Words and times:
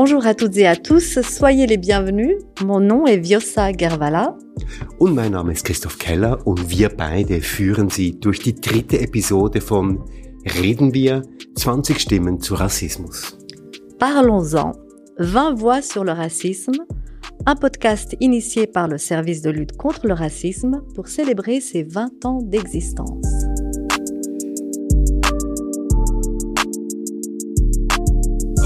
Bonjour 0.00 0.24
à 0.26 0.34
toutes 0.34 0.56
et 0.58 0.68
à 0.68 0.76
tous, 0.76 1.20
soyez 1.22 1.66
les 1.66 1.76
bienvenus. 1.76 2.36
Mon 2.64 2.78
nom 2.78 3.04
est 3.08 3.16
Viosa 3.16 3.72
Gervala. 3.72 4.38
Und 5.00 5.12
mein 5.16 5.32
Name 5.32 5.50
ist 5.50 5.64
Christoph 5.64 5.98
Keller 5.98 6.38
und 6.46 6.70
wir 6.70 6.88
beide 6.88 7.40
führen 7.40 7.90
Sie 7.90 8.12
durch 8.12 8.38
die 8.38 8.54
dritte 8.54 9.00
Episode 9.00 9.60
von 9.60 10.04
Reden 10.62 10.94
wir? 10.94 11.22
20 11.56 11.98
Stimmen 11.98 12.38
zu 12.40 12.54
Rassismus. 12.54 13.36
Parlons-en. 13.98 14.70
20 15.18 15.56
voix 15.56 15.82
sur 15.82 16.04
le 16.04 16.12
racisme, 16.12 16.78
un 17.44 17.56
podcast 17.56 18.14
initié 18.20 18.68
par 18.68 18.86
le 18.86 18.98
service 18.98 19.42
de 19.42 19.50
lutte 19.50 19.76
contre 19.76 20.06
le 20.06 20.14
racisme 20.14 20.80
pour 20.94 21.08
célébrer 21.08 21.60
ses 21.60 21.82
20 21.82 22.24
ans 22.24 22.40
d'existence. 22.40 23.37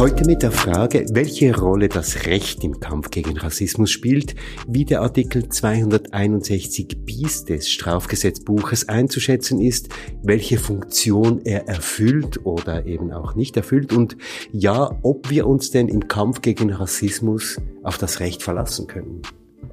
Heute 0.02 0.24
mit 0.24 0.42
der 0.42 0.50
Frage, 0.50 1.06
welche 1.12 1.56
Rolle 1.56 1.88
das 1.88 2.26
Recht 2.26 2.64
im 2.64 2.80
Kampf 2.80 3.10
gegen 3.10 3.38
Rassismus 3.38 3.92
spielt, 3.92 4.34
wie 4.66 4.84
der 4.84 5.00
Artikel 5.00 5.48
261 5.48 7.04
bis 7.04 7.44
des 7.44 7.70
Strafgesetzbuches 7.70 8.88
einzuschätzen 8.88 9.60
ist, 9.60 9.90
welche 10.24 10.58
Funktion 10.58 11.40
er 11.44 11.68
erfüllt 11.68 12.44
oder 12.44 12.84
eben 12.84 13.12
auch 13.12 13.36
nicht 13.36 13.56
erfüllt 13.56 13.92
und 13.92 14.16
ja, 14.50 14.98
ob 15.04 15.30
wir 15.30 15.46
uns 15.46 15.70
denn 15.70 15.86
im 15.86 16.08
Kampf 16.08 16.42
gegen 16.42 16.72
Rassismus 16.72 17.60
auf 17.84 17.96
das 17.96 18.18
Recht 18.18 18.42
verlassen 18.42 18.88
können. 18.88 19.22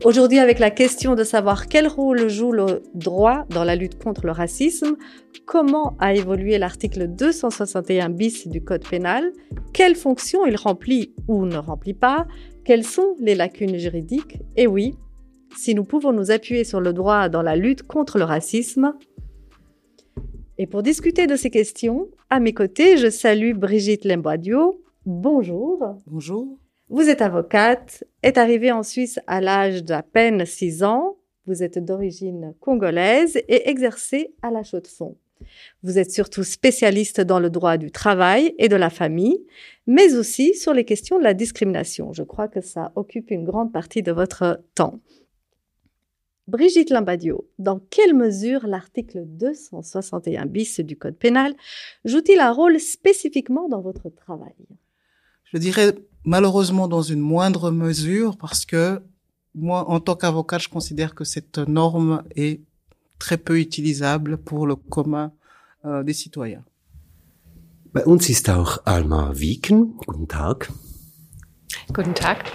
Aujourd'hui, 0.05 0.39
avec 0.39 0.59
la 0.59 0.71
question 0.71 1.13
de 1.15 1.25
savoir 1.25 1.67
quel 1.67 1.85
rôle 1.85 2.29
joue 2.29 2.53
le 2.53 2.83
droit 2.93 3.45
dans 3.49 3.65
la 3.65 3.75
lutte 3.75 4.01
contre 4.01 4.25
le 4.25 4.31
racisme, 4.31 4.95
comment 5.45 5.97
a 5.99 6.13
évolué 6.13 6.57
l'article 6.57 7.07
261 7.09 8.07
bis 8.07 8.47
du 8.47 8.63
Code 8.63 8.87
pénal, 8.87 9.33
quelles 9.73 9.95
fonctions 9.95 10.45
il 10.45 10.55
remplit 10.55 11.13
ou 11.27 11.45
ne 11.45 11.57
remplit 11.57 11.93
pas, 11.93 12.27
quelles 12.63 12.85
sont 12.85 13.17
les 13.19 13.35
lacunes 13.35 13.77
juridiques, 13.77 14.37
et 14.55 14.67
oui, 14.67 14.95
si 15.57 15.75
nous 15.75 15.83
pouvons 15.83 16.13
nous 16.13 16.31
appuyer 16.31 16.63
sur 16.63 16.79
le 16.79 16.93
droit 16.93 17.27
dans 17.27 17.41
la 17.41 17.57
lutte 17.57 17.83
contre 17.83 18.17
le 18.17 18.23
racisme. 18.23 18.93
Et 20.57 20.65
pour 20.65 20.81
discuter 20.81 21.27
de 21.27 21.35
ces 21.35 21.49
questions, 21.49 22.07
à 22.29 22.39
mes 22.39 22.53
côtés, 22.53 22.95
je 22.95 23.09
salue 23.09 23.53
Brigitte 23.53 24.05
Lemboidio. 24.05 24.81
Bonjour. 25.05 25.97
Bonjour. 26.07 26.57
Vous 26.89 27.07
êtes 27.07 27.21
avocate, 27.21 28.03
est 28.23 28.39
arrivée 28.39 28.71
en 28.71 28.81
Suisse 28.81 29.19
à 29.27 29.41
l'âge 29.41 29.83
d'à 29.83 30.01
peine 30.01 30.43
6 30.43 30.81
ans. 30.83 31.17
Vous 31.45 31.61
êtes 31.61 31.77
d'origine 31.77 32.55
congolaise 32.59 33.37
et 33.47 33.69
exercez 33.69 34.33
à 34.41 34.49
la 34.49 34.63
Chaux-de-Fonds. 34.63 35.15
Vous 35.83 35.99
êtes 35.99 36.11
surtout 36.11 36.43
spécialiste 36.43 37.21
dans 37.21 37.39
le 37.39 37.51
droit 37.51 37.77
du 37.77 37.91
travail 37.91 38.55
et 38.57 38.69
de 38.69 38.75
la 38.75 38.89
famille, 38.89 39.39
mais 39.85 40.15
aussi 40.15 40.55
sur 40.55 40.73
les 40.73 40.83
questions 40.83 41.19
de 41.19 41.23
la 41.23 41.35
discrimination. 41.35 42.11
Je 42.11 42.23
crois 42.23 42.47
que 42.47 42.59
ça 42.59 42.91
occupe 42.95 43.29
une 43.29 43.45
grande 43.45 43.71
partie 43.71 44.01
de 44.01 44.11
votre 44.11 44.63
temps. 44.73 44.99
Brigitte 46.47 46.89
Lambadio, 46.89 47.47
dans 47.59 47.79
quelle 47.91 48.15
mesure 48.15 48.65
l'article 48.65 49.25
261 49.25 50.47
bis 50.47 50.79
du 50.79 50.97
Code 50.97 51.17
pénal 51.17 51.53
joue-t-il 52.03 52.39
un 52.39 52.51
rôle 52.51 52.79
spécifiquement 52.79 53.69
dans 53.69 53.81
votre 53.81 54.09
travail? 54.09 54.55
Je 55.43 55.59
dirais 55.59 55.93
malheureusement 56.23 56.87
dans 56.87 57.01
une 57.01 57.19
moindre 57.19 57.71
mesure 57.71 58.37
parce 58.37 58.65
que 58.65 59.01
moi, 59.55 59.89
en 59.89 59.99
tant 59.99 60.15
qu'avocat, 60.15 60.59
je 60.59 60.69
considère 60.69 61.15
que 61.15 61.23
cette 61.23 61.57
norme 61.57 62.23
est 62.35 62.61
très 63.17 63.37
peu 63.37 63.59
utilisable 63.59 64.37
pour 64.37 64.67
le 64.67 64.75
commun 64.75 65.31
äh, 65.83 66.03
des 66.03 66.13
citoyens. 66.13 66.63
Bei 67.91 68.05
uns 68.05 68.29
ist 68.29 68.49
auch 68.49 68.77
Alma 68.85 69.33
Wieken. 69.35 69.97
Guten 70.05 70.27
Tag. 70.27 70.71
Guten 71.91 72.13
Tag. 72.13 72.45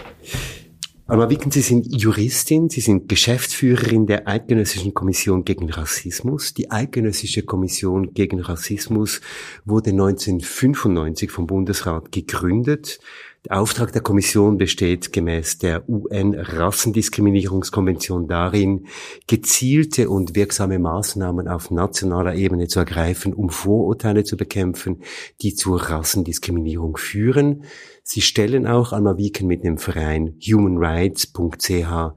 Alma 1.07 1.29
Wieken, 1.29 1.51
Sie 1.51 1.61
sind 1.61 2.01
Juristin, 2.01 2.71
Sie 2.71 2.81
sind 2.81 3.09
Geschäftsführerin 3.09 4.07
der 4.07 4.27
Eidgenössischen 4.29 4.95
Kommission 4.95 5.45
gegen 5.45 5.69
Rassismus. 5.71 6.55
Die 6.55 6.71
Eidgenössische 6.71 7.43
Kommission 7.43 8.15
gegen 8.15 8.41
Rassismus 8.41 9.21
wurde 9.65 9.91
1995 9.91 11.31
vom 11.31 11.47
Bundesrat 11.47 12.13
gegründet. 12.13 13.01
Der 13.45 13.61
Auftrag 13.61 13.93
der 13.93 14.01
Kommission 14.01 14.57
besteht 14.57 15.13
gemäß 15.13 15.59
der 15.59 15.87
UN-Rassendiskriminierungskonvention 15.87 18.27
darin, 18.27 18.87
gezielte 19.27 20.09
und 20.09 20.35
wirksame 20.35 20.79
Maßnahmen 20.79 21.47
auf 21.47 21.71
nationaler 21.71 22.37
Ebene 22.37 22.69
zu 22.69 22.79
ergreifen, 22.79 23.35
um 23.35 23.51
Vorurteile 23.51 24.25
zu 24.25 24.39
bekämpfen, 24.39 25.03
die 25.43 25.55
zur 25.55 25.91
Rassendiskriminierung 25.91 26.97
führen. 26.97 27.65
Sie 28.03 28.23
stellen 28.23 28.67
auch 28.67 28.95
Alma 28.95 29.19
Wieken 29.19 29.47
mit 29.47 29.63
dem 29.63 29.77
Verein 29.77 30.39
humanrights.ch 30.41 32.15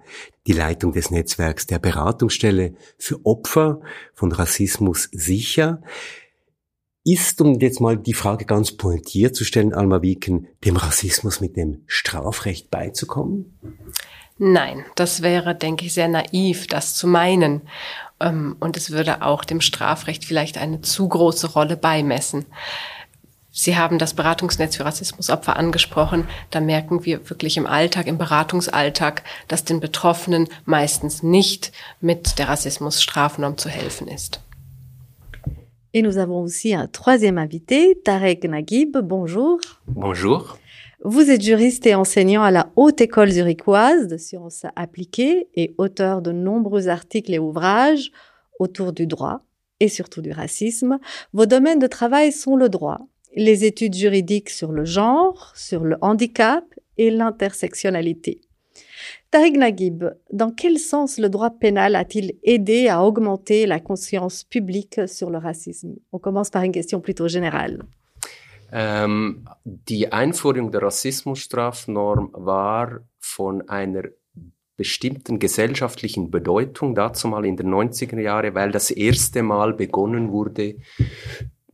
die 0.47 0.53
Leitung 0.53 0.93
des 0.93 1.11
Netzwerks 1.11 1.67
der 1.67 1.79
Beratungsstelle 1.79 2.73
für 2.97 3.19
Opfer 3.25 3.81
von 4.13 4.31
Rassismus 4.31 5.09
sicher 5.11 5.81
ist, 7.07 7.39
um 7.39 7.59
jetzt 7.59 7.79
mal 7.79 7.97
die 7.97 8.13
Frage 8.13 8.45
ganz 8.45 8.73
pointiert 8.73 9.35
zu 9.35 9.45
stellen, 9.45 9.73
Alma 9.73 10.01
Wieken, 10.01 10.47
dem 10.65 10.75
Rassismus 10.75 11.39
mit 11.39 11.55
dem 11.55 11.81
Strafrecht 11.87 12.69
beizukommen? 12.69 13.57
Nein, 14.37 14.85
das 14.95 15.21
wäre, 15.21 15.55
denke 15.55 15.85
ich, 15.85 15.93
sehr 15.93 16.09
naiv, 16.09 16.67
das 16.67 16.95
zu 16.95 17.07
meinen. 17.07 17.61
Ähm, 18.19 18.57
und 18.59 18.75
es 18.75 18.91
würde 18.91 19.21
auch 19.21 19.45
dem 19.45 19.61
Strafrecht 19.61 20.25
vielleicht 20.25 20.57
eine 20.57 20.81
zu 20.81 21.07
große 21.07 21.53
Rolle 21.53 21.77
beimessen. 21.77 22.45
Sie 23.51 23.75
haben 23.77 23.97
das 23.97 24.13
Beratungsnetz 24.13 24.75
für 24.75 24.85
Rassismusopfer 24.85 25.55
angesprochen. 25.55 26.27
Da 26.51 26.59
merken 26.59 27.05
wir 27.05 27.27
wirklich 27.29 27.57
im 27.57 27.65
Alltag, 27.65 28.05
im 28.05 28.19
Beratungsalltag, 28.19 29.23
dass 29.47 29.63
den 29.63 29.79
Betroffenen 29.79 30.47
meistens 30.65 31.23
nicht 31.23 31.71
mit 31.99 32.37
der 32.37 32.49
Rassismusstrafnorm 32.49 33.57
zu 33.57 33.69
helfen 33.69 34.07
ist. 34.09 34.41
Et 35.93 36.01
nous 36.01 36.17
avons 36.17 36.41
aussi 36.41 36.73
un 36.73 36.87
troisième 36.87 37.37
invité, 37.37 37.99
Tarek 38.03 38.43
Naguib. 38.43 38.97
Bonjour. 38.97 39.59
Bonjour. 39.87 40.57
Vous 41.03 41.29
êtes 41.29 41.41
juriste 41.41 41.85
et 41.85 41.95
enseignant 41.95 42.43
à 42.43 42.51
la 42.51 42.71
Haute 42.75 42.99
École 43.01 43.31
zurichoise 43.31 44.07
de 44.07 44.17
sciences 44.17 44.65
appliquées 44.75 45.47
et 45.55 45.73
auteur 45.77 46.21
de 46.21 46.31
nombreux 46.31 46.89
articles 46.89 47.33
et 47.33 47.39
ouvrages 47.39 48.11
autour 48.59 48.91
du 48.91 49.07
droit 49.07 49.41
et 49.79 49.87
surtout 49.87 50.21
du 50.21 50.31
racisme. 50.31 50.99
Vos 51.33 51.45
domaines 51.45 51.79
de 51.79 51.87
travail 51.87 52.31
sont 52.31 52.55
le 52.55 52.67
droit, 52.67 52.99
les 53.35 53.63
études 53.63 53.95
juridiques 53.95 54.49
sur 54.49 54.71
le 54.71 54.85
genre, 54.85 55.53
sur 55.55 55.83
le 55.83 55.97
handicap 56.01 56.65
et 56.97 57.11
l'intersectionnalité. 57.11 58.41
Tariq 59.31 59.57
Naguib, 59.57 60.05
dans 60.31 60.51
quel 60.51 60.79
sens 60.79 61.17
le 61.17 61.29
droit 61.29 61.51
pénal 61.51 61.95
a-t-il 61.95 62.33
aidé 62.43 62.87
à 62.87 63.03
augmenter 63.03 63.65
la 63.65 63.79
conscience 63.79 64.43
publique 64.43 65.01
sur 65.07 65.29
le 65.29 65.37
racisme 65.37 65.95
On 66.11 66.19
commence 66.19 66.49
par 66.49 66.63
une 66.63 66.71
question 66.71 67.01
plutôt 67.01 67.27
générale. 67.27 67.83
Ähm, 68.71 69.45
die 69.63 70.11
Einführung 70.11 70.71
der 70.71 70.81
Rassismusstrafnorm 70.81 72.31
war 72.33 72.99
von 73.19 73.67
einer 73.69 74.03
bestimmten 74.75 75.39
gesellschaftlichen 75.39 76.29
Bedeutung, 76.29 76.93
dazu 76.93 77.27
mal 77.27 77.45
in 77.45 77.57
den 77.57 77.73
90er 77.73 78.19
Jahren, 78.19 78.53
weil 78.55 78.71
das 78.71 78.91
erste 78.91 79.41
Mal 79.41 79.73
begonnen 79.73 80.31
wurde, 80.31 80.75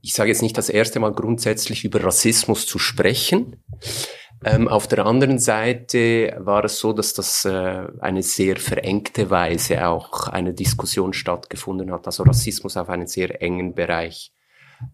ich 0.02 0.14
sage 0.14 0.30
jetzt 0.30 0.42
nicht 0.42 0.58
das 0.58 0.70
erste 0.70 1.00
Mal 1.00 1.14
grundsätzlich 1.14 1.86
über 1.86 2.04
Rassismus 2.04 2.66
zu 2.66 2.78
sprechen, 2.78 3.58
ähm, 4.46 4.68
auf 4.68 4.88
der 4.88 5.06
anderen 5.06 5.40
Seite 5.40 6.36
war 6.40 6.66
es 6.66 6.80
so, 6.80 6.94
dass 6.94 7.14
das 7.14 7.46
äh, 7.46 7.88
eine 8.00 8.24
sehr 8.24 8.58
verengte 8.58 9.30
Weise 9.30 9.88
auch 9.88 10.28
eine 10.28 10.54
Diskussion 10.54 11.14
stattgefunden 11.14 11.92
hat, 11.92 12.06
also 12.06 12.24
Rassismus 12.24 12.78
auf 12.78 12.90
einen 12.90 13.08
sehr 13.08 13.42
engen 13.42 13.74
Bereich 13.74 14.34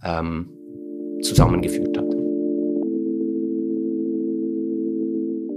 ähm, 0.04 0.50
zusammengeführt 1.22 1.98
hat. 1.98 2.20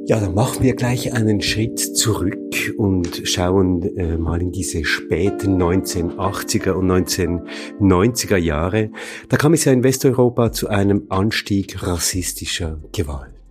Ja, 0.06 0.19
dann 0.19 0.35
machen 0.35 0.65
wir 0.65 0.75
gleich 0.75 1.12
einen 1.12 1.41
Schritt 1.41 1.79
zurück 1.79 2.75
und 2.77 3.23
schauen 3.25 3.83
äh, 3.97 4.17
mal 4.17 4.43
in 4.43 4.50
diese 4.50 4.85
späten 4.85 5.62
1980er 5.62 6.73
und 6.73 6.91
1990er 6.91 8.37
Jahre. 8.37 8.91
Da 9.29 9.37
kam 9.37 9.55
es 9.55 9.65
ja 9.65 9.73
in 9.73 9.85
Westeuropa 9.85 10.50
zu 10.50 10.69
einem 10.69 11.06
Anstieg 11.09 11.87
rassistischer 11.87 12.81
Gewalt. 12.93 13.42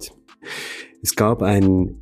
Es 1.02 1.16
gab 1.16 1.42
einen 1.42 2.02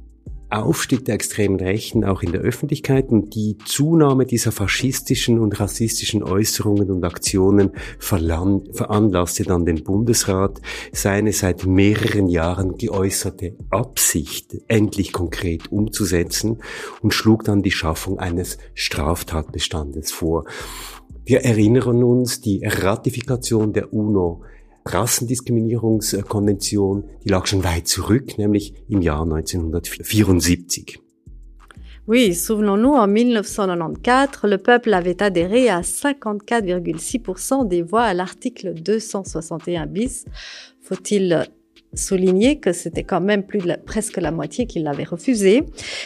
Aufstieg 0.52 1.06
der 1.06 1.14
extremen 1.14 1.60
Rechten 1.60 2.04
auch 2.04 2.24
in 2.24 2.32
der 2.32 2.42
Öffentlichkeit 2.42 3.10
und 3.10 3.36
die 3.36 3.58
Zunahme 3.66 4.26
dieser 4.26 4.52
faschistischen 4.52 5.38
und 5.38 5.60
rassistischen 5.60 6.24
Äußerungen 6.24 6.90
und 6.90 7.06
Aktionen 7.06 7.72
veranlasste 8.00 9.44
dann 9.44 9.66
den 9.66 9.84
Bundesrat, 9.84 10.60
seine 10.92 11.34
seit 11.34 11.68
mehreren 11.68 12.28
Jahren 12.28 12.78
geäußerte 12.78 13.58
Absicht 13.70 14.58
endlich 14.68 15.14
konkret 15.14 15.72
umzusetzen 15.72 16.64
und 17.02 17.14
schlug 17.14 17.44
dann 17.44 17.62
die 17.62 17.72
Schaffung 17.72 18.18
eines 18.18 18.58
Straftatbestandes 18.74 20.12
vor. 20.12 20.46
Wir 21.26 21.42
erinnern 21.42 22.04
uns, 22.04 22.42
die 22.42 22.66
Ratifikation 22.66 23.72
der 23.72 23.94
UNO 23.94 24.42
Rassendiskriminierungskonvention, 24.94 27.04
die 27.24 27.30
lag 27.30 27.48
schon 27.48 27.64
weit 27.64 27.88
zurück, 27.88 28.38
nämlich 28.38 28.74
im 28.90 29.02
Jahr 29.02 29.24
1974. 29.24 31.00
Oui, 32.08 32.34
souvenons-nous, 32.34 32.96
en 32.96 33.08
1994, 33.08 34.48
le 34.48 34.58
peuple 34.58 34.94
avait 34.96 35.22
adhéré 35.22 35.70
à 35.70 35.82
54,6% 35.82 37.68
des 37.68 37.84
voix 37.84 38.02
à 38.02 38.16
l'article 38.16 38.74
261 38.74 39.86
bis. 39.86 40.26
Faut-il 40.82 41.48
souligner 41.94 42.60
que 42.60 42.74
c'était 42.74 43.04
quand 43.04 43.22
même 43.22 43.44
plus 43.44 43.60
de 43.60 43.76
presque 43.86 44.18
la 44.18 44.32
moitié 44.32 44.66
qui 44.66 44.80
l'avait 44.80 45.04
refusé? 45.04 45.66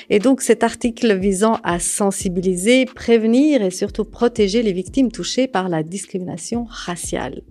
Et 0.09 0.19
donc 0.19 0.41
cet 0.41 0.61
article 0.63 1.17
visant 1.17 1.57
à 1.63 1.79
sensibiliser, 1.79 2.83
prévenir 2.85 3.61
et 3.61 3.71
surtout 3.71 4.03
protéger 4.03 4.61
les 4.61 4.73
victimes 4.73 5.09
touchées 5.09 5.47
par 5.47 5.69
la 5.69 5.83
discrimination 5.83 6.65
raciale. 6.69 7.43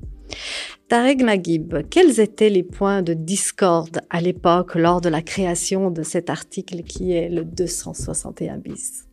Tarek 0.93 1.23
Naguib, 1.23 1.89
quels 1.89 2.21
étaient 2.21 2.51
les 2.51 2.63
points 2.63 3.01
de 3.01 3.15
discorde 3.15 4.03
à 4.11 4.21
l'époque 4.21 4.75
lors 4.75 5.01
de 5.01 5.09
la 5.09 5.23
création 5.23 5.91
de 5.91 6.03
cet 6.03 6.29
artikel 6.29 6.85
qui 6.85 7.15
est 7.15 7.31
le 7.31 7.47
261 7.47 8.59
bis? 8.59 9.07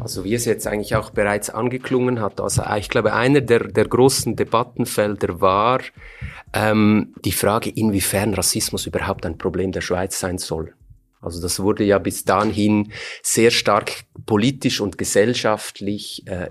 Also 0.00 0.24
wie 0.24 0.32
es 0.32 0.46
jetzt 0.46 0.66
eigentlich 0.66 0.96
auch 0.96 1.10
bereits 1.10 1.50
angeklungen 1.50 2.22
hat, 2.22 2.40
also 2.40 2.62
ich 2.78 2.88
glaube, 2.88 3.12
einer 3.12 3.42
der, 3.42 3.64
der 3.64 3.84
großen 3.84 4.34
Debattenfelder 4.34 5.42
war 5.42 5.80
ähm, 6.54 7.12
die 7.22 7.32
Frage, 7.32 7.68
inwiefern 7.68 8.32
Rassismus 8.32 8.86
überhaupt 8.86 9.26
ein 9.26 9.36
Problem 9.36 9.72
der 9.72 9.82
Schweiz 9.82 10.18
sein 10.18 10.38
soll. 10.38 10.72
Also 11.20 11.42
das 11.42 11.60
wurde 11.60 11.84
ja 11.84 11.98
bis 11.98 12.24
dahin 12.24 12.92
sehr 13.22 13.50
stark 13.50 14.04
politisch 14.24 14.80
und 14.80 14.96
gesellschaftlich 14.96 16.22
äh, 16.28 16.48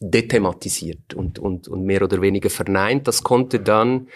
dethematisiert 0.00 1.14
und, 1.14 1.38
und, 1.38 1.68
und 1.68 1.84
mehr 1.84 2.02
oder 2.02 2.20
weniger 2.20 2.50
verneint. 2.50 3.08
Das 3.08 3.22
konnte 3.22 3.60
dann 3.60 4.08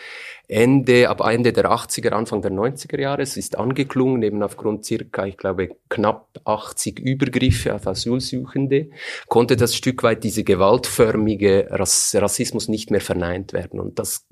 Ende, 0.49 1.09
ab 1.09 1.21
Ende 1.21 1.53
der 1.53 1.71
80er, 1.71 2.11
Anfang 2.11 2.43
der 2.43 2.51
90er 2.51 3.01
Jahre, 3.01 3.23
es 3.23 3.37
ist 3.37 3.57
angeklungen, 3.57 4.21
eben 4.23 4.43
aufgrund 4.43 4.85
circa, 4.85 5.27
ich 5.27 5.37
glaube, 5.37 5.77
knapp 5.89 6.29
80 6.45 6.99
Übergriffe 6.99 7.73
auf 7.75 7.87
Asylsuchende, 7.87 8.91
konnte 9.29 9.57
das 9.57 9.77
Stück 9.77 10.03
weit 10.03 10.25
diese 10.25 10.43
gewaltförmige 10.43 11.69
Rass 11.71 12.17
Rassismus 12.19 12.67
nicht 12.69 12.91
mehr 12.91 13.01
verneint 13.01 13.53
werden. 13.53 13.79
Und 13.79 14.01
das 14.01 14.27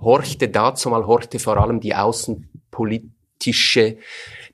horchte 0.00 0.48
dazu 0.48 0.90
mal, 0.90 1.06
horchte 1.06 1.40
vor 1.40 1.56
allem 1.56 1.80
die 1.80 1.94
außenpolitische 1.94 3.96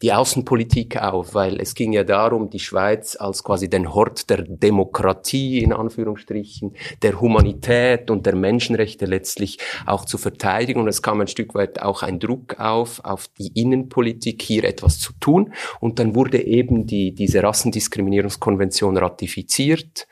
die 0.03 0.13
Außenpolitik 0.13 0.97
auf, 0.97 1.35
weil 1.35 1.61
es 1.61 1.75
ging 1.75 1.93
ja 1.93 2.05
darum, 2.05 2.49
die 2.49 2.59
Schweiz 2.59 3.17
als 3.17 3.45
quasi 3.45 3.69
den 3.69 3.93
Hort 3.93 4.31
der 4.31 4.43
Demokratie 4.43 5.63
in 5.63 5.73
Anführungsstrichen, 5.73 6.75
der 7.03 7.21
Humanität 7.21 8.11
und 8.11 8.25
der 8.25 8.35
Menschenrechte 8.35 9.05
letztlich 9.05 9.59
auch 9.85 10.07
zu 10.07 10.17
verteidigen. 10.17 10.81
Und 10.81 10.89
es 10.89 11.03
kam 11.03 11.21
ein 11.21 11.27
Stück 11.27 11.55
weit 11.55 11.83
auch 11.83 12.03
ein 12.03 12.19
Druck 12.19 12.59
auf, 12.59 13.05
auf 13.05 13.29
die 13.39 13.53
Innenpolitik 13.55 14.41
hier 14.43 14.65
etwas 14.65 14.99
zu 14.99 15.13
tun. 15.21 15.53
Und 15.81 15.99
dann 15.99 16.15
wurde 16.15 16.43
eben 16.43 16.87
die, 16.87 17.15
diese 17.15 17.43
Rassendiskriminierungskonvention 17.43 18.97
ratifiziert. 18.97 20.07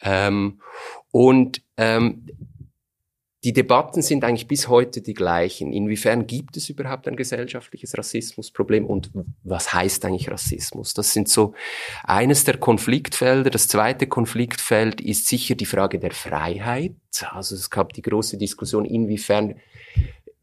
Ähm, 0.00 0.60
und 1.10 1.62
ähm, 1.76 2.26
die 3.44 3.52
Debatten 3.52 4.02
sind 4.02 4.24
eigentlich 4.24 4.48
bis 4.48 4.68
heute 4.68 5.00
die 5.00 5.14
gleichen. 5.14 5.72
Inwiefern 5.72 6.26
gibt 6.26 6.56
es 6.56 6.68
überhaupt 6.68 7.06
ein 7.06 7.14
gesellschaftliches 7.14 7.96
Rassismusproblem 7.96 8.84
und 8.84 9.12
was 9.44 9.72
heißt 9.72 10.04
eigentlich 10.04 10.28
Rassismus? 10.28 10.92
Das 10.92 11.12
sind 11.12 11.28
so 11.28 11.54
eines 12.02 12.42
der 12.42 12.56
Konfliktfelder. 12.56 13.50
Das 13.50 13.68
zweite 13.68 14.08
Konfliktfeld 14.08 15.00
ist 15.00 15.28
sicher 15.28 15.54
die 15.54 15.66
Frage 15.66 16.00
der 16.00 16.10
Freiheit. 16.10 16.96
Also 17.30 17.54
es 17.54 17.70
gab 17.70 17.92
die 17.92 18.02
große 18.02 18.38
Diskussion, 18.38 18.84
inwiefern 18.84 19.54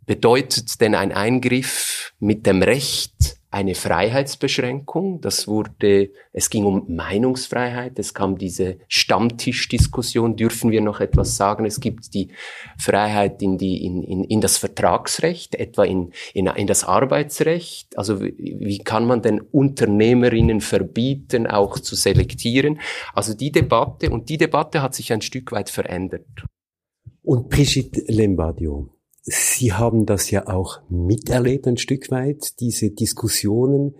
bedeutet 0.06 0.80
denn 0.80 0.96
ein 0.96 1.12
Eingriff 1.12 2.14
mit 2.20 2.46
dem 2.46 2.62
Recht 2.62 3.38
eine 3.56 3.74
Freiheitsbeschränkung. 3.74 5.22
Das 5.22 5.48
wurde, 5.48 6.10
es 6.34 6.50
ging 6.50 6.66
um 6.66 6.94
Meinungsfreiheit. 6.94 7.98
Es 7.98 8.13
kam 8.13 8.38
diese 8.38 8.80
Stammtischdiskussion. 8.90 10.36
Dürfen 10.36 10.72
wir 10.72 10.81
noch 10.81 11.00
etwas 11.00 11.38
sagen? 11.38 11.63
Es 11.63 11.80
gibt 11.80 12.13
die 12.13 12.31
Freiheit 12.78 13.42
in 13.42 13.57
die, 13.57 13.86
in, 13.86 14.04
in, 14.04 14.25
in 14.25 14.42
das 14.42 14.57
Vertragsrecht, 14.57 15.56
etwa 15.56 15.86
in, 15.86 16.12
in, 16.34 16.48
in 16.48 16.68
das 16.68 16.84
Arbeitsrecht. 16.84 17.98
Also 17.98 18.22
wie, 18.22 18.57
wie 18.60 18.80
kann 18.80 19.07
man 19.07 19.22
denn 19.22 19.40
Unternehmerinnen 19.40 20.60
verbieten, 20.60 21.48
auch 21.48 21.80
zu 21.80 21.96
selektieren? 21.96 22.81
Also 23.13 23.34
die 23.34 23.54
Debatte 23.54 24.10
und 24.10 24.28
die 24.28 24.38
Debatte 24.38 24.81
hat 24.81 24.96
sich 24.96 25.13
ein 25.13 25.22
Stück 25.22 25.54
weit 25.54 25.69
verändert. 25.69 26.28
Und 27.24 27.50
Brigitte 27.50 28.04
Lembardio, 28.08 28.90
Sie 29.27 29.74
haben 29.74 30.06
das 30.06 30.30
ja 30.30 30.48
auch 30.48 30.81
miterlebt 30.88 31.68
ein 31.68 31.77
Stück 31.77 32.12
weit, 32.12 32.60
diese 32.60 32.92
Diskussionen. 32.92 33.95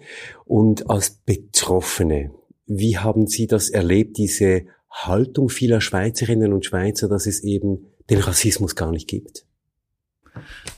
Und 0.46 0.90
als 0.90 1.10
Betroffene, 1.26 2.32
wie 2.68 3.00
haben 3.00 3.26
Sie 3.26 3.48
das 3.48 3.70
erlebt, 3.70 4.18
diese 4.18 4.66
Haltung 4.92 5.50
vieler 5.50 5.82
Schweizerinnen 5.82 6.54
und 6.54 6.66
Schweizer, 6.66 7.10
dass 7.10 7.26
es 7.26 7.44
eben 7.44 7.88
den 8.10 8.20
Rassismus 8.20 8.76
gar 8.76 8.92
nicht 8.92 9.08
gibt? 9.08 9.46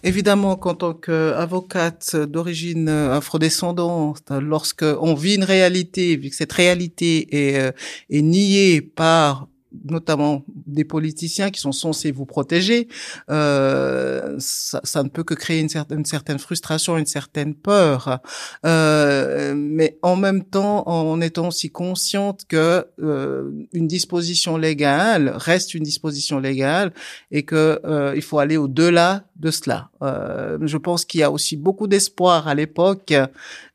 Évidemment 0.03 0.57
qu'en 0.57 0.75
tant 0.75 0.93
qu'avocate 0.93 2.15
d'origine 2.27 2.89
afrodescendante, 2.89 4.31
lorsque 4.39 4.83
on 4.83 5.15
vit 5.15 5.35
une 5.35 5.43
réalité, 5.43 6.15
vu 6.15 6.29
que 6.29 6.35
cette 6.35 6.53
réalité 6.53 7.27
est, 7.31 7.59
euh, 7.59 7.71
est 8.09 8.21
niée 8.21 8.81
par 8.81 9.47
notamment 9.85 10.43
des 10.65 10.83
politiciens 10.83 11.49
qui 11.49 11.61
sont 11.61 11.71
censés 11.71 12.11
vous 12.11 12.25
protéger, 12.25 12.87
euh, 13.29 14.35
ça, 14.39 14.81
ça, 14.83 15.03
ne 15.03 15.09
peut 15.09 15.23
que 15.23 15.33
créer 15.33 15.59
une 15.59 15.69
certaine, 15.69 16.39
frustration, 16.39 16.97
une 16.97 17.05
certaine 17.05 17.55
peur. 17.55 18.19
Euh, 18.65 19.53
mais 19.55 19.97
en 20.01 20.15
même 20.15 20.43
temps, 20.43 20.87
en 20.87 21.21
étant 21.21 21.49
aussi 21.49 21.69
consciente 21.69 22.45
que 22.47 22.85
euh, 23.01 23.51
une 23.73 23.87
disposition 23.87 24.57
légale 24.57 25.33
reste 25.35 25.73
une 25.73 25.83
disposition 25.83 26.39
légale 26.39 26.93
et 27.31 27.43
que 27.43 27.79
euh, 27.85 28.13
il 28.15 28.21
faut 28.21 28.39
aller 28.39 28.57
au-delà 28.57 29.26
de 29.39 29.51
cela. 29.51 29.89
Euh, 30.01 30.57
je 30.61 30.77
pense 30.77 31.05
qu'il 31.05 31.19
y 31.19 31.23
a 31.23 31.31
aussi 31.31 31.57
beaucoup 31.57 31.87
d'espoir 31.87 32.47
à 32.47 32.55
l'époque 32.55 33.13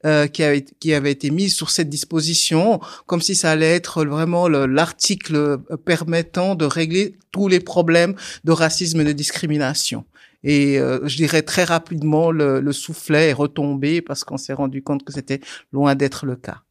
euh, 0.04 0.26
qui, 0.26 0.42
avait, 0.42 0.62
qui 0.62 0.92
avait 0.92 1.12
été 1.12 1.30
mis 1.30 1.50
sur 1.50 1.70
cette 1.70 1.88
disposition, 1.88 2.80
comme 3.06 3.20
si 3.20 3.34
ça 3.34 3.50
allait 3.50 3.74
être 3.74 4.04
vraiment 4.04 4.48
l'article 4.48 5.58
permettant 5.84 6.54
de 6.54 6.64
régler 6.64 7.16
tous 7.30 7.48
les 7.48 7.60
problèmes 7.60 8.14
de 8.44 8.52
racisme 8.52 9.00
et 9.00 9.04
de 9.04 9.12
discrimination. 9.12 10.04
Et 10.44 10.78
euh, 10.78 11.06
je 11.06 11.16
dirais 11.16 11.42
très 11.42 11.64
rapidement, 11.64 12.32
le, 12.32 12.60
le 12.60 12.72
soufflet 12.72 13.30
est 13.30 13.32
retombé 13.32 14.02
parce 14.02 14.24
qu'on 14.24 14.38
s'est 14.38 14.52
rendu 14.52 14.82
compte 14.82 15.04
que 15.04 15.12
c'était 15.12 15.40
loin 15.72 15.94
d'être 15.94 16.26
le 16.26 16.36
cas. 16.36 16.62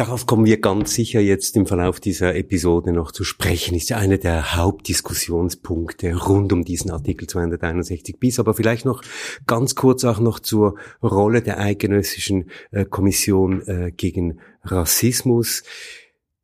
Darauf 0.00 0.24
kommen 0.24 0.46
wir 0.46 0.62
ganz 0.62 0.94
sicher 0.94 1.20
jetzt 1.20 1.54
im 1.56 1.66
Verlauf 1.66 2.00
dieser 2.00 2.34
Episode 2.34 2.90
noch 2.90 3.12
zu 3.12 3.22
sprechen. 3.22 3.74
Ist 3.74 3.90
ja 3.90 3.98
einer 3.98 4.16
der 4.16 4.56
Hauptdiskussionspunkte 4.56 6.14
rund 6.14 6.54
um 6.54 6.64
diesen 6.64 6.90
Artikel 6.90 7.28
261 7.28 8.18
bis. 8.18 8.38
Aber 8.38 8.54
vielleicht 8.54 8.86
noch 8.86 9.02
ganz 9.46 9.74
kurz 9.74 10.04
auch 10.04 10.18
noch 10.18 10.40
zur 10.40 10.78
Rolle 11.02 11.42
der 11.42 11.60
Eidgenössischen 11.60 12.48
äh, 12.70 12.86
Kommission 12.86 13.60
äh, 13.66 13.92
gegen 13.94 14.40
Rassismus. 14.62 15.64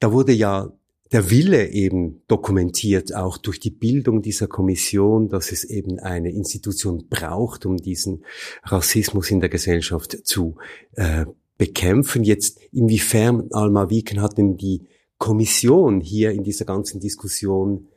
Da 0.00 0.12
wurde 0.12 0.32
ja 0.32 0.70
der 1.10 1.30
Wille 1.30 1.70
eben 1.70 2.20
dokumentiert, 2.28 3.14
auch 3.14 3.38
durch 3.38 3.58
die 3.58 3.70
Bildung 3.70 4.20
dieser 4.20 4.48
Kommission, 4.48 5.30
dass 5.30 5.50
es 5.50 5.64
eben 5.64 5.98
eine 5.98 6.30
Institution 6.30 7.06
braucht, 7.08 7.64
um 7.64 7.78
diesen 7.78 8.22
Rassismus 8.64 9.30
in 9.30 9.40
der 9.40 9.48
Gesellschaft 9.48 10.26
zu 10.26 10.56
äh, 10.92 11.25
bekämpfen. 11.58 12.25
Jetzt 12.25 12.60
inwiefern, 12.72 13.48
Alma 13.52 13.90
Wieken, 13.90 14.20
hat 14.20 14.38
denn 14.38 14.56
die 14.56 14.86
Kommission 15.18 16.00
hier 16.00 16.32
in 16.32 16.44
dieser 16.44 16.64
ganzen 16.64 17.00
Diskussion 17.00 17.88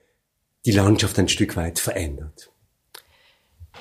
die 0.66 0.72
Landschaft 0.72 1.18
ein 1.20 1.28
Stück 1.28 1.56
weit 1.56 1.80
verändert? 1.80 2.52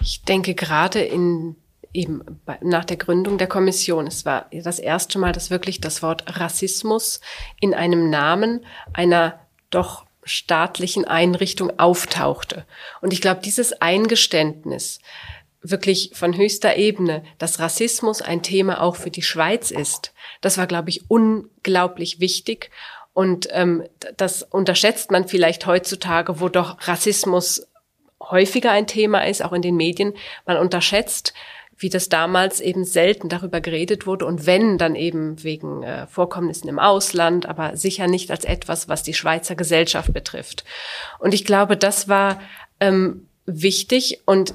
Ich 0.00 0.23
denke 0.23 0.54
gerade 0.54 1.00
in 1.00 1.56
eben 1.92 2.23
nach 2.61 2.85
der 2.85 2.97
Gründung 2.97 3.38
der 3.38 3.47
Kommission. 3.47 4.06
Es 4.06 4.25
war 4.25 4.50
das 4.52 4.78
erste 4.78 5.18
Mal, 5.18 5.32
dass 5.32 5.50
wirklich 5.50 5.80
das 5.80 6.02
Wort 6.02 6.38
Rassismus 6.38 7.20
in 7.61 7.75
einem 7.75 8.11
Namen 8.11 8.64
einer 8.92 9.40
doch 9.70 10.06
staatlichen 10.23 11.06
Einrichtung 11.06 11.78
auftauchte. 11.78 12.66
Und 13.00 13.12
ich 13.12 13.20
glaube, 13.20 13.40
dieses 13.42 13.73
Eingeständnis, 13.80 15.00
wirklich 15.62 16.11
von 16.15 16.37
höchster 16.37 16.77
Ebene, 16.77 17.25
dass 17.38 17.59
Rassismus 17.59 18.23
ein 18.23 18.43
Thema 18.43 18.81
auch 18.81 18.97
für 18.97 19.11
die 19.11 19.23
Schweiz 19.23 19.71
ist. 19.71 20.12
Das 20.41 20.59
war, 20.59 20.67
glaube 20.67 20.91
ich, 20.91 21.11
unglaublich 21.11 22.21
wichtig. 22.21 22.71
Und 23.12 23.49
ähm, 23.50 23.83
das 24.17 24.45
unterschätzt 24.45 25.11
man 25.11 25.27
vielleicht 25.27 25.67
heutzutage, 25.67 26.41
wo 26.41 26.49
doch 26.49 26.77
Rassismus 26.87 27.67
häufiger 28.21 28.71
ein 28.71 28.87
Thema 28.87 29.27
ist, 29.27 29.43
auch 29.43 29.53
in 29.53 29.62
den 29.62 29.77
Medien. 29.77 30.15
Man 30.47 30.57
unterschätzt, 30.57 31.35
wie 31.77 31.88
das 31.88 32.09
damals 32.09 32.61
eben 32.61 32.85
selten 32.85 33.29
darüber 33.29 33.61
geredet 33.61 34.07
wurde 34.07 34.27
und 34.27 34.47
wenn, 34.47 34.79
dann 34.79 34.97
eben 34.97 35.43
wegen 35.45 35.85
äh, 35.85 36.07
Vorkommnissen 36.09 36.69
im 36.69 36.79
Ausland, 36.79 37.47
aber 37.47 37.77
sicher 37.77 38.09
nicht 38.09 38.31
als 38.31 38.45
etwas, 38.45 38.88
was 38.88 39.05
die 39.05 39.15
Schweizer 39.15 39.55
Gesellschaft 39.55 40.12
betrifft. 40.12 40.65
Und 41.21 41.35
ich 41.35 41.45
glaube, 41.45 41.77
das 41.77 42.09
war 42.09 42.41
ähm, 42.81 43.29
wichtig 43.47 44.23
und 44.27 44.55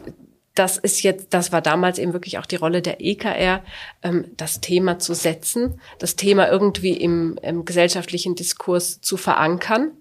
das 0.56 0.78
ist 0.78 1.02
jetzt, 1.02 1.34
das 1.34 1.52
war 1.52 1.62
damals 1.62 1.98
eben 1.98 2.14
wirklich 2.14 2.38
auch 2.38 2.46
die 2.46 2.58
Rolle 2.58 2.82
der 2.82 3.02
EKR, 3.02 3.64
ähm, 4.04 4.26
das 4.38 4.62
Thema 4.62 5.00
zu 5.00 5.14
setzen, 5.14 5.82
das 5.98 6.16
Thema 6.16 6.50
irgendwie 6.50 6.94
im, 6.94 7.40
im 7.42 7.66
gesellschaftlichen 7.66 8.36
Diskurs 8.36 9.02
zu 9.02 9.18
verankern 9.18 9.92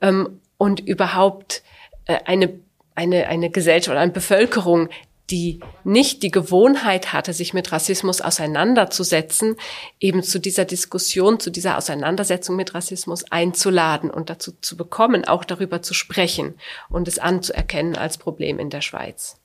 ähm, 0.00 0.40
und 0.56 0.80
überhaupt 0.80 1.62
äh, 2.06 2.18
eine, 2.24 2.60
eine, 2.94 3.26
eine 3.26 3.50
Gesellschaft 3.50 3.90
oder 3.90 4.00
eine 4.00 4.12
Bevölkerung, 4.12 4.88
die 5.30 5.60
nicht 5.84 6.22
die 6.22 6.30
Gewohnheit 6.30 7.12
hatte, 7.12 7.32
sich 7.32 7.52
mit 7.52 7.70
Rassismus 7.70 8.20
auseinanderzusetzen, 8.20 9.56
eben 10.00 10.22
zu 10.22 10.38
dieser 10.38 10.64
Diskussion, 10.64 11.38
zu 11.38 11.50
dieser 11.50 11.76
Auseinandersetzung 11.76 12.56
mit 12.56 12.72
Rassismus 12.74 13.30
einzuladen 13.30 14.10
und 14.10 14.30
dazu 14.30 14.52
zu 14.60 14.76
bekommen, 14.76 15.26
auch 15.26 15.44
darüber 15.44 15.82
zu 15.82 15.92
sprechen 15.92 16.54
und 16.88 17.08
es 17.08 17.18
anzuerkennen 17.18 17.96
als 17.96 18.16
Problem 18.16 18.58
in 18.58 18.70
der 18.70 18.80
Schweiz. 18.80 19.38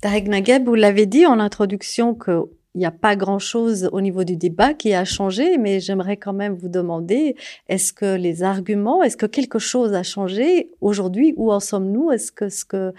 Tarek 0.00 0.28
Nagueb, 0.28 0.66
vous 0.66 0.74
l'avez 0.74 1.06
dit 1.06 1.26
en 1.26 1.40
introduction 1.40 2.14
que 2.14 2.48
il 2.74 2.78
n'y 2.78 2.86
a 2.86 2.90
pas 2.90 3.14
grand-chose 3.14 3.88
au 3.92 4.00
niveau 4.00 4.24
du 4.24 4.36
débat 4.36 4.74
qui 4.74 4.94
a 4.94 5.04
changé, 5.04 5.58
mais 5.58 5.78
j'aimerais 5.78 6.16
quand 6.16 6.32
même 6.32 6.54
vous 6.54 6.68
demander, 6.68 7.36
est-ce 7.68 7.92
que 7.92 8.16
les 8.16 8.42
arguments, 8.42 9.04
est-ce 9.04 9.16
que 9.16 9.26
quelque 9.26 9.60
chose 9.60 9.94
a 9.94 10.02
changé 10.02 10.70
aujourd'hui 10.80 11.34
Où 11.36 11.52
en 11.52 11.60
sommes-nous? 11.60 12.10
Est-ce 12.10 12.32
que 12.32 12.92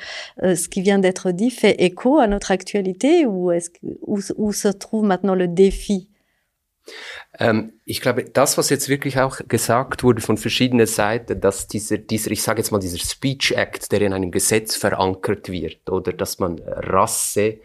euh, 0.44 0.56
ce 0.56 0.70
qui 0.70 0.82
vient 0.82 1.00
d'être 1.00 1.32
dit 1.32 1.50
fait 1.50 1.76
écho 1.84 2.20
à 2.20 2.28
notre 2.28 2.52
actualité 2.52 3.26
ou 3.26 3.52
est-ce 3.52 3.70
que, 3.70 3.80
où, 4.02 4.54
se 4.54 4.70
trouve 4.70 5.04
maintenant 5.04 5.36
le 5.36 5.50
défi 5.50 6.08
ich 7.84 8.00
glaube, 8.00 8.24
das, 8.24 8.58
was 8.58 8.70
jetzt 8.70 8.88
wirklich 8.88 9.20
auch 9.20 9.40
gesagt 9.48 10.04
wurde 10.04 10.22
von 10.22 10.38
verschiedenen 10.38 10.86
Seiten, 10.86 11.42
dass 11.42 11.68
dieser, 11.68 11.98
dieser, 11.98 12.32
ich 12.32 12.42
sage 12.42 12.60
jetzt 12.60 12.72
mal, 12.72 12.80
dieser 12.80 13.00
Speech 13.00 13.52
Act, 13.52 13.92
der 13.92 14.02
in 14.02 14.14
einem 14.14 14.32
Gesetz 14.32 14.76
verankert 14.78 15.50
wird, 15.50 15.90
oder 15.90 16.14
dass 16.14 16.40
man 16.40 16.60
Rasse 16.60 17.60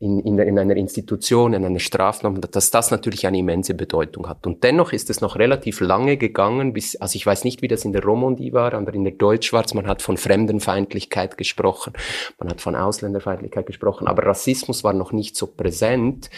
in, 0.00 0.18
in, 0.20 0.38
in 0.38 0.58
einer 0.58 0.76
Institution, 0.76 1.52
in 1.54 1.64
einer 1.64 1.78
Strafnorm, 1.78 2.40
dass 2.40 2.70
das 2.70 2.90
natürlich 2.90 3.26
eine 3.26 3.38
immense 3.38 3.74
Bedeutung 3.74 4.28
hat. 4.28 4.44
Und 4.44 4.64
dennoch 4.64 4.92
ist 4.92 5.08
es 5.08 5.20
noch 5.20 5.36
relativ 5.36 5.80
lange 5.80 6.16
gegangen, 6.16 6.72
bis, 6.72 6.96
also 6.96 7.14
ich 7.14 7.24
weiß 7.24 7.44
nicht, 7.44 7.62
wie 7.62 7.68
das 7.68 7.84
in 7.84 7.92
der 7.92 8.02
Romandie 8.02 8.52
war, 8.52 8.74
aber 8.74 8.92
in 8.92 9.04
der 9.04 9.12
Deutschschwarz, 9.12 9.72
man 9.72 9.86
hat 9.86 10.02
von 10.02 10.16
Fremdenfeindlichkeit 10.16 11.36
gesprochen, 11.36 11.92
man 12.38 12.48
hat 12.48 12.60
von 12.60 12.74
Ausländerfeindlichkeit 12.74 13.66
gesprochen, 13.66 14.08
aber 14.08 14.26
Rassismus 14.26 14.82
war 14.82 14.92
noch 14.92 15.12
nicht 15.12 15.36
so 15.36 15.46
präsent. 15.46 16.28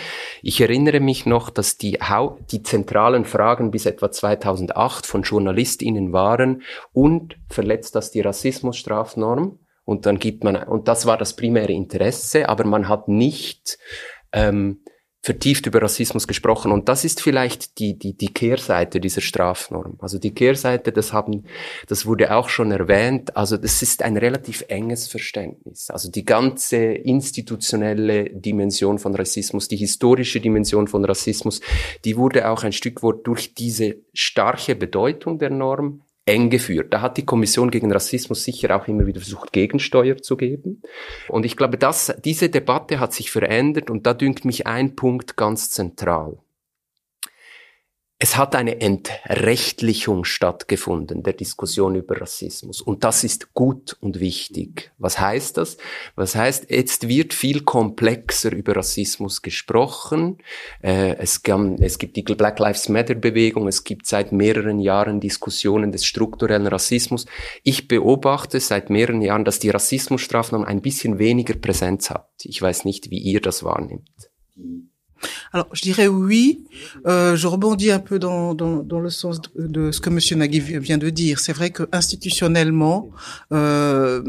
Ich 0.43 0.61
erinnere 0.61 1.01
mich 1.01 1.25
noch, 1.25 1.49
dass 1.49 1.79
die, 1.79 1.99
die 2.51 2.63
zentralen 2.63 3.25
Fragen 3.25 3.71
bis 3.71 3.87
etwa 3.87 4.13
2008 4.13 5.07
von 5.07 5.23
JournalistInnen 5.23 6.13
waren 6.13 6.63
und 6.93 7.37
verletzt 7.49 7.95
das 7.95 8.11
die 8.11 8.21
Rassismusstrafnorm? 8.21 9.59
Und 9.87 10.05
dann 10.05 10.19
gibt 10.19 10.45
man, 10.45 10.57
und 10.57 10.89
das 10.89 11.07
war 11.07 11.17
das 11.17 11.37
primäre 11.37 11.73
Interesse, 11.73 12.49
aber 12.51 12.65
man 12.65 12.89
hat 12.89 13.09
nicht 13.09 13.79
ähm, 14.33 14.81
vertieft 15.23 15.67
über 15.67 15.83
Rassismus 15.83 16.29
gesprochen. 16.29 16.71
Und 16.71 16.89
das 16.89 17.05
ist 17.05 17.21
vielleicht 17.21 17.79
die, 17.79 17.99
die, 17.99 18.17
die 18.17 18.33
Kehrseite 18.33 19.01
dieser 19.01 19.21
Strafnorm. 19.21 19.97
Also 20.01 20.19
die 20.19 20.33
Kehrseite, 20.33 20.93
das 20.93 21.13
haben, 21.13 21.45
das 21.89 22.07
wurde 22.07 22.33
auch 22.35 22.49
schon 22.49 22.71
erwähnt. 22.71 23.37
Also 23.37 23.57
das 23.57 23.83
ist 23.83 24.03
ein 24.03 24.17
relativ 24.17 24.65
enges 24.69 25.09
Verständnis. 25.09 25.91
Also 25.91 26.11
die 26.11 26.25
ganze 26.25 26.77
institutionelle 26.77 28.31
Dimension 28.31 29.01
von 29.01 29.17
Rassismus, 29.17 29.67
die 29.67 29.77
historische 29.77 30.41
Dimension 30.41 30.87
von 30.87 31.05
Rassismus, 31.05 31.61
die 32.05 32.17
wurde 32.17 32.49
auch 32.49 32.63
ein 32.63 32.73
Stück 32.73 33.03
weit 33.03 33.25
durch 33.25 33.55
diese 33.55 33.97
starke 34.15 34.77
Bedeutung 34.77 35.41
der 35.41 35.51
Norm 35.51 36.03
eng 36.27 36.51
geführt. 36.51 36.93
Da 36.93 37.01
hat 37.01 37.17
die 37.17 37.25
Kommission 37.25 37.71
gegen 37.71 37.91
Rassismus 37.91 38.45
sicher 38.45 38.77
auch 38.77 38.89
immer 38.89 39.07
wieder 39.07 39.21
versucht, 39.21 39.53
Gegensteuer 39.53 40.19
zu 40.19 40.37
geben. 40.37 40.83
Und 41.29 41.47
ich 41.47 41.57
glaube, 41.57 41.79
dass 41.79 42.15
diese 42.25 42.51
Debatte 42.51 43.01
hat 43.01 43.15
sich 43.15 43.31
verändert 43.31 43.89
und 43.91 44.07
da 44.07 44.13
dünkt 44.13 44.45
mich 44.45 44.67
ein 44.67 44.97
Punkt 44.97 45.37
ganz 45.37 45.71
zentral. 45.71 46.39
Es 48.19 48.39
hat 48.39 48.55
eine 48.55 48.81
Entrechtlichung 48.81 50.25
stattgefunden 50.25 51.23
der 51.23 51.35
Diskussion 51.35 51.97
über 51.97 52.19
Rassismus. 52.19 52.81
Und 52.81 53.05
das 53.05 53.25
ist 53.25 53.53
gut 53.53 53.95
und 54.01 54.21
wichtig. 54.21 54.91
Was 54.97 55.21
heißt 55.21 55.59
das? 55.59 55.77
Was 56.15 56.35
heißt, 56.35 56.71
jetzt 56.71 57.09
wird 57.09 57.35
viel 57.35 57.61
komplexer 57.61 58.53
über 58.53 58.75
Rassismus 58.75 59.43
gesprochen. 59.43 60.39
Äh, 60.81 61.17
es, 61.19 61.43
gibt 61.43 62.17
die 62.17 62.23
Black 62.23 62.59
Lives 62.59 62.89
Matter 62.89 63.15
Bewegung. 63.15 63.69
Es 63.69 63.85
gibt 63.85 64.07
seit 64.07 64.33
mehreren 64.33 64.79
Jahren 64.81 65.21
Diskussionen 65.21 65.93
des 65.93 66.07
strukturellen 66.07 66.69
Rassismus. 66.69 67.27
Ich 67.65 67.87
beobachte 67.87 68.61
seit 68.61 68.89
mehreren 68.89 69.21
Jahren, 69.21 69.45
dass 69.45 69.59
die 69.59 69.69
Rassismusstrafnorm 69.69 70.65
ein 70.65 70.81
bisschen 70.81 71.19
weniger 71.19 71.53
Präsenz 71.53 72.09
hat. 72.09 72.31
Ich 72.45 72.63
weiß 72.63 72.87
nicht, 72.87 73.11
wie 73.11 73.19
ihr 73.19 73.43
das 73.43 73.63
wahrnimmt. 73.63 74.31
Alors, 75.53 75.69
je 75.73 75.83
dirais 75.83 76.07
oui. 76.07 76.65
Euh, 77.07 77.37
je 77.37 77.47
rebondis 77.47 77.91
un 77.91 77.99
peu 77.99 78.19
dans, 78.19 78.55
dans, 78.55 79.01
le 79.01 79.11
sens 79.11 79.41
de, 79.57 79.91
ce 79.91 80.01
que 80.01 80.11
Monsieur 80.11 80.37
Nagui 80.37 80.61
vient 80.61 80.99
de 80.99 81.11
dire. 81.11 81.39
C'est 81.41 81.53
vrai 81.53 81.71
que 81.71 81.85
institutionnellement, 81.93 83.11
euh, 83.53 84.23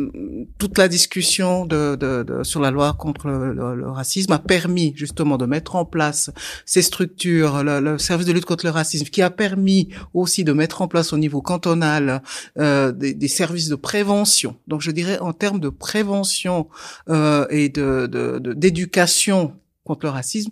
toute 0.58 0.78
la 0.78 0.88
discussion 0.88 1.66
de, 1.66 1.96
de, 1.96 2.44
sur 2.44 2.62
la 2.62 2.72
loi 2.72 2.94
contre 2.94 3.28
le, 3.28 3.90
racisme 3.90 4.32
a 4.34 4.40
permis 4.40 4.94
justement 4.96 5.38
de 5.38 5.46
mettre 5.46 5.76
en 5.76 5.86
place 5.86 6.32
ces 6.66 6.82
structures, 6.82 7.64
le, 7.64 7.98
service 7.98 8.28
de 8.28 8.34
lutte 8.34 8.46
contre 8.46 8.66
le 8.66 8.72
racisme, 8.72 9.06
qui 9.06 9.22
a 9.22 9.30
permis 9.30 9.90
aussi 10.14 10.44
de 10.44 10.54
mettre 10.54 10.82
en 10.82 10.88
place 10.88 11.14
au 11.14 11.18
niveau 11.18 11.42
cantonal 11.42 12.22
euh, 12.58 12.92
des, 12.92 13.14
des, 13.14 13.28
services 13.28 13.70
de 13.70 13.76
prévention. 13.76 14.56
Donc, 14.68 14.82
je 14.82 14.92
dirais 14.92 15.20
en 15.20 15.34
termes 15.34 15.60
de 15.60 15.70
prévention 15.70 16.68
euh, 17.10 17.46
et 17.50 17.70
de 17.70 18.08
d'éducation 18.54 19.54
contre 19.88 20.06
le 20.06 20.12
racisme, 20.12 20.52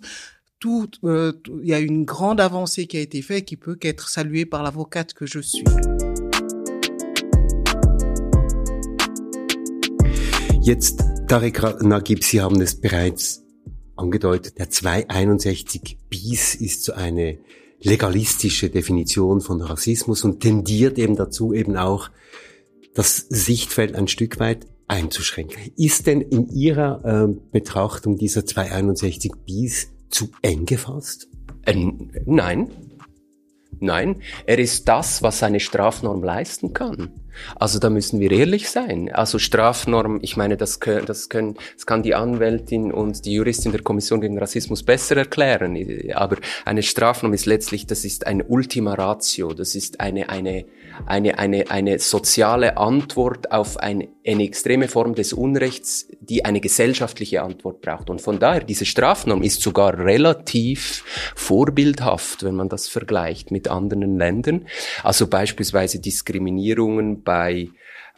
tout, 0.58 0.90
euh, 1.04 1.32
il 1.62 1.68
y 1.68 1.74
a 1.74 1.78
une 1.78 2.04
grande 2.04 2.40
avancée 2.40 2.86
qui 2.86 2.96
a 2.96 3.00
été 3.00 3.20
faite 3.22 3.44
qui 3.44 3.56
peut 3.56 3.76
qu'être 3.76 4.08
saluée 4.08 4.46
par 4.46 4.62
l'avocate 4.62 5.12
que 5.12 5.26
je 5.26 5.40
suis. 5.40 5.64
Jetzt, 10.62 11.04
Tarek 11.28 11.82
Nagib, 11.82 12.24
Sie 12.24 12.40
haben 12.40 12.60
es 12.60 12.74
bereits 12.74 13.44
angedeutet, 13.94 14.58
der 14.58 14.70
261 14.70 15.98
bis 16.08 16.54
ist 16.54 16.84
so 16.84 16.92
eine 16.92 17.38
legalistische 17.80 18.70
Definition 18.70 19.40
von 19.40 19.60
Rassismus 19.60 20.24
und 20.24 20.40
tendiert 20.40 20.98
eben 20.98 21.14
dazu, 21.14 21.52
eben 21.52 21.76
auch 21.76 22.10
das 22.94 23.26
Sichtfeld 23.28 23.94
ein 23.94 24.08
Stück 24.08 24.40
weit 24.40 24.66
einzuschränken. 24.88 25.72
Ist 25.76 26.06
denn 26.06 26.20
in 26.20 26.48
Ihrer 26.48 27.04
äh, 27.04 27.34
Betrachtung 27.52 28.16
dieser 28.16 28.46
261 28.46 29.32
bis 29.44 29.88
zu 30.08 30.28
eng 30.42 30.66
gefasst? 30.66 31.28
Äh, 31.64 31.74
nein. 32.24 32.70
Nein, 33.78 34.22
er 34.46 34.58
ist 34.58 34.88
das, 34.88 35.22
was 35.22 35.42
eine 35.42 35.60
Strafnorm 35.60 36.24
leisten 36.24 36.72
kann. 36.72 37.10
Also 37.56 37.78
da 37.78 37.90
müssen 37.90 38.20
wir 38.20 38.30
ehrlich 38.30 38.70
sein. 38.70 39.10
Also 39.12 39.38
Strafnorm, 39.38 40.20
ich 40.22 40.38
meine, 40.38 40.56
das, 40.56 40.80
können, 40.80 41.04
das, 41.04 41.28
können, 41.28 41.56
das 41.74 41.84
kann 41.84 42.02
die 42.02 42.14
Anwältin 42.14 42.90
und 42.90 43.26
die 43.26 43.34
Juristin 43.34 43.72
der 43.72 43.82
Kommission 43.82 44.22
gegen 44.22 44.38
Rassismus 44.38 44.82
besser 44.82 45.18
erklären. 45.18 45.76
Aber 46.14 46.36
eine 46.64 46.82
Strafnorm 46.82 47.34
ist 47.34 47.44
letztlich, 47.44 47.86
das 47.86 48.06
ist 48.06 48.26
ein 48.26 48.42
Ultima 48.42 48.94
Ratio, 48.94 49.52
das 49.52 49.74
ist 49.74 50.00
eine, 50.00 50.30
eine, 50.30 50.64
eine, 51.04 51.38
eine, 51.38 51.70
eine 51.70 51.98
soziale 51.98 52.76
Antwort 52.76 53.52
auf 53.52 53.76
eine, 53.76 54.08
eine 54.26 54.44
extreme 54.44 54.88
Form 54.88 55.14
des 55.14 55.32
Unrechts, 55.32 56.08
die 56.20 56.44
eine 56.44 56.60
gesellschaftliche 56.60 57.42
Antwort 57.42 57.80
braucht. 57.82 58.10
Und 58.10 58.20
von 58.20 58.38
daher, 58.38 58.62
diese 58.62 58.86
Strafnorm 58.86 59.42
ist 59.42 59.62
sogar 59.62 59.98
relativ 59.98 61.04
vorbildhaft, 61.34 62.42
wenn 62.42 62.54
man 62.54 62.68
das 62.68 62.88
vergleicht 62.88 63.50
mit 63.50 63.68
anderen 63.68 64.16
Ländern. 64.18 64.66
Also 65.02 65.26
beispielsweise 65.26 66.00
Diskriminierungen 66.00 67.22
bei 67.22 67.68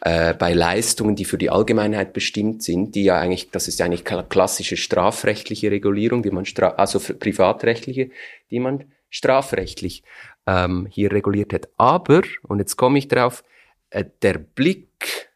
äh, 0.01 0.33
bei 0.35 0.53
Leistungen, 0.53 1.17
die 1.17 1.25
für 1.25 1.39
die 1.39 1.51
Allgemeinheit 1.51 2.13
bestimmt 2.13 2.63
sind, 2.63 2.95
die 2.95 3.03
ja 3.03 3.19
eigentlich, 3.19 3.51
das 3.51 3.67
ist 3.67 3.81
ja 3.81 3.87
eigentlich 3.87 4.05
klassische 4.05 4.77
strafrechtliche 4.77 5.73
Regulierung, 5.73 6.23
die 6.23 6.31
man 6.31 6.45
stra 6.45 6.69
also 6.69 7.01
privatrechtliche, 7.01 8.11
die 8.51 8.61
man 8.61 8.85
strafrechtlich 9.11 10.05
ähm, 10.49 10.89
hier 10.91 11.13
reguliert 11.13 11.53
hat. 11.53 11.69
Aber, 11.77 12.23
und 12.43 12.59
jetzt 12.59 12.77
komme 12.77 12.99
ich 12.99 13.09
drauf, 13.09 13.45
äh, 13.91 14.07
der 14.23 14.39
Blick 14.39 15.31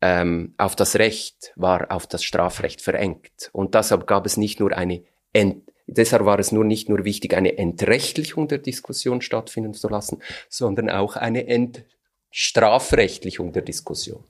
ähm, 0.00 0.54
auf 0.58 0.74
das 0.74 0.96
Recht 0.96 1.52
war 1.54 1.92
auf 1.92 2.08
das 2.08 2.24
Strafrecht 2.24 2.82
verengt. 2.82 3.50
Und 3.52 3.76
deshalb 3.76 4.08
gab 4.08 4.26
es 4.26 4.36
nicht 4.36 4.58
nur 4.58 4.76
eine 4.76 5.04
Ent 5.32 5.62
Deshalb 5.86 6.24
war 6.24 6.38
es 6.38 6.52
nur 6.52 6.64
nicht 6.64 6.88
nur 6.88 7.04
wichtig, 7.04 7.34
eine 7.34 7.58
Entrechtlichung 7.58 8.48
der 8.48 8.58
Diskussion 8.58 9.20
stattfinden 9.20 9.74
zu 9.74 9.88
lassen, 9.88 10.22
sondern 10.48 10.88
auch 10.88 11.16
eine 11.16 11.46
Entstrafrechtlichung 11.48 13.52
der 13.52 13.62
Diskussion. 13.62 14.24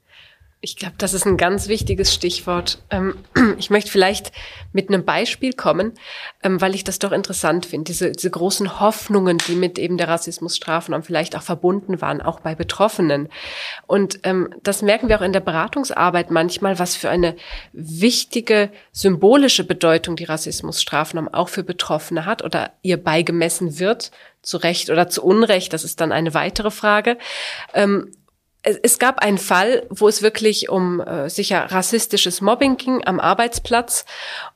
Ich 0.65 0.77
glaube, 0.77 0.95
das 0.97 1.13
ist 1.13 1.27
ein 1.27 1.37
ganz 1.37 1.67
wichtiges 1.67 2.15
Stichwort. 2.15 2.79
Ähm, 2.89 3.17
ich 3.59 3.71
möchte 3.71 3.91
vielleicht 3.91 4.31
mit 4.73 4.89
einem 4.89 5.05
Beispiel 5.05 5.55
kommen, 5.55 5.95
ähm, 6.45 6.61
weil 6.61 6.77
ich 6.77 6.85
das 6.85 7.01
doch 7.01 7.11
interessant 7.11 7.67
finde. 7.67 7.87
Diese, 7.87 8.13
diese 8.13 8.31
großen 8.31 8.79
Hoffnungen, 8.79 9.39
die 9.39 9.57
mit 9.57 9.77
eben 9.77 9.99
der 9.99 10.07
Rassismusstrafnorm 10.07 11.03
vielleicht 11.03 11.37
auch 11.37 11.43
verbunden 11.43 12.01
waren, 12.01 12.23
auch 12.23 12.39
bei 12.39 12.55
Betroffenen. 12.55 13.29
Und 13.89 14.21
ähm, 14.23 14.55
das 14.63 14.83
merken 14.83 15.09
wir 15.09 15.19
auch 15.19 15.25
in 15.25 15.33
der 15.33 15.41
Beratungsarbeit 15.41 16.31
manchmal, 16.31 16.79
was 16.79 16.95
für 16.95 17.11
eine 17.11 17.35
wichtige 17.73 18.71
symbolische 18.93 19.65
Bedeutung 19.65 20.15
die 20.15 20.25
Rassismusstrafnorm 20.25 21.27
auch 21.27 21.49
für 21.49 21.65
Betroffene 21.65 22.25
hat 22.25 22.45
oder 22.45 22.71
ihr 22.83 23.03
beigemessen 23.03 23.81
wird, 23.81 24.13
zu 24.43 24.59
Recht 24.59 24.91
oder 24.91 25.09
zu 25.09 25.25
Unrecht. 25.25 25.73
Das 25.73 25.83
ist 25.83 26.01
dann 26.01 26.13
eine 26.13 26.35
weitere 26.35 26.71
Frage 26.71 27.19
es 28.65 29.01
gab 29.01 29.19
einen 29.19 29.39
Fall, 29.39 29.87
wo 29.91 30.07
es 30.07 30.23
wirklich 30.23 30.69
um 30.69 31.01
äh, 31.01 31.29
sicher 31.29 31.73
rassistisches 31.73 32.41
Mobbing 32.41 32.77
ging 32.77 33.05
am 33.05 33.19
Arbeitsplatz. 33.19 34.05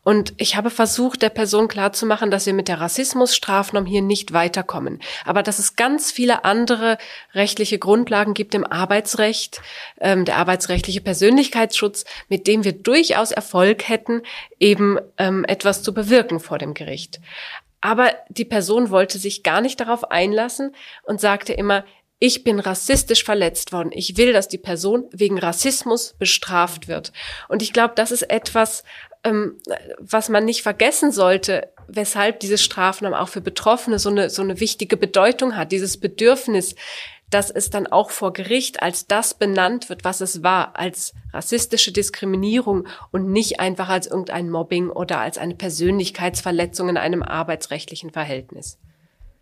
Und 0.04 0.32
ich 0.36 0.54
habe 0.54 0.70
versucht, 0.70 1.22
der 1.22 1.30
Person 1.30 1.66
klarzumachen, 1.66 2.30
dass 2.30 2.46
wir 2.46 2.54
mit 2.54 2.68
der 2.68 2.80
Rassismusstrafnorm 2.80 3.84
hier 3.84 4.02
nicht 4.02 4.32
weiterkommen. 4.32 5.00
Aber 5.24 5.42
dass 5.42 5.58
es 5.58 5.74
ganz 5.74 6.12
viele 6.12 6.44
andere 6.44 6.98
rechtliche 7.34 7.80
Grundlagen 7.80 8.34
gibt 8.34 8.54
im 8.54 8.64
Arbeitsrecht, 8.64 9.60
ähm, 10.00 10.24
der 10.24 10.36
arbeitsrechtliche 10.36 11.00
Persönlichkeitsschutz, 11.00 12.04
mit 12.28 12.46
dem 12.46 12.62
wir 12.62 12.74
durchaus 12.74 13.32
Erfolg 13.32 13.88
hätten, 13.88 14.22
eben 14.60 14.98
ähm, 15.18 15.44
etwas 15.48 15.82
zu 15.82 15.92
bewirken 15.92 16.38
vor 16.38 16.58
dem 16.58 16.74
Gericht. 16.74 17.20
Aber 17.80 18.12
die 18.28 18.44
Person 18.44 18.90
wollte 18.90 19.18
sich 19.18 19.42
gar 19.42 19.60
nicht 19.60 19.80
darauf 19.80 20.12
einlassen 20.12 20.76
und 21.02 21.20
sagte 21.20 21.52
immer, 21.52 21.84
ich 22.18 22.44
bin 22.44 22.60
rassistisch 22.60 23.24
verletzt 23.24 23.72
worden. 23.72 23.90
Ich 23.92 24.16
will, 24.16 24.32
dass 24.32 24.48
die 24.48 24.58
Person 24.58 25.04
wegen 25.12 25.38
Rassismus 25.38 26.14
bestraft 26.18 26.88
wird. 26.88 27.12
Und 27.48 27.62
ich 27.62 27.72
glaube, 27.72 27.94
das 27.94 28.10
ist 28.10 28.22
etwas, 28.22 28.84
ähm, 29.22 29.58
was 29.98 30.28
man 30.28 30.44
nicht 30.44 30.62
vergessen 30.62 31.12
sollte, 31.12 31.68
weshalb 31.88 32.40
diese 32.40 32.58
Strafnorm 32.58 33.12
auch 33.12 33.28
für 33.28 33.40
Betroffene 33.40 33.98
so 33.98 34.08
eine, 34.08 34.30
so 34.30 34.42
eine 34.42 34.60
wichtige 34.60 34.96
Bedeutung 34.96 35.56
hat. 35.56 35.72
Dieses 35.72 35.98
Bedürfnis, 35.98 36.74
dass 37.28 37.50
es 37.50 37.70
dann 37.70 37.86
auch 37.86 38.10
vor 38.10 38.32
Gericht 38.32 38.82
als 38.82 39.06
das 39.06 39.34
benannt 39.34 39.88
wird, 39.88 40.04
was 40.04 40.20
es 40.20 40.42
war, 40.42 40.76
als 40.78 41.12
rassistische 41.32 41.92
Diskriminierung 41.92 42.86
und 43.10 43.30
nicht 43.30 43.60
einfach 43.60 43.88
als 43.88 44.06
irgendein 44.06 44.48
Mobbing 44.48 44.88
oder 44.88 45.18
als 45.18 45.36
eine 45.36 45.54
Persönlichkeitsverletzung 45.54 46.88
in 46.88 46.96
einem 46.96 47.22
arbeitsrechtlichen 47.22 48.10
Verhältnis. 48.10 48.78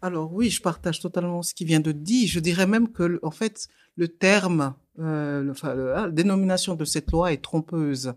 Alors 0.04 0.34
oui, 0.34 0.50
je 0.50 0.60
partage 0.60 1.00
totalement 1.00 1.42
ce 1.42 1.54
qui 1.54 1.64
vient 1.64 1.80
de 1.80 1.90
dit. 1.90 2.26
Je 2.26 2.38
dirais 2.38 2.66
même 2.66 2.92
que, 2.92 3.18
en 3.22 3.30
fait, 3.30 3.68
le 3.96 4.06
terme, 4.06 4.74
euh, 4.98 5.50
enfin, 5.50 5.74
la 5.74 6.10
dénomination 6.10 6.74
de 6.74 6.84
cette 6.84 7.10
loi 7.10 7.32
est 7.32 7.42
trompeuse, 7.42 8.12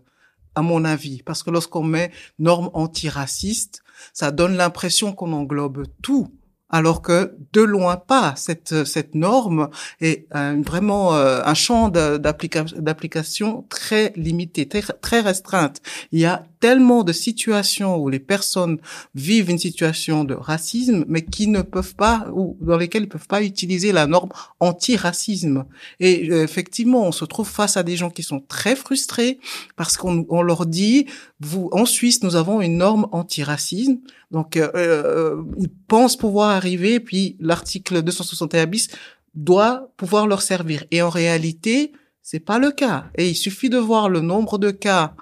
à 0.54 0.60
mon 0.60 0.84
avis, 0.84 1.22
parce 1.22 1.42
que 1.42 1.50
lorsqu'on 1.50 1.82
met 1.82 2.12
normes 2.38 2.68
antiracistes, 2.74 3.82
ça 4.12 4.30
donne 4.32 4.54
l'impression 4.54 5.14
qu'on 5.14 5.32
englobe 5.32 5.86
tout 6.02 6.30
alors 6.70 7.02
que 7.02 7.34
de 7.52 7.62
loin 7.62 7.96
pas 7.96 8.34
cette 8.36 8.84
cette 8.84 9.14
norme 9.14 9.68
est 10.00 10.26
vraiment 10.64 11.14
euh, 11.14 11.40
un 11.44 11.54
champ 11.54 11.88
d'application 11.88 13.64
très 13.68 14.12
limité, 14.16 14.66
très, 14.66 14.82
très 15.00 15.20
restreinte. 15.20 15.80
Il 16.12 16.20
y 16.20 16.26
a 16.26 16.44
tellement 16.60 17.04
de 17.04 17.12
situations 17.12 17.96
où 17.96 18.08
les 18.08 18.18
personnes 18.18 18.78
vivent 19.14 19.50
une 19.50 19.58
situation 19.58 20.24
de 20.24 20.34
racisme, 20.34 21.04
mais 21.08 21.24
qui 21.24 21.46
ne 21.46 21.62
peuvent 21.62 21.94
pas 21.94 22.26
ou 22.32 22.56
dans 22.60 22.76
lesquelles 22.76 23.04
ils 23.04 23.08
peuvent 23.08 23.28
pas 23.28 23.42
utiliser 23.42 23.92
la 23.92 24.06
norme 24.06 24.30
anti-racisme. 24.60 25.64
Et 26.00 26.30
euh, 26.30 26.42
effectivement, 26.42 27.06
on 27.06 27.12
se 27.12 27.24
trouve 27.24 27.48
face 27.48 27.76
à 27.76 27.82
des 27.82 27.96
gens 27.96 28.10
qui 28.10 28.22
sont 28.22 28.40
très 28.40 28.76
frustrés 28.76 29.38
parce 29.76 29.96
qu'on 29.96 30.26
on 30.28 30.42
leur 30.42 30.66
dit 30.66 31.06
vous 31.40 31.68
en 31.72 31.86
Suisse 31.86 32.22
nous 32.22 32.36
avons 32.36 32.60
une 32.60 32.78
norme 32.78 33.06
anti-racisme 33.12 33.98
donc, 34.30 34.56
euh, 34.56 34.70
euh, 34.74 35.42
ils 35.58 35.70
pensent 35.70 36.16
pouvoir 36.16 36.50
arriver, 36.50 37.00
puis 37.00 37.36
l'article 37.40 38.02
261 38.02 38.66
bis 38.66 38.88
doit 39.34 39.90
pouvoir 39.96 40.26
leur 40.26 40.42
servir. 40.42 40.84
Et 40.90 41.00
en 41.00 41.08
réalité, 41.08 41.92
c'est 42.22 42.40
pas 42.40 42.58
le 42.58 42.70
cas. 42.70 43.06
Et 43.16 43.28
il 43.30 43.34
suffit 43.34 43.70
de 43.70 43.78
voir 43.78 44.08
le 44.08 44.20
nombre 44.20 44.58
de 44.58 44.70
cas 44.70 45.14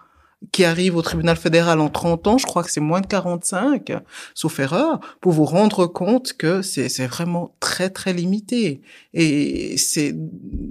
qui 0.53 0.65
arrive 0.65 0.97
au 0.97 1.03
tribunal 1.03 1.37
fédéral 1.37 1.81
en 1.81 1.89
30 1.89 2.27
ans, 2.27 2.39
je 2.39 2.47
crois 2.47 2.63
que 2.63 2.71
c'est 2.71 2.81
moins 2.81 3.01
de 3.01 3.07
45, 3.07 3.93
sauf 4.35 4.59
erreur, 4.59 5.01
pour 5.21 5.33
vous 5.33 5.45
rendre 5.45 5.87
compte 5.87 6.35
que 6.35 6.63
c'est 6.63 7.07
vraiment 7.07 7.57
très 7.59 7.91
très 7.91 8.13
limité. 8.13 8.83
Et 9.15 9.77
c'est 9.79 10.15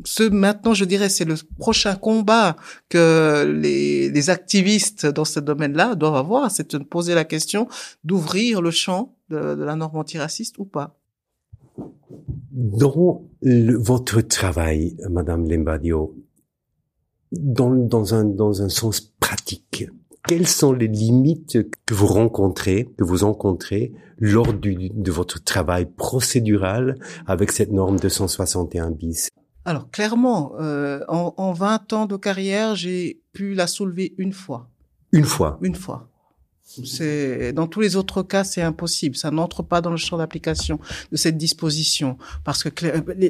ce 0.06 0.23
maintenant, 0.23 0.73
je 0.73 0.86
dirais, 0.86 1.10
c'est 1.10 1.25
le 1.25 1.36
prochain 1.58 1.95
combat 1.95 2.56
que 2.89 3.43
les, 3.60 4.30
activistes 4.30 5.06
dans 5.06 5.25
ce 5.25 5.39
domaine-là 5.39 5.93
doivent 5.95 6.15
avoir, 6.15 6.49
c'est 6.49 6.75
de 6.75 6.84
poser 6.84 7.13
la 7.13 7.25
question 7.25 7.67
d'ouvrir 8.04 8.62
le 8.62 8.71
champ 8.71 9.15
de, 9.30 9.38
la 9.38 9.75
norme 9.75 9.97
antiraciste 9.97 10.58
ou 10.58 10.65
pas. 10.65 10.97
Dans 12.51 13.23
votre 13.41 14.21
travail, 14.21 14.95
Madame 15.10 15.47
Lembadio, 15.47 16.15
dans, 17.39 17.71
dans, 17.71 18.13
un, 18.13 18.26
dans 18.26 18.62
un 18.62 18.69
sens 18.69 19.02
pratique. 19.19 19.88
Quelles 20.28 20.48
sont 20.48 20.74
les 20.74 20.88
limites 20.88 21.60
que 21.86 21.93
vous 21.93 22.08
rencontrez, 22.08 22.89
que 22.98 23.04
vous 23.04 23.17
rencontrez 23.17 23.93
lors 24.17 24.54
du, 24.54 24.89
de 24.89 25.12
votre 25.12 25.43
travail 25.43 25.86
procédural 25.86 26.98
avec 27.28 27.52
cette 27.52 27.71
norme 27.71 28.00
261 28.00 28.91
bis? 28.91 29.30
Alors 29.65 29.89
clairement, 29.91 30.54
euh, 30.60 31.02
en, 31.08 31.34
en 31.38 31.54
20 31.54 31.93
ans 31.93 32.06
de 32.06 32.17
carrière, 32.17 32.76
j'ai 32.76 33.21
pu 33.34 33.54
la 33.54 33.67
soulever 33.67 34.13
une 34.17 34.34
fois. 34.34 34.69
Une 35.12 35.26
fois 35.26 35.60
Une 35.62 35.76
fois. 35.76 36.10
C'est 36.65 37.54
dans 37.54 37.67
tous 37.67 37.80
les 37.80 37.95
autres 37.95 38.23
cas, 38.23 38.43
c'est 38.43 38.62
impossible. 38.62 39.15
Ça 39.15 39.30
n'entre 39.30 39.62
pas 39.62 39.82
dans 39.82 39.91
le 39.91 39.97
champ 39.97 40.17
d'application 40.17 40.80
de 41.12 41.17
cette 41.17 41.38
disposition 41.38 42.17
parce 42.43 42.63
que 42.63 42.69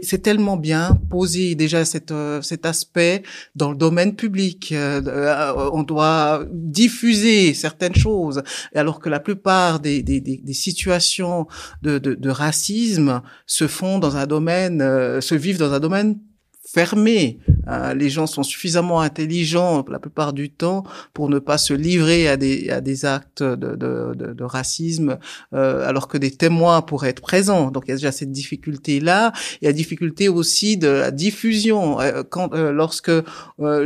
c'est 0.04 0.22
tellement 0.22 0.56
bien 0.56 0.98
posé 1.10 1.54
déjà 1.56 1.84
cet 1.84 2.12
euh, 2.12 2.42
cet 2.42 2.66
aspect 2.66 3.24
dans 3.56 3.72
le 3.72 3.78
domaine 3.78 4.16
public. 4.16 4.72
Euh, 4.72 5.02
euh, 5.06 5.70
on 5.74 5.84
doit 5.84 6.46
diffuser 6.52 7.54
certaines 7.54 7.96
choses, 7.96 8.42
alors 8.74 9.00
que 9.00 9.10
la 9.10 9.20
plupart 9.20 9.82
des 9.82 10.02
des, 10.02 10.22
des, 10.22 10.54
situations 10.54 11.48
de, 11.82 11.98
de, 11.98 12.14
de 12.14 12.30
racisme 12.30 13.22
se 13.46 13.68
font 13.68 14.00
dans 14.00 14.16
un 14.16 14.28
domaine, 14.28 14.80
se 15.22 15.36
vivent 15.36 15.60
dans 15.60 15.74
un 15.74 15.80
domaine 15.80 16.18
fermé. 16.66 17.40
Euh, 17.68 17.94
les 17.94 18.10
gens 18.10 18.28
sont 18.28 18.44
suffisamment 18.44 19.02
intelligents 19.02 19.84
la 19.90 20.00
plupart 20.00 20.34
du 20.34 20.50
temps 20.50 20.84
pour 21.14 21.30
ne 21.30 21.40
pas 21.40 21.58
se 21.58 21.74
livrer 21.74 22.28
à 22.28 22.38
des, 22.38 22.70
à 22.70 22.82
des 22.82 23.06
actes 23.06 23.44
de, 23.44 23.76
de, 23.76 24.14
de, 24.16 24.34
de 24.34 24.44
racisme, 24.44 25.18
euh, 25.54 25.88
alors 25.88 26.08
que 26.08 26.18
des 26.18 26.32
témoins 26.32 26.82
pourraient 26.82 27.10
être 27.10 27.22
présents. 27.22 27.72
Donc 27.72 27.84
il 27.86 27.90
y 27.90 27.94
a 27.94 27.98
déjà 27.98 28.12
cette 28.12 28.32
difficulté-là. 28.32 29.32
Il 29.62 29.66
y 29.66 29.68
a 29.68 29.70
la 29.70 29.74
difficulté 29.74 30.28
aussi 30.28 30.78
de 30.78 30.88
la 30.88 31.12
diffusion. 31.12 32.00
Euh, 32.00 32.24
quand, 32.28 32.54
euh, 32.54 32.72
lorsque 32.72 33.10
euh, 33.10 33.24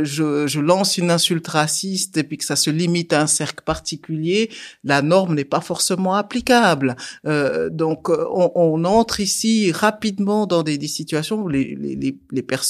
je, 0.02 0.46
je 0.46 0.60
lance 0.60 0.98
une 0.98 1.10
insulte 1.10 1.48
raciste 1.48 2.16
et 2.16 2.24
puis 2.24 2.38
que 2.38 2.44
ça 2.44 2.56
se 2.56 2.70
limite 2.70 3.12
à 3.12 3.20
un 3.20 3.26
cercle 3.26 3.62
particulier, 3.64 4.50
la 4.84 5.02
norme 5.02 5.34
n'est 5.34 5.44
pas 5.44 5.60
forcément 5.60 6.14
applicable. 6.14 6.96
donc 7.24 8.08
on, 8.08 8.52
on, 8.54 8.84
entre 8.84 9.20
ici 9.20 9.72
rapidement 9.72 10.46
dans 10.46 10.62
des, 10.62 10.78
des 10.78 10.88
situations 10.88 11.42
où 11.42 11.48
les, 11.48 11.76
les, 11.76 12.16
les 12.30 12.42
personnes 12.42 12.69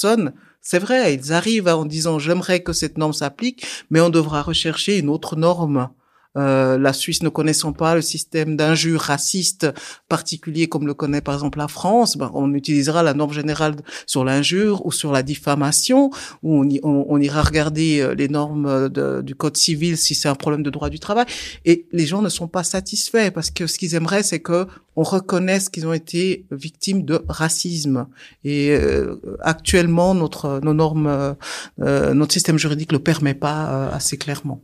c'est 0.60 0.78
vrai, 0.78 1.14
ils 1.14 1.32
arrivent 1.32 1.68
en 1.68 1.84
disant 1.84 2.18
j'aimerais 2.18 2.62
que 2.62 2.72
cette 2.72 2.98
norme 2.98 3.12
s'applique, 3.12 3.66
mais 3.90 4.00
on 4.00 4.10
devra 4.10 4.42
rechercher 4.42 4.98
une 4.98 5.08
autre 5.08 5.36
norme 5.36 5.88
euh, 6.36 6.78
la 6.78 6.92
Suisse 6.92 7.22
ne 7.22 7.28
connaissant 7.28 7.72
pas 7.72 7.96
le 7.96 8.02
système 8.02 8.56
d'injures 8.56 9.00
racistes 9.00 9.66
particulier 10.08 10.68
comme 10.68 10.86
le 10.86 10.94
connaît 10.94 11.20
par 11.20 11.34
exemple 11.34 11.58
la 11.58 11.66
France, 11.66 12.16
ben, 12.16 12.30
on 12.34 12.54
utilisera 12.54 13.02
la 13.02 13.14
norme 13.14 13.32
générale 13.32 13.76
sur 14.06 14.24
l'injure 14.24 14.86
ou 14.86 14.92
sur 14.92 15.10
la 15.10 15.22
diffamation, 15.22 16.10
où 16.42 16.64
on, 16.84 17.20
ira 17.20 17.42
regarder 17.42 18.00
euh, 18.00 18.14
les 18.14 18.28
normes 18.28 18.88
du 18.88 19.34
code 19.34 19.56
civil 19.56 19.96
si 19.96 20.14
c'est 20.14 20.28
un 20.28 20.34
problème 20.34 20.62
de 20.62 20.70
droit 20.70 20.88
du 20.88 21.00
travail. 21.00 21.26
Et 21.64 21.86
les 21.92 22.06
gens 22.06 22.22
ne 22.22 22.28
sont 22.28 22.48
pas 22.48 22.62
satisfaits 22.62 23.30
parce 23.32 23.50
que 23.50 23.66
ce 23.66 23.78
qu'ils 23.78 23.94
aimeraient, 23.94 24.22
c'est 24.22 24.40
que 24.40 24.66
on 24.96 25.02
reconnaisse 25.02 25.68
qu'ils 25.68 25.86
ont 25.86 25.92
été 25.92 26.46
victimes 26.50 27.04
de 27.04 27.24
racisme. 27.28 28.06
Et 28.44 28.70
euh, 28.70 29.16
actuellement, 29.40 30.14
notre 30.14 30.60
nos 30.62 30.74
normes, 30.74 31.36
notre 31.78 32.32
système 32.32 32.58
juridique 32.58 32.92
le 32.92 32.98
permet 32.98 33.34
pas 33.34 33.88
assez 33.88 34.16
clairement. 34.16 34.60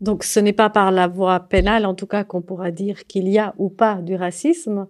Donc 0.00 0.24
ce 0.24 0.40
n'est 0.40 0.52
pas 0.52 0.70
par 0.70 0.90
la 0.90 1.08
voie 1.08 1.40
pénale, 1.40 1.86
en 1.86 1.94
tout 1.94 2.06
cas, 2.06 2.24
qu'on 2.24 2.42
pourra 2.42 2.70
dire 2.70 3.06
qu'il 3.06 3.28
y 3.28 3.38
a 3.38 3.54
ou 3.58 3.68
pas 3.68 3.96
du 3.96 4.14
racisme. 4.14 4.86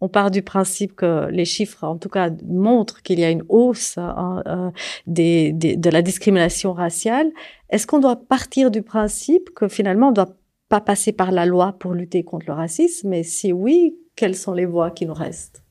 On 0.00 0.08
part 0.08 0.30
du 0.30 0.42
principe 0.42 0.94
que 0.94 1.28
les 1.30 1.44
chiffres, 1.44 1.84
en 1.84 1.96
tout 1.96 2.08
cas, 2.08 2.30
montrent 2.46 3.02
qu'il 3.02 3.18
y 3.18 3.24
a 3.24 3.30
une 3.30 3.44
hausse 3.48 3.98
hein, 3.98 4.42
euh, 4.46 4.70
de 5.06 5.90
la 5.90 6.02
discrimination 6.02 6.72
raciale. 6.72 7.30
Est-ce 7.70 7.86
qu'on 7.86 7.98
doit 7.98 8.16
partir 8.16 8.70
du 8.70 8.82
principe 8.82 9.50
que 9.54 9.66
finalement, 9.66 10.08
on 10.08 10.10
ne 10.10 10.16
doit 10.16 10.36
pas 10.68 10.80
passer 10.80 11.12
par 11.12 11.32
la 11.32 11.46
loi 11.46 11.74
pour 11.78 11.94
lutter 11.94 12.22
contre 12.22 12.46
le 12.46 12.52
racisme? 12.52 13.12
Et 13.12 13.24
si 13.24 13.52
oui, 13.52 13.96
quelles 14.14 14.36
sont 14.36 14.52
les 14.52 14.66
voies 14.66 14.90
qui 14.92 15.06
nous 15.06 15.14
restent? 15.14 15.64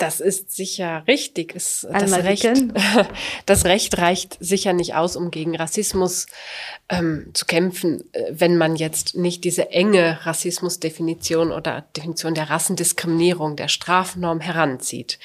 Das 0.00 0.18
ist 0.18 0.50
sicher 0.50 1.04
richtig. 1.06 1.54
Es, 1.54 1.86
das, 1.92 2.14
Recht, 2.14 2.48
das 3.46 3.66
Recht 3.66 3.98
reicht 3.98 4.38
sicher 4.40 4.72
nicht 4.72 4.94
aus, 4.94 5.14
um 5.14 5.30
gegen 5.30 5.54
Rassismus 5.54 6.24
ähm, 6.88 7.28
zu 7.34 7.44
kämpfen, 7.44 8.02
äh, 8.12 8.30
wenn 8.30 8.56
man 8.56 8.76
jetzt 8.76 9.14
nicht 9.14 9.44
diese 9.44 9.72
enge 9.72 10.24
Rassismusdefinition 10.24 11.52
oder 11.52 11.84
Definition 11.94 12.32
der 12.32 12.48
Rassendiskriminierung, 12.48 13.56
der 13.56 13.68
Strafnorm 13.68 14.40
heranzieht. 14.40 15.18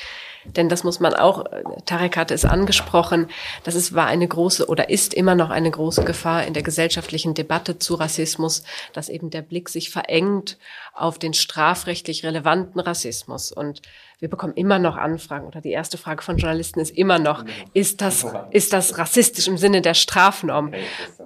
Denn 0.43 0.67
das 0.67 0.83
muss 0.83 0.99
man 0.99 1.13
auch, 1.13 1.45
äh, 1.45 1.63
Tarek 1.85 2.17
hatte 2.17 2.33
es 2.33 2.43
angesprochen, 2.43 3.29
das 3.63 3.75
ist, 3.75 3.95
war 3.95 4.07
eine 4.07 4.27
große 4.27 4.67
oder 4.67 4.89
ist 4.89 5.13
immer 5.13 5.35
noch 5.35 5.51
eine 5.51 5.71
große 5.71 6.03
Gefahr 6.03 6.45
in 6.45 6.53
der 6.53 6.63
gesellschaftlichen 6.63 7.33
Debatte 7.33 7.79
zu 7.79 7.95
Rassismus, 7.95 8.63
dass 8.91 9.07
eben 9.07 9.29
der 9.29 9.41
Blick 9.41 9.69
sich 9.69 9.89
verengt 9.89 10.57
auf 10.93 11.17
den 11.17 11.33
strafrechtlich 11.33 12.25
relevanten 12.25 12.81
Rassismus. 12.81 13.53
Und 13.53 13.81
wir 14.25 14.29
bekommen 14.31 14.53
immer 14.55 14.79
noch 14.79 14.97
Anfragen 14.97 15.45
oder 15.45 15.61
die 15.61 15.69
erste 15.69 15.99
Frage 15.99 16.23
von 16.23 16.37
Journalisten 16.37 16.79
ist 16.79 16.97
immer 16.97 17.19
noch, 17.19 17.45
ist 17.73 18.01
das, 18.01 18.25
ist 18.49 18.73
das 18.73 18.97
rassistisch 18.97 19.47
im 19.47 19.59
Sinne 19.59 19.83
der 19.83 19.93
Strafnorm? 19.93 20.71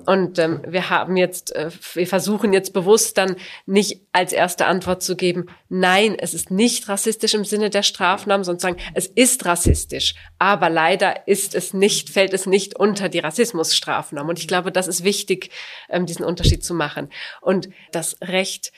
Und 0.06 0.38
ähm, 0.38 0.62
wir 0.68 0.90
haben 0.90 1.16
jetzt, 1.16 1.56
äh, 1.56 1.72
wir 1.94 2.08
versuchen 2.08 2.52
jetzt 2.52 2.74
bewusst 2.74 3.18
dann 3.18 3.38
nicht 3.66 4.02
als 4.12 4.34
erste 4.34 4.66
Antwort 4.66 5.02
zu 5.02 5.16
geben, 5.16 5.46
nein, 5.70 6.18
es 6.20 6.34
ist 6.34 6.52
nicht 6.52 6.90
rassistisch 6.90 7.34
im 7.36 7.46
Sinne 7.46 7.70
der 7.70 7.84
Strafnorm, 7.84 8.44
sondern 8.44 8.60
sagen, 8.60 8.78
es 8.96 9.08
ist 9.08 9.46
rassistisch, 9.46 10.16
aber 10.38 10.70
leider 10.70 11.26
ist 11.26 11.56
es 11.56 11.74
nicht, 11.74 12.10
fällt 12.10 12.34
es 12.34 12.48
nicht 12.48 12.78
unter 12.78 13.08
die 13.08 13.20
Rassismusstrafnorm. 13.20 14.28
Und 14.28 14.40
ich 14.40 14.48
glaube, 14.50 14.74
das 14.74 14.90
ist 14.90 15.06
wichtig, 15.06 15.52
ähm, 15.88 16.06
diesen 16.06 16.26
Unterschied 16.26 16.66
zu 16.66 16.74
machen. 16.74 17.08
Und 17.40 17.70
das 17.94 18.18
Recht 18.22 18.74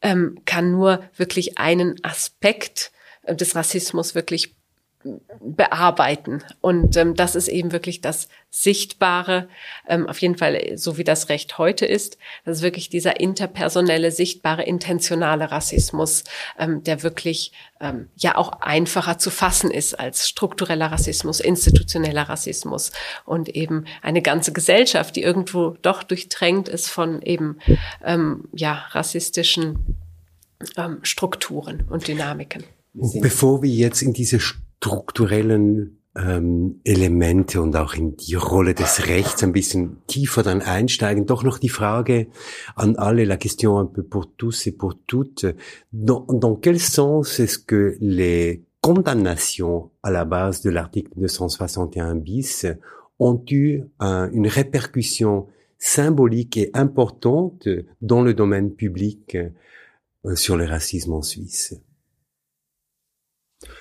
ähm, 0.00 0.38
kann 0.46 0.70
nur 0.70 1.02
wirklich 1.14 1.58
einen 1.58 2.02
Aspekt 2.02 2.90
des 3.34 3.54
Rassismus 3.56 4.14
wirklich 4.14 4.54
bearbeiten. 5.40 6.42
Und 6.60 6.96
ähm, 6.96 7.14
das 7.14 7.34
ist 7.34 7.48
eben 7.48 7.72
wirklich 7.72 8.00
das 8.00 8.28
Sichtbare, 8.50 9.48
ähm, 9.88 10.08
auf 10.08 10.20
jeden 10.20 10.36
Fall 10.36 10.76
so 10.76 10.96
wie 10.96 11.04
das 11.04 11.28
Recht 11.28 11.58
heute 11.58 11.86
ist. 11.86 12.18
Das 12.44 12.58
ist 12.58 12.62
wirklich 12.62 12.88
dieser 12.88 13.20
interpersonelle, 13.20 14.10
sichtbare, 14.10 14.64
intentionale 14.64 15.50
Rassismus, 15.50 16.24
ähm, 16.58 16.82
der 16.82 17.02
wirklich 17.02 17.52
ähm, 17.80 18.08
ja 18.16 18.36
auch 18.36 18.60
einfacher 18.60 19.18
zu 19.18 19.30
fassen 19.30 19.70
ist 19.70 19.94
als 19.94 20.28
struktureller 20.28 20.90
Rassismus, 20.90 21.40
institutioneller 21.40 22.28
Rassismus 22.28 22.92
und 23.24 23.48
eben 23.50 23.84
eine 24.02 24.22
ganze 24.22 24.52
Gesellschaft, 24.52 25.16
die 25.16 25.22
irgendwo 25.22 25.76
doch 25.82 26.02
durchtränkt 26.02 26.68
ist 26.68 26.88
von 26.88 27.22
eben 27.22 27.58
ähm, 28.04 28.48
ja 28.52 28.86
rassistischen 28.90 29.96
ähm, 30.76 30.98
Strukturen 31.02 31.86
und 31.88 32.08
Dynamiken. 32.08 32.64
Bevor 33.20 33.62
wir 33.62 33.70
jetzt 33.70 34.02
in 34.02 34.12
diese 34.12 34.40
strukturellen 34.40 35.98
ähm, 36.16 36.80
Elemente 36.84 37.60
und 37.60 37.76
auch 37.76 37.94
in 37.94 38.16
die 38.16 38.34
Rolle 38.34 38.74
des 38.74 39.06
Rechts 39.06 39.42
ein 39.42 39.52
bisschen 39.52 39.98
tiefer 40.06 40.42
dann 40.42 40.62
einsteigen, 40.62 41.26
doch 41.26 41.42
noch 41.42 41.58
die 41.58 41.68
Frage 41.68 42.28
an 42.74 42.96
alle, 42.96 43.24
la 43.24 43.36
question 43.36 43.76
un 43.76 43.86
peu 43.86 44.02
pour 44.02 44.34
tous 44.36 44.66
et 44.66 44.72
pour 44.72 44.94
toutes, 45.06 45.46
dans, 45.92 46.24
dans 46.26 46.56
quel 46.56 46.80
sens 46.80 47.38
est-ce 47.38 47.58
que 47.58 47.96
les 48.00 48.64
condamnations 48.80 49.90
à 50.02 50.10
la 50.10 50.24
base 50.24 50.62
de 50.62 50.70
l'article 50.70 51.10
261 51.16 52.14
bis 52.14 52.66
ont 53.18 53.42
eu 53.50 53.82
un, 53.98 54.30
une 54.30 54.46
répercussion 54.46 55.48
symbolique 55.78 56.56
et 56.56 56.70
importante 56.72 57.68
dans 58.00 58.22
le 58.22 58.32
domaine 58.32 58.72
public 58.72 59.36
euh, 60.24 60.34
sur 60.34 60.56
le 60.56 60.64
racisme 60.64 61.12
en 61.12 61.22
Suisse? 61.22 61.74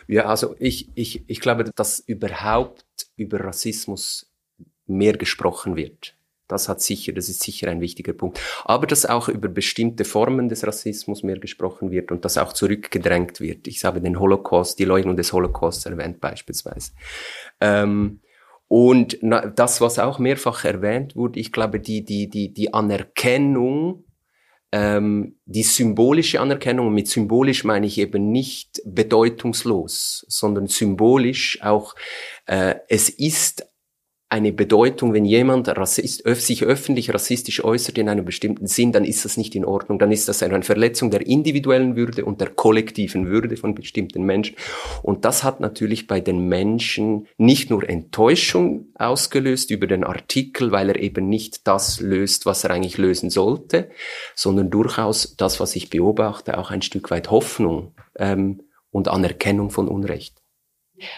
Ja, 0.07 0.25
also 0.25 0.55
ich, 0.59 0.89
ich, 0.95 1.23
ich 1.27 1.39
glaube, 1.39 1.65
dass 1.75 1.99
überhaupt 1.99 2.85
über 3.15 3.41
Rassismus 3.41 4.31
mehr 4.87 5.13
gesprochen 5.13 5.75
wird. 5.75 6.15
Das 6.47 6.69
hat 6.69 6.79
sicher, 6.81 7.11
das 7.11 7.27
ist 7.27 7.41
sicher 7.41 7.69
ein 7.69 7.81
wichtiger 7.81 8.13
Punkt. 8.13 8.39
Aber 8.65 8.85
dass 8.85 9.05
auch 9.05 9.29
über 9.29 9.47
bestimmte 9.47 10.05
Formen 10.05 10.47
des 10.47 10.65
Rassismus 10.65 11.23
mehr 11.23 11.39
gesprochen 11.39 11.89
wird 11.89 12.11
und 12.11 12.23
dass 12.23 12.37
auch 12.37 12.53
zurückgedrängt 12.53 13.39
wird. 13.39 13.67
Ich 13.67 13.83
habe 13.83 13.99
den 13.99 14.19
Holocaust, 14.19 14.77
die 14.77 14.85
Leugnung 14.85 15.17
des 15.17 15.33
Holocaust 15.33 15.85
erwähnt 15.87 16.21
beispielsweise. 16.21 16.91
Ähm, 17.59 18.21
und 18.67 19.17
das, 19.55 19.81
was 19.81 19.99
auch 19.99 20.19
mehrfach 20.19 20.65
erwähnt 20.65 21.15
wurde, 21.15 21.39
ich 21.39 21.51
glaube, 21.51 21.79
die, 21.79 22.03
die, 22.03 22.29
die, 22.29 22.53
die 22.53 22.73
Anerkennung 22.73 24.04
ähm, 24.75 25.37
die 25.45 25.63
symbolische 25.63 26.41
Anerkennung, 26.41 26.87
und 26.87 26.93
mit 26.93 27.07
symbolisch 27.07 27.63
meine 27.63 27.87
ich 27.87 27.97
eben 27.97 28.33
nicht 28.33 28.81
bedeutungslos, 28.85 30.25
sondern 30.27 30.67
symbolisch 30.67 31.61
auch, 31.61 31.95
äh, 32.45 32.75
es 32.89 33.07
ist 33.07 33.65
eine 34.27 34.51
Bedeutung, 34.51 35.13
wenn 35.13 35.23
jemand 35.23 35.67
Rassist, 35.67 36.23
sich 36.25 36.63
öffentlich 36.63 37.13
rassistisch 37.13 37.63
äußert 37.63 37.97
in 37.99 38.09
einem 38.09 38.25
bestimmten 38.25 38.65
Sinn, 38.65 38.91
dann 38.91 39.05
ist 39.05 39.23
das 39.23 39.37
nicht 39.37 39.53
in 39.53 39.65
Ordnung. 39.65 39.99
Dann 39.99 40.11
ist 40.11 40.27
das 40.27 40.41
eine 40.41 40.63
Verletzung 40.63 41.11
der 41.11 41.25
individuellen 41.27 41.95
Würde 41.95 42.25
und 42.25 42.41
der 42.41 42.49
kollektiven 42.49 43.27
Würde 43.27 43.55
von 43.55 43.75
bestimmten 43.75 44.23
Menschen. 44.23 44.55
Und 45.03 45.25
das 45.25 45.43
hat 45.43 45.59
natürlich 45.59 46.07
bei 46.07 46.21
den 46.21 46.47
Menschen 46.47 47.27
nicht 47.37 47.69
nur 47.69 47.87
Enttäuschung 47.87 48.87
ausgelöst 48.95 49.69
über 49.69 49.85
den 49.85 50.03
Artikel, 50.03 50.71
weil 50.71 50.89
er 50.89 50.99
eben 50.99 51.29
nicht 51.29 51.67
das 51.67 51.99
löst, 51.99 52.47
was 52.47 52.63
er 52.63 52.71
eigentlich 52.71 52.97
lösen 52.97 53.29
sollte, 53.29 53.89
sondern 54.33 54.71
durchaus 54.71 55.35
das, 55.37 55.59
was 55.59 55.75
ich 55.75 55.91
beobachte, 55.91 56.57
auch 56.57 56.71
ein 56.71 56.81
Stück 56.81 57.11
weit 57.11 57.29
Hoffnung 57.29 57.93
ähm, 58.17 58.63
und 58.89 59.07
Anerkennung 59.07 59.69
von 59.69 59.87
Unrecht. 59.87 60.44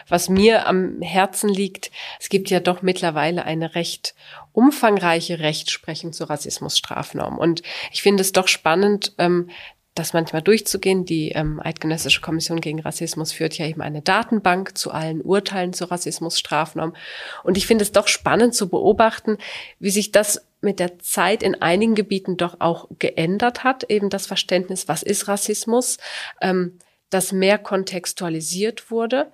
Was 0.08 0.30
mir 0.30 0.68
am 0.68 1.02
Herzen 1.02 1.50
liegt, 1.50 1.92
es 2.20 2.30
gibt 2.30 2.50
ja 2.50 2.60
doch 2.60 2.82
mittlerweile 2.82 3.46
eine 3.46 3.76
recht 3.76 4.16
umfangreiche 4.52 5.40
Rechtsprechung 5.40 6.14
zur 6.14 6.30
Rassismusstrafnorm. 6.30 7.38
Und 7.38 7.62
ich 7.92 8.02
finde 8.02 8.22
es 8.22 8.32
doch 8.32 8.48
spannend, 8.48 9.14
ähm, 9.18 9.50
das 9.98 10.14
manchmal 10.14 10.42
durchzugehen. 10.42 11.06
Die 11.06 11.30
ähm, 11.30 11.60
Eidgenössische 11.64 12.22
Kommission 12.22 12.62
gegen 12.62 12.80
Rassismus 12.80 13.32
führt 13.32 13.58
ja 13.58 13.66
eben 13.66 13.82
eine 13.82 14.02
Datenbank 14.02 14.78
zu 14.78 14.92
allen 14.92 15.22
Urteilen 15.22 15.74
zur 15.74 15.92
Rassismusstrafnorm. 15.92 16.96
Und 17.44 17.58
ich 17.58 17.68
finde 17.68 17.84
es 17.84 17.92
doch 17.92 18.08
spannend 18.08 18.56
zu 18.56 18.70
beobachten, 18.70 19.38
wie 19.80 19.90
sich 19.90 20.12
das 20.12 20.46
mit 20.62 20.80
der 20.80 21.00
Zeit 21.00 21.44
in 21.44 21.62
einigen 21.62 21.96
Gebieten 21.96 22.38
doch 22.38 22.58
auch 22.60 22.88
geändert 23.00 23.64
hat, 23.64 23.90
eben 23.90 24.10
das 24.10 24.26
Verständnis, 24.26 24.88
was 24.88 25.04
ist 25.04 25.28
Rassismus. 25.28 25.98
Ähm, 26.42 26.80
das 27.10 27.32
mehr 27.32 27.58
kontextualisiert 27.58 28.92
wurde. 28.92 29.32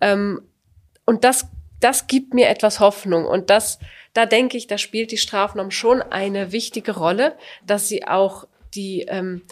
Ähm, 0.00 0.42
und 1.04 1.24
das, 1.24 1.46
das 1.80 2.06
gibt 2.06 2.34
mir 2.34 2.48
etwas 2.48 2.80
Hoffnung. 2.80 3.24
Und 3.24 3.50
das, 3.50 3.78
da 4.12 4.26
denke 4.26 4.56
ich, 4.56 4.66
da 4.66 4.78
spielt 4.78 5.10
die 5.10 5.18
Strafnorm 5.18 5.70
schon 5.70 6.02
eine 6.02 6.52
wichtige 6.52 6.92
Rolle, 6.92 7.36
dass 7.66 7.88
sie 7.88 8.06
auch 8.06 8.46
die, 8.74 9.02
ähm, 9.08 9.42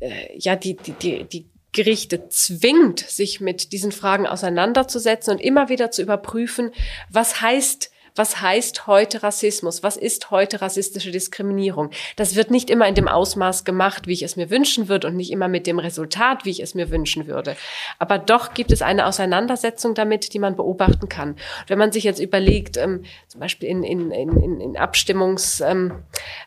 äh, 0.00 0.36
ja, 0.38 0.56
die, 0.56 0.76
die, 0.76 0.92
die, 0.92 1.24
die 1.24 1.46
Gerichte 1.72 2.28
zwingt, 2.28 3.00
sich 3.00 3.40
mit 3.40 3.72
diesen 3.72 3.92
Fragen 3.92 4.26
auseinanderzusetzen 4.26 5.34
und 5.34 5.40
immer 5.40 5.68
wieder 5.68 5.90
zu 5.90 6.02
überprüfen, 6.02 6.70
was 7.10 7.40
heißt 7.40 7.90
was 8.16 8.40
heißt 8.40 8.86
heute 8.86 9.24
Rassismus? 9.24 9.82
Was 9.82 9.96
ist 9.96 10.30
heute 10.30 10.60
rassistische 10.60 11.10
Diskriminierung? 11.10 11.90
Das 12.14 12.36
wird 12.36 12.50
nicht 12.50 12.70
immer 12.70 12.86
in 12.86 12.94
dem 12.94 13.08
Ausmaß 13.08 13.64
gemacht, 13.64 14.06
wie 14.06 14.12
ich 14.12 14.22
es 14.22 14.36
mir 14.36 14.50
wünschen 14.50 14.88
würde 14.88 15.08
und 15.08 15.16
nicht 15.16 15.32
immer 15.32 15.48
mit 15.48 15.66
dem 15.66 15.80
Resultat, 15.80 16.44
wie 16.44 16.50
ich 16.50 16.60
es 16.60 16.74
mir 16.74 16.90
wünschen 16.90 17.26
würde. 17.26 17.56
Aber 17.98 18.18
doch 18.18 18.54
gibt 18.54 18.70
es 18.70 18.82
eine 18.82 19.06
Auseinandersetzung 19.06 19.94
damit, 19.94 20.32
die 20.32 20.38
man 20.38 20.54
beobachten 20.54 21.08
kann. 21.08 21.34
Wenn 21.66 21.78
man 21.78 21.90
sich 21.90 22.04
jetzt 22.04 22.20
überlegt, 22.20 22.76
ähm, 22.76 23.02
zum 23.26 23.40
Beispiel 23.40 23.68
in, 23.68 23.82
in, 23.82 24.12
in, 24.12 24.60
in 24.60 24.76
Abstimmungskämpfen, 24.76 26.02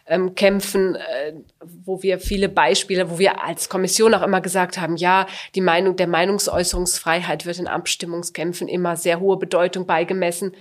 ähm, 0.08 0.34
ähm, 0.38 0.96
äh, 0.96 1.34
wo 1.84 2.02
wir 2.02 2.20
viele 2.20 2.48
Beispiele, 2.48 3.12
wo 3.12 3.20
wir 3.20 3.44
als 3.44 3.68
Kommission 3.68 4.14
auch 4.14 4.22
immer 4.22 4.40
gesagt 4.40 4.78
haben, 4.78 4.96
ja, 4.96 5.28
die 5.54 5.62
Meinung 5.62 5.98
der 5.98 6.08
Meinungsäußerungsfreiheit 6.08 7.46
wird 7.46 7.60
in 7.60 7.68
Abstimmungskämpfen 7.68 8.70
immer 8.70 8.96
sehr 8.96 9.20
hohe 9.20 9.38
Bedeutung 9.38 9.86
beigemessen. 9.86 10.54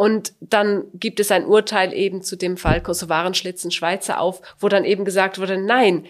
Und 0.00 0.32
dann 0.40 0.84
gibt 0.94 1.20
es 1.20 1.30
ein 1.30 1.44
Urteil 1.44 1.92
eben 1.92 2.22
zu 2.22 2.34
dem 2.34 2.56
Fall 2.56 2.80
Kosovaren-Schlitzen 2.80 3.70
Schweizer 3.70 4.18
auf, 4.18 4.40
wo 4.58 4.70
dann 4.70 4.86
eben 4.86 5.04
gesagt 5.04 5.38
wurde, 5.38 5.58
nein, 5.58 6.06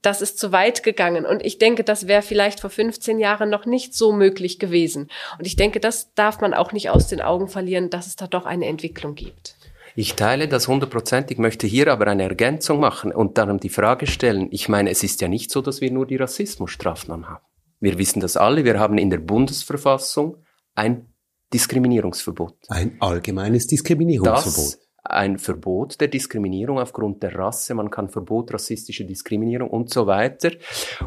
das 0.00 0.22
ist 0.22 0.38
zu 0.38 0.52
weit 0.52 0.84
gegangen. 0.84 1.26
Und 1.26 1.44
ich 1.44 1.58
denke, 1.58 1.82
das 1.82 2.06
wäre 2.06 2.22
vielleicht 2.22 2.60
vor 2.60 2.70
15 2.70 3.18
Jahren 3.18 3.50
noch 3.50 3.66
nicht 3.66 3.94
so 3.94 4.12
möglich 4.12 4.60
gewesen. 4.60 5.10
Und 5.38 5.44
ich 5.48 5.56
denke, 5.56 5.80
das 5.80 6.14
darf 6.14 6.40
man 6.40 6.54
auch 6.54 6.70
nicht 6.70 6.90
aus 6.90 7.08
den 7.08 7.20
Augen 7.20 7.48
verlieren, 7.48 7.90
dass 7.90 8.06
es 8.06 8.14
da 8.14 8.28
doch 8.28 8.46
eine 8.46 8.66
Entwicklung 8.66 9.16
gibt. 9.16 9.56
Ich 9.96 10.14
teile 10.14 10.46
das 10.46 10.68
hundertprozentig, 10.68 11.38
möchte 11.38 11.66
hier 11.66 11.88
aber 11.88 12.06
eine 12.06 12.22
Ergänzung 12.22 12.78
machen 12.78 13.10
und 13.10 13.38
darum 13.38 13.58
die 13.58 13.70
Frage 13.70 14.06
stellen. 14.06 14.46
Ich 14.52 14.68
meine, 14.68 14.90
es 14.90 15.02
ist 15.02 15.20
ja 15.20 15.26
nicht 15.26 15.50
so, 15.50 15.62
dass 15.62 15.80
wir 15.80 15.90
nur 15.90 16.06
die 16.06 16.14
Rassismusstrafnorm 16.14 17.28
haben. 17.28 17.44
Wir 17.80 17.98
wissen 17.98 18.20
das 18.20 18.36
alle. 18.36 18.64
Wir 18.64 18.78
haben 18.78 18.98
in 18.98 19.10
der 19.10 19.18
Bundesverfassung 19.18 20.36
ein 20.76 21.11
Diskriminierungsverbot. 21.52 22.56
Ein 22.68 22.96
allgemeines 23.00 23.66
Diskriminierungsverbot. 23.66 24.74
Das 24.74 24.82
ein 25.04 25.38
Verbot 25.38 26.00
der 26.00 26.08
Diskriminierung 26.08 26.78
aufgrund 26.78 27.22
der 27.22 27.34
Rasse, 27.34 27.74
man 27.74 27.90
kann 27.90 28.08
Verbot 28.08 28.54
rassistischer 28.54 29.04
Diskriminierung 29.04 29.68
und 29.68 29.90
so 29.90 30.06
weiter. 30.06 30.52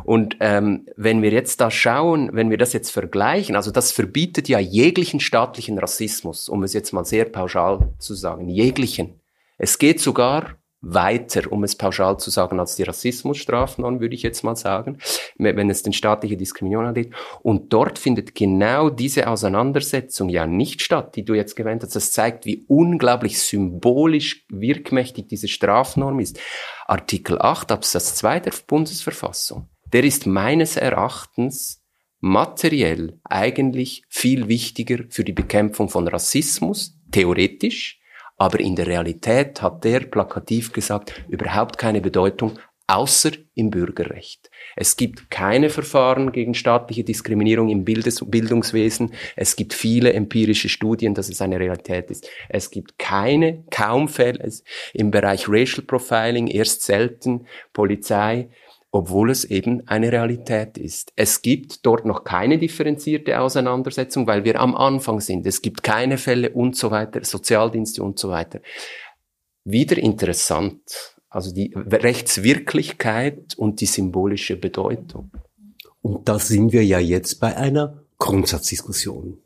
Und 0.03 0.37
ähm, 0.41 0.85
wenn 0.97 1.21
wir 1.21 1.31
jetzt 1.31 1.61
da 1.61 1.71
schauen, 1.71 2.29
wenn 2.33 2.49
wir 2.49 2.57
das 2.57 2.73
jetzt 2.73 2.91
vergleichen, 2.91 3.55
also 3.55 3.71
das 3.71 3.91
verbietet 3.91 4.49
ja 4.49 4.59
jeglichen 4.59 5.19
staatlichen 5.19 5.79
Rassismus, 5.79 6.49
um 6.49 6.63
es 6.63 6.73
jetzt 6.73 6.91
mal 6.91 7.05
sehr 7.05 7.25
pauschal 7.25 7.93
zu 7.97 8.13
sagen, 8.15 8.49
jeglichen. 8.49 9.21
Es 9.57 9.77
geht 9.77 10.01
sogar 10.01 10.57
weiter, 10.85 11.51
um 11.51 11.63
es 11.63 11.75
pauschal 11.75 12.17
zu 12.19 12.29
sagen, 12.29 12.59
als 12.59 12.75
die 12.75 12.83
Rassismusstrafnorm, 12.83 13.99
würde 13.99 14.13
ich 14.13 14.21
jetzt 14.21 14.43
mal 14.43 14.55
sagen, 14.55 14.99
wenn 15.37 15.69
es 15.69 15.81
den 15.81 15.93
staatliche 15.93 16.37
Diskriminierung 16.37 16.85
angeht. 16.85 17.13
Und 17.41 17.73
dort 17.73 17.97
findet 17.97 18.35
genau 18.35 18.89
diese 18.89 19.27
Auseinandersetzung 19.27 20.29
ja 20.29 20.45
nicht 20.45 20.81
statt, 20.81 21.15
die 21.15 21.25
du 21.25 21.33
jetzt 21.33 21.55
gewähnt 21.55 21.83
hast. 21.83 21.95
Das 21.95 22.11
zeigt, 22.11 22.45
wie 22.45 22.65
unglaublich 22.67 23.39
symbolisch 23.41 24.45
wirkmächtig 24.49 25.27
diese 25.27 25.47
Strafnorm 25.47 26.19
ist. 26.19 26.39
Artikel 26.85 27.41
8 27.41 27.71
Absatz 27.71 28.15
2 28.15 28.41
der 28.41 28.53
Bundesverfassung, 28.67 29.69
der 29.91 30.03
ist 30.03 30.27
meines 30.27 30.77
Erachtens 30.77 31.81
materiell 32.19 33.19
eigentlich 33.23 34.03
viel 34.07 34.47
wichtiger 34.47 35.05
für 35.09 35.23
die 35.23 35.33
Bekämpfung 35.33 35.89
von 35.89 36.07
Rassismus, 36.07 36.99
theoretisch, 37.11 37.99
aber 38.37 38.59
in 38.59 38.75
der 38.75 38.87
Realität 38.87 39.61
hat 39.61 39.83
der 39.83 40.01
plakativ 40.01 40.71
gesagt 40.73 41.23
überhaupt 41.29 41.77
keine 41.77 42.01
Bedeutung, 42.01 42.59
außer 42.87 43.31
im 43.55 43.71
Bürgerrecht. 43.71 44.51
Es 44.75 44.95
gibt 44.95 45.31
keine 45.31 45.69
Verfahren 45.69 46.31
gegen 46.31 46.53
staatliche 46.53 47.03
Diskriminierung 47.03 47.69
im 47.69 47.83
Bildes 47.83 48.23
Bildungswesen. 48.25 49.13
Es 49.35 49.55
gibt 49.55 49.73
viele 49.73 50.13
empirische 50.13 50.69
Studien, 50.69 51.15
dass 51.15 51.29
es 51.29 51.41
eine 51.41 51.59
Realität 51.59 52.11
ist. 52.11 52.29
Es 52.47 52.69
gibt 52.69 52.99
keine, 52.99 53.63
kaum 53.71 54.07
Fälle 54.07 54.51
im 54.93 55.09
Bereich 55.09 55.47
Racial 55.47 55.85
Profiling, 55.85 56.47
erst 56.47 56.83
selten 56.83 57.47
Polizei 57.73 58.49
obwohl 58.95 59.29
es 59.29 59.43
eben 59.43 59.85
eine 59.89 60.09
Realität 60.09 60.77
ist. 60.77 61.11
Es 61.17 61.41
gibt 61.41 61.85
dort 61.85 62.05
noch 62.05 62.23
keine 62.23 62.57
differenzierte 62.57 63.41
Auseinandersetzung, 63.41 64.25
weil 64.25 64.45
wir 64.45 64.61
am 64.61 64.73
Anfang 64.73 65.19
sind. 65.19 65.45
Es 65.45 65.61
gibt 65.61 65.83
keine 65.83 66.17
Fälle 66.17 66.51
und 66.51 66.77
so 66.77 66.91
weiter, 66.91 67.21
Sozialdienste 67.21 68.01
und 68.01 68.17
so 68.17 68.29
weiter. 68.29 68.61
Wieder 69.65 69.97
interessant, 69.97 70.79
also 71.27 71.53
die 71.53 71.73
Rechtswirklichkeit 71.75 73.55
und 73.57 73.81
die 73.81 73.85
symbolische 73.85 74.55
Bedeutung. 74.55 75.29
Und 76.01 76.29
da 76.29 76.39
sind 76.39 76.71
wir 76.71 76.85
ja 76.85 76.99
jetzt 76.99 77.41
bei 77.41 77.53
einer 77.57 78.01
Grundsatzdiskussion. 78.17 79.39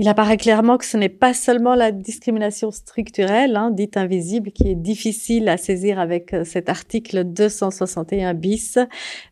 Il 0.00 0.06
apparaît 0.06 0.36
clairement 0.36 0.78
que 0.78 0.84
ce 0.84 0.96
n'est 0.96 1.08
pas 1.08 1.34
seulement 1.34 1.74
la 1.74 1.90
discrimination 1.90 2.70
structurelle, 2.70 3.56
hein, 3.56 3.72
dite 3.72 3.96
invisible, 3.96 4.52
qui 4.52 4.68
est 4.68 4.76
difficile 4.76 5.48
à 5.48 5.56
saisir 5.56 5.98
avec 5.98 6.32
euh, 6.34 6.44
cet 6.44 6.68
article 6.68 7.24
261 7.24 8.34
bis, 8.34 8.78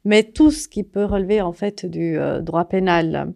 mais 0.05 0.25
tout 0.25 0.51
ce 0.51 0.67
qui 0.67 0.83
peut 0.83 1.05
relever 1.05 1.41
en 1.41 1.53
fait 1.53 1.87
du 1.87 2.19
euh, 2.19 2.41
droit 2.41 2.65
pénal. 2.65 3.33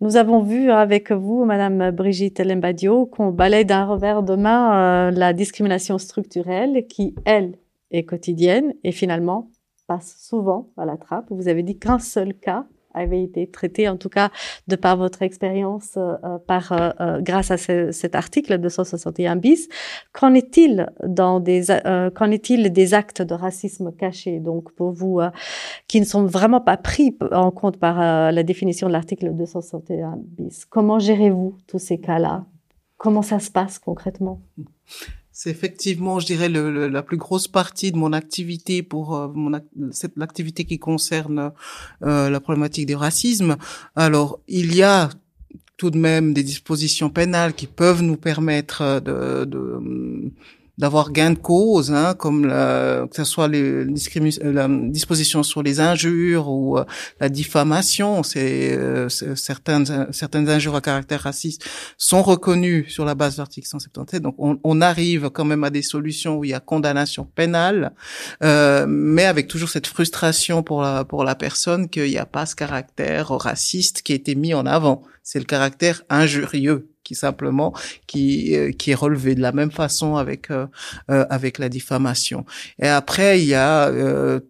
Nous 0.00 0.16
avons 0.16 0.44
vu 0.44 0.70
avec 0.70 1.10
vous, 1.10 1.44
Madame 1.44 1.90
Brigitte 1.90 2.38
Lembadio, 2.38 3.04
qu'on 3.04 3.32
balaye 3.32 3.64
d'un 3.64 3.84
revers 3.84 4.22
de 4.22 4.36
main 4.36 5.08
euh, 5.08 5.10
la 5.10 5.32
discrimination 5.32 5.98
structurelle 5.98 6.86
qui, 6.86 7.16
elle, 7.24 7.56
est 7.90 8.04
quotidienne 8.04 8.74
et 8.84 8.92
finalement 8.92 9.50
passe 9.88 10.14
souvent 10.20 10.68
à 10.76 10.84
la 10.84 10.96
trappe. 10.96 11.26
Vous 11.30 11.48
avez 11.48 11.64
dit 11.64 11.80
qu'un 11.80 11.98
seul 11.98 12.32
cas 12.32 12.64
avait 12.94 13.22
été 13.22 13.46
traité, 13.48 13.88
en 13.88 13.96
tout 13.96 14.08
cas 14.08 14.30
de 14.68 14.76
par 14.76 14.96
votre 14.96 15.22
expérience, 15.22 15.96
euh, 15.96 16.14
euh, 16.24 16.38
par 16.38 16.72
euh, 16.72 16.90
euh, 17.00 17.20
grâce 17.20 17.50
à 17.50 17.56
ce, 17.56 17.92
cet 17.92 18.14
article 18.14 18.58
261 18.58 19.36
bis. 19.36 19.68
Qu'en 20.12 20.34
est-il 20.34 20.90
dans 21.06 21.40
des 21.40 21.70
euh, 21.70 22.10
qu'en 22.10 22.30
est-il 22.30 22.72
des 22.72 22.94
actes 22.94 23.22
de 23.22 23.34
racisme 23.34 23.92
cachés 23.92 24.40
donc 24.40 24.72
pour 24.72 24.92
vous 24.92 25.20
qui 25.88 26.00
ne 26.00 26.04
sont 26.04 26.24
vraiment 26.26 26.60
pas 26.60 26.76
pris 26.76 27.16
en 27.32 27.50
compte 27.50 27.78
par 27.78 27.98
la 28.32 28.42
définition 28.42 28.88
de 28.88 28.92
l'article 28.92 29.34
261 29.34 30.18
bis? 30.18 30.64
Comment 30.64 30.98
gérez-vous 30.98 31.56
tous 31.66 31.78
ces 31.78 31.98
cas-là? 31.98 32.44
Comment 32.96 33.22
ça 33.22 33.38
se 33.38 33.50
passe 33.50 33.78
concrètement? 33.78 34.40
C'est 35.32 35.50
effectivement, 35.50 36.18
je 36.18 36.26
dirais, 36.26 36.48
le, 36.48 36.88
la 36.88 37.02
plus 37.02 37.16
grosse 37.16 37.48
partie 37.48 37.92
de 37.92 37.96
mon 37.96 38.12
activité 38.12 38.82
pour 38.82 39.16
euh, 39.16 39.28
l'activité 40.16 40.64
qui 40.64 40.78
concerne 40.78 41.52
euh, 42.02 42.28
la 42.30 42.40
problématique 42.40 42.86
du 42.86 42.96
racisme. 42.96 43.56
Alors, 43.94 44.40
il 44.48 44.74
y 44.74 44.82
a 44.82 45.08
tout 45.76 45.90
de 45.90 45.98
même 45.98 46.34
des 46.34 46.42
dispositions 46.42 47.10
pénales 47.10 47.54
qui 47.54 47.66
peuvent 47.66 48.02
nous 48.02 48.16
permettre 48.16 49.00
de, 49.00 49.44
de 49.44 50.30
d'avoir 50.80 51.12
gain 51.12 51.32
de 51.32 51.38
cause, 51.38 51.92
hein, 51.92 52.14
comme 52.14 52.46
la, 52.46 53.06
que 53.10 53.14
ce 53.14 53.24
soit 53.24 53.48
les, 53.48 53.84
euh, 53.84 54.52
la 54.52 54.66
disposition 54.68 55.42
sur 55.42 55.62
les 55.62 55.78
injures 55.78 56.48
ou 56.48 56.78
euh, 56.78 56.84
la 57.20 57.28
diffamation. 57.28 58.22
C'est 58.22 58.76
euh, 58.76 59.08
certaines 59.08 60.08
certaines 60.10 60.48
injures 60.48 60.74
à 60.74 60.80
caractère 60.80 61.20
raciste 61.20 61.68
sont 61.98 62.22
reconnues 62.22 62.86
sur 62.88 63.04
la 63.04 63.14
base 63.14 63.34
de 63.34 63.42
l'article 63.42 63.68
177. 63.68 64.22
Donc 64.22 64.36
on, 64.38 64.58
on, 64.64 64.80
arrive 64.80 65.28
quand 65.28 65.44
même 65.44 65.64
à 65.64 65.70
des 65.70 65.82
solutions 65.82 66.38
où 66.38 66.44
il 66.44 66.50
y 66.50 66.54
a 66.54 66.60
condamnation 66.60 67.24
pénale, 67.24 67.92
euh, 68.42 68.86
mais 68.88 69.26
avec 69.26 69.48
toujours 69.48 69.68
cette 69.68 69.86
frustration 69.86 70.62
pour 70.62 70.80
la 70.80 71.04
pour 71.04 71.24
la 71.24 71.34
personne 71.34 71.90
qu'il 71.90 72.08
n'y 72.08 72.16
a 72.16 72.24
pas 72.24 72.46
ce 72.46 72.56
caractère 72.56 73.28
raciste 73.28 74.00
qui 74.00 74.12
a 74.12 74.14
été 74.14 74.34
mis 74.34 74.54
en 74.54 74.64
avant. 74.64 75.02
C'est 75.22 75.38
le 75.38 75.44
caractère 75.44 76.02
injurieux 76.08 76.89
qui 77.10 77.16
simplement 77.16 77.74
qui 78.06 78.54
euh, 78.54 78.70
qui 78.70 78.92
est 78.92 78.94
relevé 78.94 79.34
de 79.34 79.40
la 79.40 79.50
même 79.50 79.72
façon 79.72 80.14
avec 80.14 80.48
euh, 80.52 80.66
euh, 81.10 81.24
avec 81.28 81.58
la 81.58 81.68
diffamation. 81.68 82.44
Et 82.80 82.86
après 82.86 83.42
il 83.42 83.48
y 83.48 83.54
a 83.54 83.90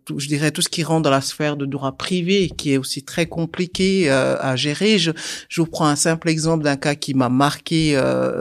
tout, 0.04 0.18
je 0.18 0.28
dirais 0.28 0.50
tout 0.50 0.60
ce 0.60 0.68
qui 0.68 0.82
rentre 0.82 1.04
dans 1.04 1.10
la 1.10 1.22
sphère 1.22 1.56
de 1.56 1.64
droit 1.64 1.92
privé 1.92 2.50
qui 2.50 2.74
est 2.74 2.76
aussi 2.76 3.02
très 3.02 3.24
compliqué 3.24 4.10
à 4.10 4.56
gérer. 4.56 4.98
Je, 4.98 5.12
je 5.48 5.60
vous 5.62 5.66
prends 5.66 5.86
un 5.86 5.96
simple 5.96 6.28
exemple 6.28 6.64
d'un 6.64 6.76
cas 6.76 6.94
qui 6.94 7.14
m'a 7.14 7.30
marqué 7.30 7.94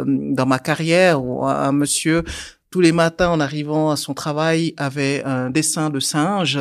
dans 0.06 0.46
ma 0.46 0.60
carrière 0.60 1.24
où 1.24 1.46
un, 1.46 1.72
monsieur 1.72 2.24
tous 2.72 2.82
les 2.82 2.92
matins 2.92 3.30
en 3.30 3.40
arrivant 3.40 3.90
à 3.90 3.96
son 3.96 4.14
travail 4.14 4.74
avait 4.78 5.24
un 5.24 5.50
dessin 5.50 5.90
de 5.90 6.00
singe 6.02 6.60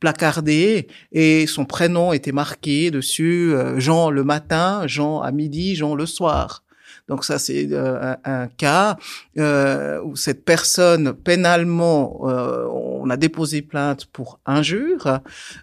placardé 0.00 0.88
et 1.12 1.46
son 1.46 1.64
prénom 1.64 2.12
était 2.12 2.32
marqué 2.32 2.90
dessus 2.90 3.54
Jean 3.76 4.10
le 4.10 4.24
matin, 4.24 4.86
Jean 4.86 5.20
à 5.20 5.30
midi, 5.30 5.76
Jean 5.76 5.94
le 5.94 6.06
soir. 6.06 6.62
Donc 7.08 7.24
ça, 7.24 7.38
c'est 7.38 7.68
euh, 7.72 8.14
un, 8.24 8.48
cas 8.48 8.96
euh, 9.38 10.00
où 10.02 10.14
cette 10.14 10.44
personne, 10.44 11.14
pénalement, 11.14 12.20
euh, 12.28 12.66
on 12.70 13.08
a 13.08 13.16
déposé 13.16 13.62
plainte 13.62 14.04
pour 14.06 14.40
injure, 14.44 15.20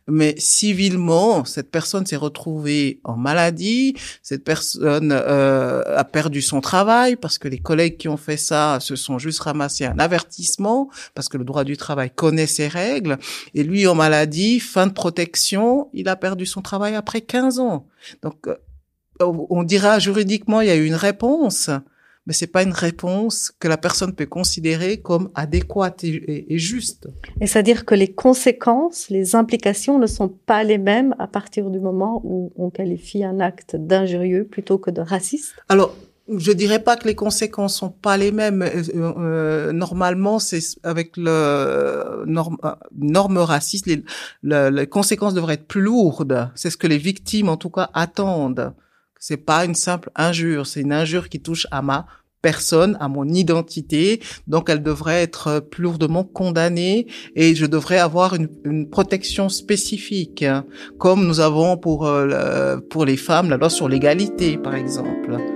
mais 0.08 0.36
civilement, 0.40 1.46
cette 1.46 1.70
personne 1.70 2.06
s'est 2.06 2.16
retrouvée 2.16 3.00
en 3.04 3.16
maladie, 3.16 3.96
cette 4.24 4.44
personne 4.44 5.12
a 5.12 6.04
perdu 6.06 6.42
son 6.42 6.62
travail 6.62 7.16
parce 7.16 7.38
que 7.38 7.48
les 7.48 7.60
collègues 7.60 7.98
qui 7.98 8.08
ont 8.08 8.18
fait 8.18 8.38
ça 8.38 8.80
se 8.80 8.96
sont 8.96 9.20
juste 9.20 9.40
ramassés 9.40 9.86
un 9.86 10.00
avertissement 10.00 10.90
parce 11.14 11.30
que 11.30 11.38
le 11.38 11.44
droit 11.44 11.64
du 11.64 11.78
travail 11.78 12.10
connaît 12.10 12.48
ses 12.48 12.68
règles, 12.68 13.18
et 13.54 13.64
lui 13.64 13.86
en 13.88 13.96
maladie, 13.96 14.60
fin 14.60 14.88
de 14.88 14.94
protection, 14.94 15.90
il 15.94 16.10
a 16.10 16.16
perdu 16.16 16.46
son 16.46 16.62
travail 16.62 16.96
après 16.96 17.22
15 17.22 17.60
ans. 17.60 17.86
Donc 18.22 18.48
on 19.20 19.64
dira 19.64 20.00
juridiquement 20.00 20.62
il 20.62 20.68
y 20.68 20.72
a 20.72 20.76
eu 20.76 20.86
une 20.86 20.96
réponse, 20.96 21.70
mais 22.26 22.34
c'est 22.34 22.48
pas 22.48 22.64
une 22.64 22.74
réponse 22.74 23.52
que 23.60 23.68
la 23.68 23.78
personne 23.78 24.14
peut 24.14 24.26
considérer 24.26 24.98
comme 24.98 25.30
adéquate 25.36 26.04
et, 26.04 26.58
juste. 26.58 27.08
Et 27.40 27.48
c'est-à-dire 27.48 27.86
que 27.86 27.96
les 27.96 28.14
conséquences, 28.14 29.10
les 29.10 29.36
implications 29.36 30.00
ne 30.00 30.08
sont 30.08 30.30
pas 30.30 30.64
les 30.64 30.78
mêmes 30.78 31.16
à 31.20 31.28
partir 31.28 31.70
du 31.70 31.80
moment 31.80 32.22
où 32.24 32.52
on 32.58 32.70
qualifie 32.70 33.24
un 33.24 33.40
acte 33.40 33.76
d'injurieux 33.76 34.46
plutôt 34.46 34.78
que 34.80 34.90
de 34.90 35.02
raciste? 35.02 35.54
Alors, 35.70 35.96
je 36.28 36.52
dirais 36.52 36.80
pas 36.80 36.96
que 36.96 37.08
les 37.08 37.14
conséquences 37.14 37.76
sont 37.76 37.92
pas 37.92 38.18
les 38.18 38.32
mêmes. 38.32 38.64
Euh, 38.64 38.84
euh, 38.96 39.72
normalement, 39.72 40.40
c'est 40.40 40.62
avec 40.82 41.18
le 41.18 42.24
norme, 42.26 42.58
euh, 42.66 42.74
norme 42.98 43.38
raciste, 43.38 43.86
les, 43.86 44.04
les 44.42 44.88
conséquences 44.88 45.36
devraient 45.36 45.54
être 45.54 45.68
plus 45.68 45.82
lourdes. 45.82 46.50
C'est 46.56 46.72
ce 46.72 46.78
que 46.78 46.88
les 46.88 46.98
victimes, 46.98 47.50
en 47.50 47.58
tout 47.58 47.70
cas, 47.70 47.92
attendent. 47.94 48.74
C'est 49.20 49.38
pas 49.38 49.66
une 49.66 49.76
simple 49.76 50.10
injure, 50.16 50.68
c'est 50.68 50.82
une 50.82 50.94
injure 50.94 51.30
qui 51.30 51.42
touche 51.42 51.68
à 51.72 51.82
ma 51.82 52.06
personne, 52.42 52.96
à 53.00 53.08
mon 53.08 53.28
identité, 53.28 54.22
donc 54.46 54.70
elle 54.70 54.84
devrait 54.84 55.24
être 55.24 55.62
plus 55.62 55.82
lourdement 55.82 56.24
condamnée 56.24 57.08
et 57.36 57.56
je 57.56 57.66
devrais 57.66 57.98
avoir 57.98 58.36
une, 58.36 58.88
protection 58.88 59.50
spécifique, 59.50 60.44
hein, 60.44 60.64
comme 61.00 61.26
nous 61.26 61.40
avons 61.40 61.76
pour, 61.76 62.06
euh, 62.06 62.78
pour 62.92 63.04
les 63.04 63.18
femmes 63.18 63.50
la 63.50 63.58
loi 63.58 63.72
sur 63.72 63.90
l'égalité, 63.90 64.60
par 64.60 64.76
exemple. 64.76 65.55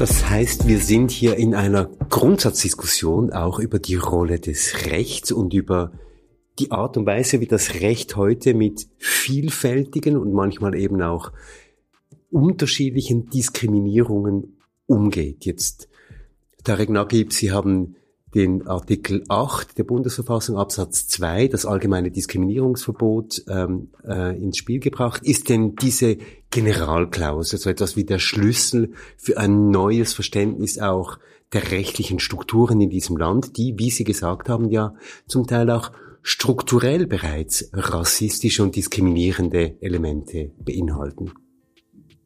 Das 0.00 0.30
heißt, 0.30 0.66
wir 0.66 0.78
sind 0.78 1.10
hier 1.10 1.36
in 1.36 1.54
einer 1.54 1.90
Grundsatzdiskussion 2.08 3.34
auch 3.34 3.58
über 3.58 3.78
die 3.78 3.96
Rolle 3.96 4.40
des 4.40 4.86
Rechts 4.86 5.30
und 5.30 5.52
über 5.52 5.92
die 6.58 6.70
Art 6.70 6.96
und 6.96 7.04
Weise, 7.04 7.42
wie 7.42 7.46
das 7.46 7.74
Recht 7.82 8.16
heute 8.16 8.54
mit 8.54 8.88
vielfältigen 8.96 10.16
und 10.16 10.32
manchmal 10.32 10.74
eben 10.74 11.02
auch 11.02 11.32
unterschiedlichen 12.30 13.28
Diskriminierungen 13.28 14.56
umgeht. 14.86 15.44
Jetzt, 15.44 15.90
Tarek 16.64 16.88
Nagib, 16.88 17.34
Sie 17.34 17.52
haben 17.52 17.96
den 18.34 18.66
Artikel 18.66 19.24
8 19.28 19.76
der 19.76 19.84
Bundesverfassung 19.84 20.56
Absatz 20.56 21.08
2, 21.08 21.48
das 21.48 21.66
allgemeine 21.66 22.10
Diskriminierungsverbot, 22.10 23.44
ähm, 23.48 23.88
äh, 24.06 24.40
ins 24.40 24.56
Spiel 24.56 24.80
gebracht. 24.80 25.22
Ist 25.24 25.48
denn 25.48 25.74
diese 25.76 26.16
Generalklausel 26.50 27.58
so 27.58 27.70
etwas 27.70 27.96
wie 27.96 28.04
der 28.04 28.18
Schlüssel 28.18 28.92
für 29.16 29.38
ein 29.38 29.70
neues 29.70 30.12
Verständnis 30.12 30.78
auch 30.78 31.18
der 31.52 31.72
rechtlichen 31.72 32.20
Strukturen 32.20 32.80
in 32.80 32.90
diesem 32.90 33.16
Land, 33.16 33.56
die, 33.56 33.74
wie 33.78 33.90
Sie 33.90 34.04
gesagt 34.04 34.48
haben, 34.48 34.70
ja 34.70 34.94
zum 35.26 35.46
Teil 35.46 35.70
auch 35.70 35.90
strukturell 36.22 37.06
bereits 37.06 37.70
rassistische 37.72 38.62
und 38.62 38.76
diskriminierende 38.76 39.76
Elemente 39.80 40.52
beinhalten? 40.58 41.32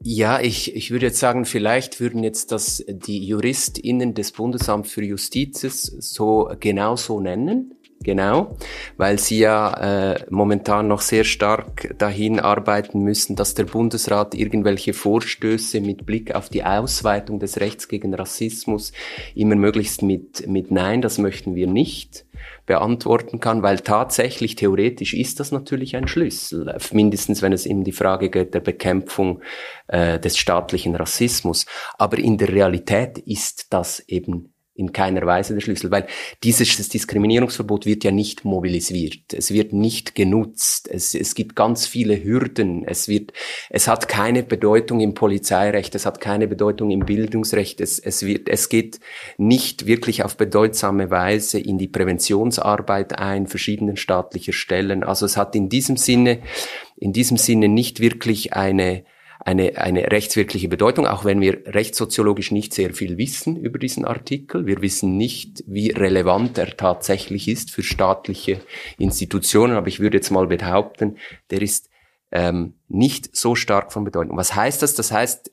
Ja, 0.07 0.39
ich, 0.39 0.77
ich 0.77 0.91
würde 0.91 1.07
jetzt 1.07 1.19
sagen, 1.19 1.47
vielleicht 1.47 1.99
würden 1.99 2.23
jetzt 2.23 2.53
das 2.53 2.85
die 2.87 3.27
JuristInnen 3.27 4.13
des 4.13 4.33
Bundesamt 4.33 4.87
für 4.87 5.03
Justiz 5.03 5.63
so 5.99 6.51
genau 6.61 6.97
so 6.97 7.21
nennen. 7.21 7.75
Genau, 8.03 8.59
weil 8.99 9.19
sie 9.19 9.39
ja 9.39 10.13
äh, 10.13 10.27
momentan 10.29 10.89
noch 10.89 11.01
sehr 11.01 11.25
stark 11.25 11.95
dahin 11.97 12.39
arbeiten 12.39 13.01
müssen, 13.01 13.35
dass 13.35 13.55
der 13.55 13.65
Bundesrat 13.65 14.35
irgendwelche 14.35 14.93
Vorstöße 14.93 15.81
mit 15.81 16.05
Blick 16.05 16.35
auf 16.35 16.51
die 16.51 16.65
Ausweitung 16.65 17.39
des 17.39 17.61
Rechts 17.61 17.89
gegen 17.89 18.13
Rassismus 18.13 18.93
immer 19.35 19.55
möglichst 19.55 20.03
mit, 20.03 20.47
mit 20.47 20.71
Nein, 20.71 21.01
das 21.01 21.17
möchten 21.17 21.55
wir 21.55 21.67
nicht 21.67 22.27
beantworten 22.67 23.41
kann, 23.41 23.63
weil 23.63 23.81
tatsächlich 23.81 24.55
theoretisch 24.57 25.15
ist 25.15 25.41
das 25.41 25.53
natürlich 25.53 25.97
ein 25.97 26.09
Schlüssel, 26.09 26.75
mindestens 26.93 27.43
wenn 27.43 27.53
es 27.53 27.67
um 27.67 27.85
die 27.85 27.93
Frage 27.93 28.31
geht 28.31 28.55
der 28.55 28.61
Bekämpfung 28.61 29.43
äh, 29.89 30.19
des 30.19 30.39
staatlichen 30.39 30.97
Rassismus. 30.97 31.67
Aber 31.99 32.19
in 32.19 32.39
der 32.39 32.49
Realität 32.49 33.19
ist 33.19 33.67
das 33.71 34.01
eben 34.01 34.54
in 34.75 34.93
keiner 34.93 35.25
Weise 35.25 35.55
der 35.55 35.61
Schlüssel, 35.61 35.91
weil 35.91 36.07
dieses 36.43 36.89
Diskriminierungsverbot 36.89 37.87
wird 37.87 38.03
ja 38.03 38.11
nicht 38.11 38.45
mobilisiert, 38.45 39.33
es 39.33 39.53
wird 39.53 39.73
nicht 39.73 40.15
genutzt, 40.17 40.89
es, 40.91 41.15
es 41.15 41.35
gibt 41.35 41.55
ganz 41.55 41.87
viele 41.87 42.23
Hürden, 42.23 42.85
es 42.85 43.07
wird, 43.07 43.33
es 43.71 43.87
hat 43.87 44.09
keine 44.09 44.43
Bedeutung 44.43 45.01
im 45.01 45.15
Polizeirecht, 45.15 45.95
es 45.95 46.07
hat 46.07 46.21
keine 46.21 46.49
Bedeutung 46.49 46.91
im 46.91 47.07
Bildungsrecht, 47.07 47.81
es, 47.81 48.01
es 48.01 48.25
wird, 48.25 48.49
es 48.49 48.69
geht 48.69 48.99
nicht 49.39 49.87
wirklich 49.87 50.25
auf 50.25 50.37
bedeutsame 50.37 51.11
Weise 51.11 51.61
in 51.61 51.79
die 51.79 51.89
Präventionsarbeit 51.89 53.17
ein, 53.19 53.47
verschiedenen 53.47 53.97
staatlicher 53.97 54.53
Stellen. 54.53 55.05
Also 55.05 55.27
es 55.27 55.37
hat 55.37 55.55
in 55.55 55.69
diesem 55.69 55.97
Sinne, 55.97 56.41
in 56.97 57.13
diesem 57.13 57.37
Sinne 57.37 57.69
nicht 57.69 58.01
wirklich 58.01 58.55
eine 58.55 59.05
eine, 59.45 59.77
eine 59.77 60.11
rechtswirkliche 60.11 60.69
Bedeutung, 60.69 61.07
auch 61.07 61.25
wenn 61.25 61.41
wir 61.41 61.67
rechtssoziologisch 61.67 62.51
nicht 62.51 62.73
sehr 62.73 62.95
viel 62.95 63.19
wissen 63.19 63.57
über 63.57 63.79
diesen 63.79 64.07
Artikel. 64.07 64.67
Wir 64.67 64.81
wissen 64.81 65.19
nicht, 65.19 65.63
wie 65.67 65.91
relevant 65.91 66.57
er 66.57 66.75
tatsächlich 66.77 67.49
ist 67.49 67.71
für 67.71 67.83
staatliche 67.83 68.61
Institutionen, 68.99 69.77
aber 69.77 69.89
ich 69.89 70.01
würde 70.01 70.17
jetzt 70.17 70.31
mal 70.31 70.47
behaupten, 70.47 71.19
der 71.51 71.61
ist 71.61 71.91
ähm, 72.33 72.75
nicht 72.89 73.37
so 73.37 73.55
stark 73.55 73.93
von 73.93 74.05
Bedeutung. 74.05 74.37
Was 74.37 74.55
heißt 74.55 74.83
das? 74.83 74.95
Das 74.95 75.13
heißt, 75.13 75.53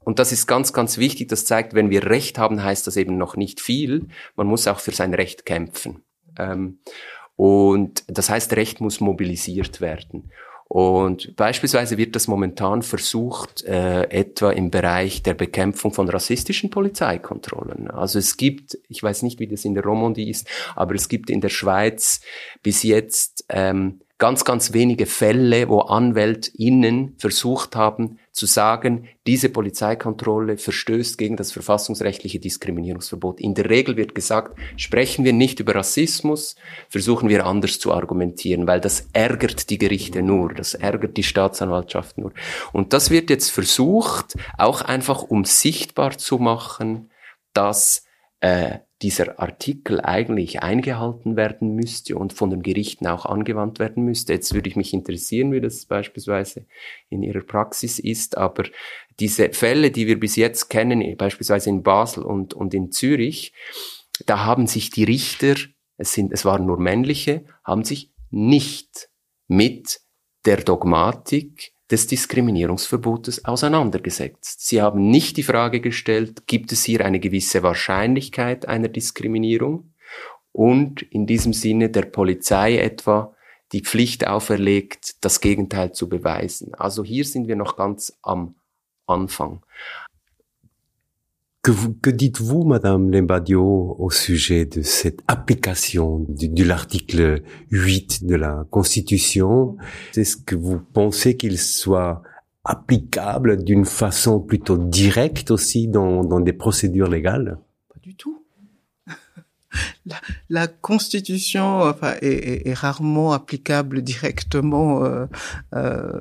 und 0.00 0.18
das 0.18 0.32
ist 0.32 0.46
ganz, 0.46 0.72
ganz 0.72 0.96
wichtig, 0.96 1.28
das 1.28 1.44
zeigt, 1.44 1.74
wenn 1.74 1.90
wir 1.90 2.06
Recht 2.06 2.38
haben, 2.38 2.64
heißt 2.64 2.86
das 2.86 2.96
eben 2.96 3.18
noch 3.18 3.36
nicht 3.36 3.60
viel. 3.60 4.08
Man 4.34 4.46
muss 4.46 4.66
auch 4.66 4.80
für 4.80 4.92
sein 4.92 5.12
Recht 5.12 5.44
kämpfen. 5.44 6.04
Ähm, 6.38 6.78
und 7.36 8.02
das 8.08 8.30
heißt, 8.30 8.54
Recht 8.54 8.80
muss 8.80 9.00
mobilisiert 9.00 9.82
werden. 9.82 10.32
Und 10.68 11.34
beispielsweise 11.34 11.96
wird 11.96 12.14
das 12.14 12.28
momentan 12.28 12.82
versucht, 12.82 13.64
äh, 13.64 14.02
etwa 14.10 14.50
im 14.50 14.70
Bereich 14.70 15.22
der 15.22 15.32
Bekämpfung 15.32 15.94
von 15.94 16.10
rassistischen 16.10 16.68
Polizeikontrollen. 16.68 17.90
Also 17.90 18.18
es 18.18 18.36
gibt, 18.36 18.76
ich 18.88 19.02
weiß 19.02 19.22
nicht, 19.22 19.40
wie 19.40 19.46
das 19.46 19.64
in 19.64 19.74
der 19.74 19.84
Romandie 19.84 20.28
ist, 20.28 20.46
aber 20.76 20.94
es 20.94 21.08
gibt 21.08 21.30
in 21.30 21.40
der 21.40 21.48
Schweiz 21.48 22.20
bis 22.62 22.82
jetzt 22.82 23.46
ähm, 23.48 24.00
ganz, 24.18 24.44
ganz 24.44 24.72
wenige 24.72 25.06
Fälle, 25.06 25.68
wo 25.68 25.80
AnwältInnen 25.80 27.14
versucht 27.18 27.76
haben 27.76 28.18
zu 28.32 28.46
sagen, 28.46 29.08
diese 29.26 29.48
Polizeikontrolle 29.48 30.58
verstößt 30.58 31.18
gegen 31.18 31.36
das 31.36 31.52
verfassungsrechtliche 31.52 32.40
Diskriminierungsverbot. 32.40 33.40
In 33.40 33.54
der 33.54 33.70
Regel 33.70 33.96
wird 33.96 34.16
gesagt, 34.16 34.58
sprechen 34.76 35.24
wir 35.24 35.32
nicht 35.32 35.60
über 35.60 35.76
Rassismus, 35.76 36.56
versuchen 36.88 37.28
wir 37.28 37.46
anders 37.46 37.78
zu 37.78 37.92
argumentieren, 37.92 38.66
weil 38.66 38.80
das 38.80 39.08
ärgert 39.12 39.70
die 39.70 39.78
Gerichte 39.78 40.22
nur, 40.22 40.52
das 40.52 40.74
ärgert 40.74 41.16
die 41.16 41.22
Staatsanwaltschaft 41.22 42.18
nur. 42.18 42.32
Und 42.72 42.92
das 42.92 43.10
wird 43.10 43.30
jetzt 43.30 43.50
versucht, 43.50 44.36
auch 44.56 44.82
einfach 44.82 45.22
um 45.22 45.44
sichtbar 45.44 46.18
zu 46.18 46.38
machen, 46.38 47.10
dass 47.52 48.04
äh, 48.40 48.78
dieser 49.02 49.38
Artikel 49.38 50.00
eigentlich 50.00 50.62
eingehalten 50.62 51.36
werden 51.36 51.74
müsste 51.74 52.16
und 52.16 52.32
von 52.32 52.50
den 52.50 52.62
Gerichten 52.62 53.06
auch 53.06 53.26
angewandt 53.26 53.78
werden 53.78 54.04
müsste. 54.04 54.32
Jetzt 54.32 54.54
würde 54.54 54.68
ich 54.68 54.76
mich 54.76 54.92
interessieren, 54.92 55.52
wie 55.52 55.60
das 55.60 55.86
beispielsweise 55.86 56.66
in 57.08 57.22
Ihrer 57.22 57.42
Praxis 57.42 57.98
ist, 58.00 58.36
aber 58.36 58.64
diese 59.20 59.52
Fälle, 59.52 59.90
die 59.90 60.06
wir 60.06 60.18
bis 60.18 60.36
jetzt 60.36 60.68
kennen, 60.68 61.16
beispielsweise 61.16 61.70
in 61.70 61.82
Basel 61.82 62.24
und, 62.24 62.54
und 62.54 62.74
in 62.74 62.90
Zürich, 62.90 63.52
da 64.26 64.44
haben 64.44 64.66
sich 64.66 64.90
die 64.90 65.04
Richter, 65.04 65.54
es 65.96 66.12
sind, 66.12 66.32
es 66.32 66.44
waren 66.44 66.66
nur 66.66 66.78
männliche, 66.78 67.44
haben 67.64 67.84
sich 67.84 68.12
nicht 68.30 69.08
mit 69.46 70.00
der 70.44 70.58
Dogmatik 70.58 71.72
des 71.90 72.06
Diskriminierungsverbotes 72.06 73.44
auseinandergesetzt. 73.44 74.66
Sie 74.66 74.82
haben 74.82 75.10
nicht 75.10 75.36
die 75.36 75.42
Frage 75.42 75.80
gestellt, 75.80 76.46
gibt 76.46 76.72
es 76.72 76.84
hier 76.84 77.04
eine 77.04 77.20
gewisse 77.20 77.62
Wahrscheinlichkeit 77.62 78.68
einer 78.68 78.88
Diskriminierung 78.88 79.92
und 80.52 81.02
in 81.02 81.26
diesem 81.26 81.52
Sinne 81.52 81.88
der 81.88 82.02
Polizei 82.02 82.78
etwa 82.78 83.34
die 83.72 83.82
Pflicht 83.82 84.26
auferlegt, 84.26 85.24
das 85.24 85.40
Gegenteil 85.40 85.92
zu 85.92 86.08
beweisen. 86.08 86.74
Also 86.74 87.04
hier 87.04 87.24
sind 87.24 87.48
wir 87.48 87.56
noch 87.56 87.76
ganz 87.76 88.18
am 88.22 88.54
Anfang. 89.06 89.62
Que, 91.68 91.88
que 92.00 92.08
dites-vous, 92.08 92.64
Madame 92.64 93.10
Lembadio, 93.10 93.94
au 93.98 94.08
sujet 94.08 94.64
de 94.64 94.80
cette 94.80 95.20
application 95.28 96.20
de, 96.26 96.46
de 96.46 96.64
l'article 96.64 97.42
8 97.70 98.24
de 98.24 98.36
la 98.36 98.64
Constitution? 98.70 99.76
Est-ce 100.16 100.38
que 100.38 100.56
vous 100.56 100.80
pensez 100.80 101.36
qu'il 101.36 101.58
soit 101.58 102.22
applicable 102.64 103.62
d'une 103.62 103.84
façon 103.84 104.40
plutôt 104.40 104.78
directe 104.78 105.50
aussi 105.50 105.88
dans, 105.88 106.24
dans 106.24 106.40
des 106.40 106.54
procédures 106.54 107.10
légales? 107.10 107.58
Pas 107.92 108.00
du 108.00 108.14
tout 108.14 108.46
la, 110.06 110.16
la, 110.48 110.66
Constitution 110.66 111.82
enfin, 111.82 112.14
est, 112.22 112.26
est, 112.26 112.68
est, 112.68 112.74
rarement 112.74 113.32
applicable 113.32 114.02
directement 114.02 115.04
euh, 115.04 115.26
euh, 115.74 116.20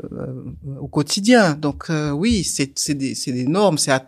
au 0.79 0.87
quotidien. 0.87 1.53
Donc 1.53 1.89
euh, 1.89 2.11
oui, 2.11 2.43
c'est 2.43 2.93
des, 2.93 3.13
des, 3.13 3.47
normes, 3.47 3.77
c'est 3.77 3.91
à, 3.91 4.03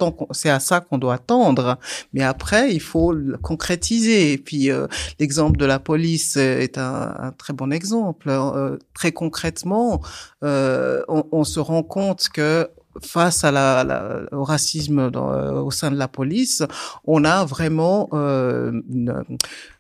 à, 0.46 0.60
ça 0.60 0.82
qu'on 0.82 0.98
doit 0.98 1.16
attendre. 1.16 1.78
Mais 2.14 2.24
après, 2.24 2.74
il 2.74 2.82
faut 2.82 3.14
le 3.14 3.38
concrétiser. 3.38 4.34
Et 4.34 4.38
puis 4.38 4.70
euh, 4.70 4.88
l'exemple 5.20 5.58
de 5.58 5.66
la 5.66 5.80
police 5.80 6.36
est 6.38 6.78
un, 6.78 7.16
un 7.18 7.32
très 7.32 7.54
bon 7.54 7.72
exemple. 7.72 8.28
Euh, 8.30 8.78
très 8.94 9.12
concrètement, 9.12 10.02
euh, 10.44 11.04
on, 11.08 11.26
on, 11.32 11.44
se 11.44 11.60
rend 11.60 11.84
compte 11.84 12.30
que 12.30 12.70
face 13.02 13.44
à 13.44 13.52
la, 13.52 14.24
au 14.32 14.44
racisme 14.44 15.00
euh, 15.16 15.62
au 15.62 15.72
sein 15.72 15.92
de 15.92 15.98
la 15.98 16.08
police, 16.08 16.64
on 17.06 17.24
a 17.24 17.46
vraiment 17.46 18.10
euh, 18.14 18.72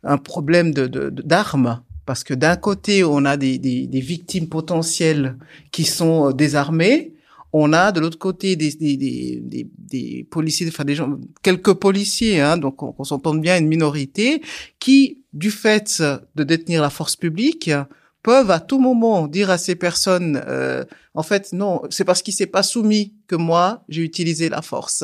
un 0.04 0.18
problème 0.18 0.72
d'armes. 0.74 1.82
Parce 2.06 2.24
que 2.24 2.34
d'un 2.34 2.56
côté, 2.56 3.04
on 3.04 3.24
a 3.26 3.38
des, 3.38 3.90
victimes 3.94 4.50
potentielles 4.50 5.38
qui 5.72 5.84
sont 5.84 6.30
euh, 6.30 6.34
désarmées, 6.34 7.14
on 7.52 7.74
a 7.74 7.92
de 7.92 8.00
l'autre 8.00 8.20
côté 8.20 8.56
des, 8.56 10.26
policiers, 10.30 10.68
enfin 10.68 10.86
des 10.86 10.96
gens, 10.96 11.18
quelques 11.42 11.74
policiers, 11.74 12.42
hein, 12.42 12.58
donc 12.58 12.84
on, 12.84 12.94
on 12.98 13.04
s'entend 13.04 13.36
bien, 13.36 13.58
une 13.58 13.68
minorité, 13.68 14.42
qui, 14.80 15.24
du 15.34 15.52
fait 15.52 16.02
de 16.36 16.44
détenir 16.44 16.82
la 16.82 16.90
force 16.90 17.16
publique, 17.16 17.72
peuvent 18.24 18.52
à 18.52 18.60
tout 18.60 18.80
moment 18.80 19.28
dire 19.28 19.50
à 19.50 19.58
ces 19.58 19.76
personnes, 19.76 20.42
euh, 20.48 20.84
en 21.14 21.24
fait, 21.24 21.54
non, 21.54 21.82
c'est 21.90 22.04
parce 22.04 22.22
qu'il 22.22 22.34
s'est 22.34 22.48
pas 22.48 22.64
soumis 22.64 23.14
que 23.28 23.36
moi, 23.36 23.84
j'ai 23.90 24.02
utilisé 24.02 24.50
la 24.50 24.62
force. 24.62 25.04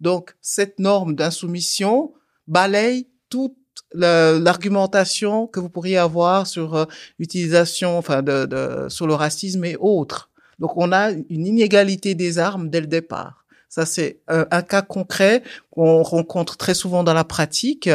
Donc, 0.00 0.34
cette 0.40 0.78
norme 0.78 1.14
d'insoumission 1.14 2.12
balaye 2.46 3.06
toute 3.28 3.54
l'argumentation 3.92 5.46
que 5.46 5.60
vous 5.60 5.68
pourriez 5.68 5.96
avoir 5.96 6.46
sur 6.46 6.74
euh, 6.74 6.84
l'utilisation, 7.18 7.96
enfin, 7.96 8.22
de, 8.22 8.46
de, 8.46 8.88
sur 8.88 9.06
le 9.06 9.14
racisme 9.14 9.64
et 9.64 9.76
autres. 9.78 10.30
Donc, 10.58 10.76
on 10.76 10.92
a 10.92 11.10
une 11.12 11.46
inégalité 11.46 12.14
des 12.14 12.38
armes 12.38 12.70
dès 12.70 12.80
le 12.80 12.86
départ. 12.86 13.44
Ça, 13.68 13.86
c'est 13.86 14.20
un, 14.28 14.46
un, 14.50 14.62
cas 14.62 14.82
concret 14.82 15.42
qu'on 15.70 16.02
rencontre 16.02 16.56
très 16.56 16.74
souvent 16.74 17.04
dans 17.04 17.12
la 17.12 17.24
pratique 17.24 17.88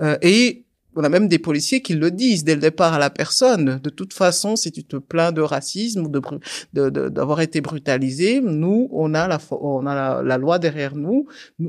euh, 0.00 0.18
et 0.22 0.64
on 0.96 1.04
a 1.04 1.08
même 1.08 1.28
des 1.28 1.38
policiers 1.38 1.82
qui 1.82 1.94
le 1.94 2.10
disent 2.10 2.44
dès 2.44 2.54
le 2.54 2.60
départ 2.60 2.94
à 2.94 2.98
la 2.98 3.10
personne. 3.10 3.80
De 3.82 3.90
toute 3.90 4.12
façon, 4.12 4.56
si 4.56 4.72
tu 4.72 4.84
te 4.84 4.96
plains 4.96 5.32
de 5.32 5.40
racisme 5.40 6.06
ou 6.06 6.08
de 6.08 6.90
d'avoir 7.08 7.40
été 7.40 7.60
brutalisé, 7.60 8.40
nous, 8.40 8.88
on 8.92 9.14
a 9.14 9.28
la 9.28 9.38
on 9.50 9.86
a 9.86 10.22
la, 10.22 10.38
loi 10.38 10.58
derrière 10.58 10.96
nous. 10.96 11.26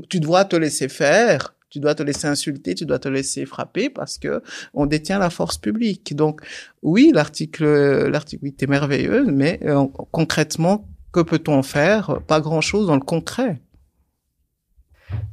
Tu 0.08 0.20
dois 0.20 0.44
te 0.44 0.56
laisser 0.56 0.88
faire. 0.88 1.54
Tu 1.70 1.80
dois 1.80 1.94
te 1.94 2.02
laisser 2.02 2.26
insulter, 2.26 2.74
tu 2.74 2.84
dois 2.84 2.98
te 2.98 3.08
laisser 3.08 3.46
frapper 3.46 3.88
parce 3.88 4.18
que 4.18 4.42
on 4.74 4.84
détient 4.84 5.18
la 5.18 5.30
force 5.30 5.56
publique. 5.56 6.14
Donc 6.14 6.42
oui, 6.82 7.12
l'article 7.14 7.64
l'article 8.08 8.44
8 8.44 8.62
est 8.64 8.66
merveilleux, 8.66 9.24
mais 9.24 9.58
euh, 9.64 9.86
concrètement, 10.10 10.86
que 11.12 11.20
peut-on 11.20 11.62
faire? 11.62 12.20
Pas 12.26 12.40
grand-chose 12.40 12.88
dans 12.88 12.96
le 12.96 13.00
concret. 13.00 13.62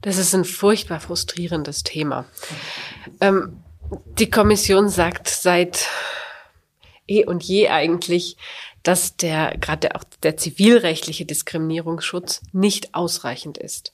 Das 0.02 0.18
ist 0.18 0.34
ein 0.34 0.46
furchtbar 0.46 1.02
frustrierendes 1.02 1.84
Thema. 1.84 2.26
Ähm, 3.22 3.60
die 4.18 4.30
Kommission 4.30 4.90
sagt 4.90 5.28
seit 5.28 5.88
eh 7.08 7.26
und 7.26 7.44
je 7.44 7.70
eigentlich, 7.70 8.38
dass 8.84 9.18
der 9.18 9.58
gerade 9.58 9.96
auch 9.96 10.04
der 10.24 10.38
zivilrechtliche 10.38 11.26
Diskriminierungsschutz 11.26 12.42
nicht 12.54 12.96
ausreichend 12.96 13.58
ist. 13.58 13.94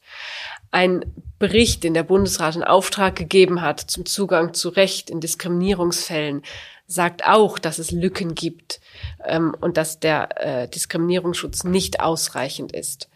Ein 0.71 1.05
Bericht, 1.39 1.83
den 1.83 1.93
der 1.93 2.03
Bundesrat 2.03 2.55
in 2.55 2.63
Auftrag 2.63 3.15
gegeben 3.15 3.61
hat 3.61 3.79
zum 3.79 4.05
Zugang 4.05 4.53
zu 4.53 4.69
Recht 4.69 5.09
in 5.09 5.21
Diskriminierungsfällen, 5.21 6.43
sagt 6.87 7.25
auch, 7.25 7.57
dass 7.57 7.79
es 7.79 7.91
Lücken 7.91 8.35
gibt 8.35 8.79
ähm, 9.25 9.55
und 9.59 9.77
dass 9.77 9.99
der 9.99 10.29
äh, 10.39 10.69
Diskriminierungsschutz 10.69 11.63
nicht 11.63 11.99
ausreichend 11.99 12.71
ist. 12.71 13.09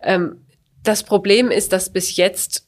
Ähm, 0.00 0.46
das 0.82 1.02
Problem 1.02 1.50
ist, 1.50 1.72
dass 1.72 1.92
bis 1.92 2.16
jetzt 2.16 2.66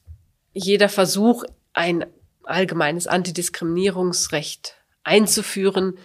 jeder 0.53 0.87
Versuch, 0.87 1.43
ein 1.73 2.05
allgemeines 2.47 3.07
Antidiskriminierungsrecht 3.07 4.75
einzuführen, 5.03 5.97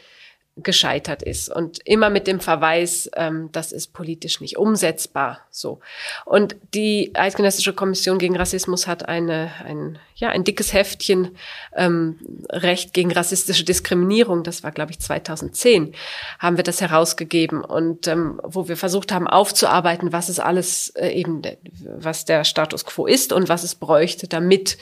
gescheitert 0.56 1.22
ist 1.22 1.48
und 1.48 1.78
immer 1.84 2.10
mit 2.10 2.26
dem 2.26 2.40
Verweis, 2.40 3.10
ähm, 3.16 3.48
das 3.52 3.72
ist 3.72 3.92
politisch 3.92 4.40
nicht 4.40 4.56
umsetzbar. 4.56 5.40
So 5.50 5.80
und 6.24 6.56
die 6.74 7.12
Eidgenössische 7.14 7.72
Kommission 7.72 8.18
gegen 8.18 8.36
Rassismus 8.36 8.86
hat 8.86 9.08
eine 9.08 9.52
ein 9.64 9.98
ja 10.14 10.28
ein 10.28 10.44
dickes 10.44 10.72
Heftchen 10.72 11.36
ähm, 11.74 12.18
Recht 12.50 12.92
gegen 12.92 13.12
rassistische 13.12 13.64
Diskriminierung. 13.64 14.42
Das 14.42 14.62
war 14.62 14.72
glaube 14.72 14.90
ich 14.90 15.00
2010 15.00 15.94
haben 16.38 16.56
wir 16.56 16.64
das 16.64 16.80
herausgegeben 16.80 17.64
und 17.64 18.06
ähm, 18.06 18.40
wo 18.44 18.68
wir 18.68 18.76
versucht 18.76 19.12
haben 19.12 19.28
aufzuarbeiten, 19.28 20.12
was 20.12 20.28
es 20.28 20.40
alles 20.40 20.90
äh, 20.90 21.08
eben 21.08 21.42
was 21.84 22.24
der 22.24 22.44
Status 22.44 22.84
quo 22.84 23.06
ist 23.06 23.32
und 23.32 23.48
was 23.48 23.62
es 23.62 23.76
bräuchte, 23.76 24.28
damit 24.28 24.78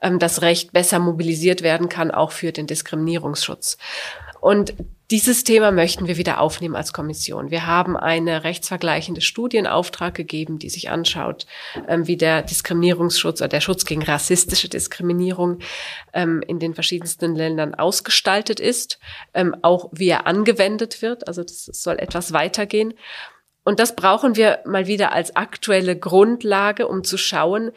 ähm, 0.00 0.18
das 0.18 0.42
Recht 0.42 0.72
besser 0.72 0.98
mobilisiert 1.00 1.62
werden 1.62 1.88
kann, 1.88 2.10
auch 2.10 2.32
für 2.32 2.52
den 2.52 2.66
Diskriminierungsschutz. 2.66 3.78
Und 4.40 4.74
dieses 5.10 5.42
Thema 5.42 5.70
möchten 5.70 6.06
wir 6.06 6.18
wieder 6.18 6.38
aufnehmen 6.38 6.76
als 6.76 6.92
Kommission. 6.92 7.50
Wir 7.50 7.66
haben 7.66 7.96
eine 7.96 8.44
rechtsvergleichende 8.44 9.22
Studie 9.22 9.56
in 9.56 9.66
Auftrag 9.66 10.14
gegeben, 10.14 10.58
die 10.58 10.68
sich 10.68 10.90
anschaut, 10.90 11.46
ähm, 11.88 12.06
wie 12.06 12.18
der 12.18 12.42
Diskriminierungsschutz 12.42 13.40
oder 13.40 13.48
der 13.48 13.62
Schutz 13.62 13.86
gegen 13.86 14.02
rassistische 14.02 14.68
Diskriminierung 14.68 15.60
ähm, 16.12 16.42
in 16.46 16.58
den 16.58 16.74
verschiedensten 16.74 17.34
Ländern 17.34 17.74
ausgestaltet 17.74 18.60
ist, 18.60 18.98
ähm, 19.32 19.56
auch 19.62 19.88
wie 19.92 20.08
er 20.08 20.26
angewendet 20.26 21.00
wird. 21.00 21.26
Also 21.26 21.42
das 21.42 21.64
soll 21.64 21.98
etwas 21.98 22.34
weitergehen. 22.34 22.92
Und 23.64 23.80
das 23.80 23.96
brauchen 23.96 24.36
wir 24.36 24.60
mal 24.66 24.86
wieder 24.86 25.12
als 25.12 25.36
aktuelle 25.36 25.98
Grundlage, 25.98 26.86
um 26.86 27.02
zu 27.02 27.16
schauen, 27.16 27.72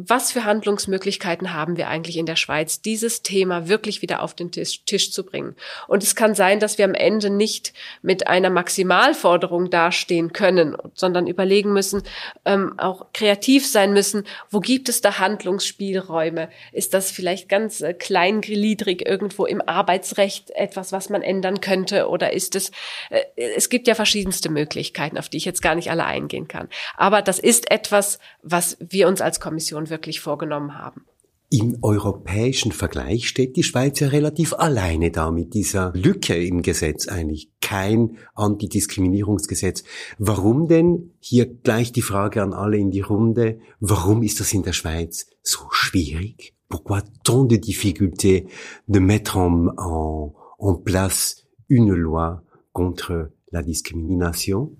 was 0.00 0.30
für 0.30 0.44
Handlungsmöglichkeiten 0.44 1.52
haben 1.52 1.76
wir 1.76 1.88
eigentlich 1.88 2.18
in 2.18 2.24
der 2.24 2.36
Schweiz, 2.36 2.80
dieses 2.80 3.22
Thema 3.22 3.66
wirklich 3.66 4.00
wieder 4.00 4.22
auf 4.22 4.32
den 4.32 4.52
Tisch, 4.52 4.84
Tisch, 4.84 5.10
zu 5.10 5.24
bringen. 5.24 5.56
Und 5.88 6.04
es 6.04 6.14
kann 6.14 6.36
sein, 6.36 6.60
dass 6.60 6.78
wir 6.78 6.84
am 6.84 6.94
Ende 6.94 7.30
nicht 7.30 7.72
mit 8.00 8.28
einer 8.28 8.48
Maximalforderung 8.48 9.70
dastehen 9.70 10.32
können, 10.32 10.76
sondern 10.94 11.26
überlegen 11.26 11.72
müssen, 11.72 12.04
ähm, 12.44 12.78
auch 12.78 13.06
kreativ 13.12 13.66
sein 13.66 13.92
müssen, 13.92 14.22
wo 14.50 14.60
gibt 14.60 14.88
es 14.88 15.00
da 15.00 15.18
Handlungsspielräume? 15.18 16.48
Ist 16.70 16.94
das 16.94 17.10
vielleicht 17.10 17.48
ganz 17.48 17.80
äh, 17.80 17.92
kleingliedrig 17.92 19.04
irgendwo 19.04 19.46
im 19.46 19.60
Arbeitsrecht 19.66 20.52
etwas, 20.52 20.92
was 20.92 21.10
man 21.10 21.22
ändern 21.22 21.60
könnte? 21.60 22.08
Oder 22.08 22.32
ist 22.32 22.54
es, 22.54 22.70
äh, 23.10 23.22
es 23.56 23.68
gibt 23.68 23.88
ja 23.88 23.96
verschiedenste 23.96 24.48
Möglichkeiten, 24.48 25.18
auf 25.18 25.28
die 25.28 25.38
ich 25.38 25.44
jetzt 25.44 25.62
gar 25.62 25.74
nicht 25.74 25.90
alle 25.90 26.04
eingehen 26.04 26.46
kann. 26.46 26.68
Aber 26.96 27.20
das 27.20 27.40
ist 27.40 27.72
etwas, 27.72 28.20
was 28.44 28.76
wir 28.78 29.08
uns 29.08 29.20
als 29.20 29.40
Kommission 29.40 29.87
wirklich 29.90 30.20
vorgenommen 30.20 30.76
haben. 30.78 31.02
Im 31.50 31.78
europäischen 31.80 32.72
Vergleich 32.72 33.26
steht 33.26 33.56
die 33.56 33.62
Schweiz 33.62 34.00
ja 34.00 34.08
relativ 34.08 34.52
alleine 34.52 35.10
da 35.10 35.30
mit 35.30 35.54
dieser 35.54 35.92
Lücke 35.94 36.36
im 36.36 36.60
Gesetz 36.60 37.08
eigentlich. 37.08 37.50
Kein 37.62 38.18
Antidiskriminierungsgesetz. 38.34 39.82
Warum 40.18 40.68
denn? 40.68 41.14
Hier 41.20 41.46
gleich 41.46 41.90
die 41.90 42.02
Frage 42.02 42.42
an 42.42 42.52
alle 42.52 42.76
in 42.76 42.90
die 42.90 43.00
Runde. 43.00 43.60
Warum 43.80 44.22
ist 44.22 44.40
das 44.40 44.52
in 44.52 44.62
der 44.62 44.74
Schweiz 44.74 45.26
so 45.42 45.60
schwierig? 45.70 46.54
Pourquoi 46.68 47.00
tant 47.24 47.50
de 47.50 47.56
difficultés 47.56 48.46
de 48.86 49.00
mettre 49.00 49.38
en, 49.38 49.68
en, 49.78 50.34
en 50.58 50.74
place 50.74 51.46
une 51.66 51.94
loi 51.94 52.42
contre 52.72 53.32
la 53.52 53.62
discrimination? 53.62 54.76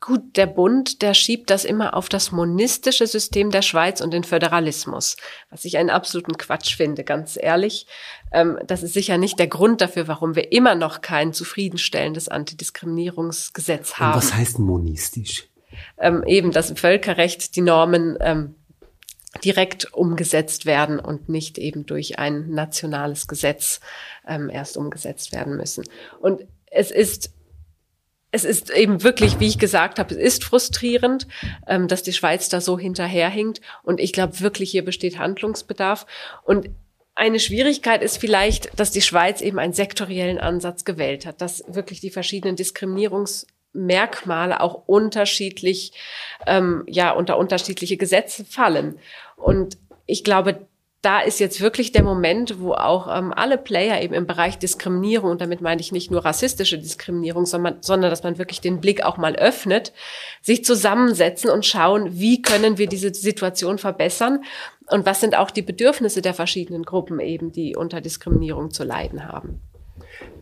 Gut, 0.00 0.36
der 0.36 0.46
Bund, 0.46 1.00
der 1.00 1.14
schiebt 1.14 1.48
das 1.48 1.64
immer 1.64 1.94
auf 1.94 2.08
das 2.08 2.30
monistische 2.30 3.06
System 3.06 3.50
der 3.50 3.62
Schweiz 3.62 4.00
und 4.00 4.12
den 4.12 4.24
Föderalismus, 4.24 5.16
was 5.50 5.64
ich 5.64 5.78
einen 5.78 5.88
absoluten 5.88 6.36
Quatsch 6.36 6.76
finde, 6.76 7.02
ganz 7.02 7.38
ehrlich. 7.40 7.86
Ähm, 8.30 8.58
das 8.66 8.82
ist 8.82 8.92
sicher 8.92 9.16
nicht 9.16 9.38
der 9.38 9.46
Grund 9.46 9.80
dafür, 9.80 10.06
warum 10.06 10.36
wir 10.36 10.52
immer 10.52 10.74
noch 10.74 11.00
kein 11.00 11.32
zufriedenstellendes 11.32 12.28
Antidiskriminierungsgesetz 12.28 13.94
haben. 13.94 14.12
Und 14.12 14.18
was 14.18 14.34
heißt 14.34 14.58
monistisch? 14.58 15.48
Ähm, 15.98 16.22
eben, 16.26 16.52
dass 16.52 16.70
im 16.70 16.76
Völkerrecht 16.76 17.56
die 17.56 17.62
Normen 17.62 18.18
ähm, 18.20 18.54
direkt 19.44 19.92
umgesetzt 19.94 20.66
werden 20.66 20.98
und 20.98 21.28
nicht 21.28 21.58
eben 21.58 21.86
durch 21.86 22.18
ein 22.18 22.50
nationales 22.50 23.26
Gesetz 23.28 23.80
ähm, 24.26 24.50
erst 24.50 24.76
umgesetzt 24.76 25.32
werden 25.32 25.56
müssen. 25.56 25.84
Und 26.20 26.42
es 26.70 26.90
ist 26.90 27.32
es 28.36 28.44
ist 28.44 28.70
eben 28.70 29.02
wirklich, 29.02 29.40
wie 29.40 29.46
ich 29.46 29.58
gesagt 29.58 29.98
habe, 29.98 30.14
es 30.14 30.20
ist 30.20 30.44
frustrierend, 30.44 31.26
ähm, 31.66 31.88
dass 31.88 32.02
die 32.02 32.12
Schweiz 32.12 32.50
da 32.50 32.60
so 32.60 32.78
hinterherhinkt. 32.78 33.62
Und 33.82 33.98
ich 33.98 34.12
glaube 34.12 34.40
wirklich, 34.40 34.70
hier 34.70 34.84
besteht 34.84 35.18
Handlungsbedarf. 35.18 36.06
Und 36.44 36.68
eine 37.14 37.40
Schwierigkeit 37.40 38.02
ist 38.02 38.18
vielleicht, 38.18 38.78
dass 38.78 38.90
die 38.90 39.00
Schweiz 39.00 39.40
eben 39.40 39.58
einen 39.58 39.72
sektoriellen 39.72 40.38
Ansatz 40.38 40.84
gewählt 40.84 41.24
hat, 41.24 41.40
dass 41.40 41.64
wirklich 41.66 42.00
die 42.00 42.10
verschiedenen 42.10 42.56
Diskriminierungsmerkmale 42.56 44.60
auch 44.60 44.82
unterschiedlich, 44.86 45.92
ähm, 46.46 46.84
ja, 46.86 47.12
unter 47.12 47.38
unterschiedliche 47.38 47.96
Gesetze 47.96 48.44
fallen. 48.44 48.98
Und 49.36 49.78
ich 50.04 50.24
glaube, 50.24 50.66
da 51.02 51.20
ist 51.20 51.38
jetzt 51.38 51.60
wirklich 51.60 51.92
der 51.92 52.02
Moment, 52.02 52.58
wo 52.58 52.72
auch 52.72 53.06
ähm, 53.14 53.32
alle 53.32 53.58
Player 53.58 54.02
eben 54.02 54.14
im 54.14 54.26
Bereich 54.26 54.58
Diskriminierung, 54.58 55.30
und 55.30 55.40
damit 55.40 55.60
meine 55.60 55.80
ich 55.80 55.92
nicht 55.92 56.10
nur 56.10 56.24
rassistische 56.24 56.78
Diskriminierung, 56.78 57.46
sondern, 57.46 57.78
sondern 57.80 58.10
dass 58.10 58.22
man 58.22 58.38
wirklich 58.38 58.60
den 58.60 58.80
Blick 58.80 59.04
auch 59.04 59.16
mal 59.16 59.36
öffnet, 59.36 59.92
sich 60.42 60.64
zusammensetzen 60.64 61.50
und 61.50 61.64
schauen, 61.64 62.18
wie 62.18 62.42
können 62.42 62.78
wir 62.78 62.88
diese 62.88 63.14
Situation 63.14 63.78
verbessern 63.78 64.42
und 64.88 65.06
was 65.06 65.20
sind 65.20 65.36
auch 65.36 65.50
die 65.50 65.62
Bedürfnisse 65.62 66.22
der 66.22 66.34
verschiedenen 66.34 66.82
Gruppen 66.82 67.20
eben, 67.20 67.52
die 67.52 67.76
unter 67.76 68.00
Diskriminierung 68.00 68.70
zu 68.70 68.82
leiden 68.82 69.28
haben. 69.28 69.60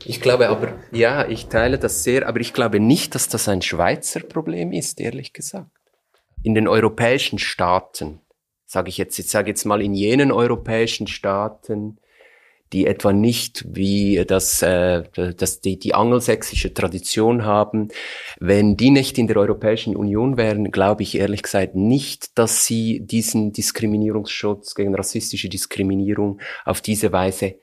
Ich 0.04 0.20
glaube 0.20 0.48
aber, 0.48 0.78
ja, 0.92 1.26
ich 1.26 1.46
teile 1.46 1.78
das 1.78 2.04
sehr, 2.04 2.28
aber 2.28 2.40
ich 2.40 2.52
glaube 2.52 2.80
nicht, 2.80 3.14
dass 3.14 3.28
das 3.28 3.48
ein 3.48 3.62
Schweizer 3.62 4.20
Problem 4.20 4.72
ist, 4.72 5.00
ehrlich 5.00 5.32
gesagt. 5.32 5.70
In 6.42 6.54
den 6.54 6.68
europäischen 6.68 7.38
Staaten 7.38 8.20
sage 8.74 8.88
ich 8.90 8.98
jetzt, 8.98 9.18
ich 9.18 9.28
sage 9.30 9.50
jetzt 9.50 9.64
mal 9.64 9.80
in 9.80 9.94
jenen 9.94 10.30
europäischen 10.30 11.06
Staaten, 11.06 11.98
die 12.72 12.86
etwa 12.86 13.12
nicht 13.12 13.64
wie 13.68 14.24
das, 14.26 14.60
äh, 14.62 15.04
das 15.36 15.60
die, 15.60 15.78
die 15.78 15.94
angelsächsische 15.94 16.74
Tradition 16.74 17.44
haben, 17.44 17.88
wenn 18.40 18.76
die 18.76 18.90
nicht 18.90 19.16
in 19.16 19.28
der 19.28 19.36
Europäischen 19.36 19.94
Union 19.94 20.36
wären, 20.36 20.72
glaube 20.72 21.04
ich 21.04 21.16
ehrlich 21.16 21.44
gesagt 21.44 21.76
nicht, 21.76 22.36
dass 22.36 22.66
sie 22.66 23.00
diesen 23.00 23.52
Diskriminierungsschutz 23.52 24.74
gegen 24.74 24.94
rassistische 24.96 25.48
Diskriminierung 25.48 26.40
auf 26.64 26.80
diese 26.80 27.12
Weise 27.12 27.54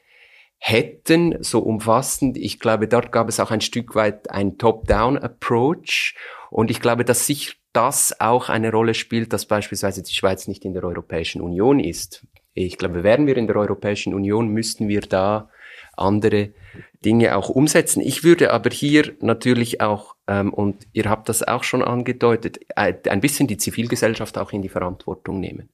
hätten, 0.63 1.41
so 1.43 1.59
umfassend. 1.59 2.37
Ich 2.37 2.59
glaube, 2.59 2.87
dort 2.87 3.11
gab 3.11 3.27
es 3.27 3.39
auch 3.39 3.49
ein 3.49 3.61
Stück 3.61 3.95
weit 3.95 4.29
ein 4.29 4.59
Top-Down-Approach. 4.59 6.15
Und 6.51 6.69
ich 6.69 6.79
glaube, 6.79 7.03
dass 7.03 7.25
sich 7.25 7.59
das 7.73 8.19
auch 8.19 8.47
eine 8.47 8.71
Rolle 8.71 8.93
spielt, 8.93 9.33
dass 9.33 9.47
beispielsweise 9.47 10.03
die 10.03 10.13
Schweiz 10.13 10.47
nicht 10.47 10.63
in 10.63 10.73
der 10.73 10.83
Europäischen 10.83 11.41
Union 11.41 11.79
ist. 11.79 12.27
Ich 12.53 12.77
glaube, 12.77 13.03
wären 13.03 13.25
wir 13.25 13.37
in 13.37 13.47
der 13.47 13.55
Europäischen 13.55 14.13
Union, 14.13 14.49
müssten 14.49 14.87
wir 14.87 15.01
da 15.01 15.49
andere 16.01 16.49
Dinge 17.03 17.35
auch 17.35 17.49
umsetzen. 17.49 18.01
Ich 18.01 18.23
würde 18.23 18.53
aber 18.53 18.69
hier 18.69 19.13
natürlich 19.21 19.81
auch, 19.81 20.15
ähm, 20.27 20.53
und 20.53 20.85
ihr 20.93 21.05
habt 21.09 21.29
das 21.29 21.41
auch 21.41 21.63
schon 21.63 21.81
angedeutet, 21.81 22.59
ein 22.75 23.21
bisschen 23.21 23.47
die 23.47 23.57
Zivilgesellschaft 23.57 24.37
auch 24.37 24.51
in 24.51 24.61
die 24.61 24.69
Verantwortung 24.69 25.39
nehmen. 25.39 25.69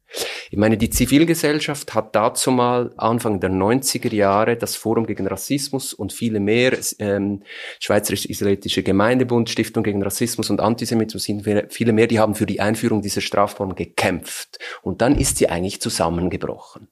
Ich 0.49 0.57
meine, 0.57 0.77
die 0.77 0.89
Zivilgesellschaft 0.89 1.93
hat 1.93 2.15
dazu 2.15 2.51
mal 2.51 2.93
Anfang 2.95 3.41
der 3.41 3.49
90er 3.49 4.13
Jahre 4.13 4.55
das 4.55 4.77
Forum 4.77 5.05
gegen 5.05 5.27
Rassismus 5.27 5.93
und 5.93 6.13
viele 6.13 6.39
mehr, 6.39 6.77
ähm, 6.99 7.43
Schweizerisch-Israelitische 7.81 8.83
Gemeindebund, 8.83 9.49
Stiftung 9.49 9.83
gegen 9.83 10.01
Rassismus 10.01 10.49
und 10.49 10.61
Antisemitismus, 10.61 11.27
viele 11.69 11.91
mehr, 11.91 12.07
die 12.07 12.19
haben 12.19 12.35
für 12.35 12.45
die 12.45 12.61
Einführung 12.61 13.01
dieser 13.01 13.21
Strafform 13.21 13.75
gekämpft. 13.75 14.59
Und 14.81 15.01
dann 15.01 15.17
ist 15.17 15.37
sie 15.37 15.49
eigentlich 15.49 15.81
zusammengebrochen 15.81 16.87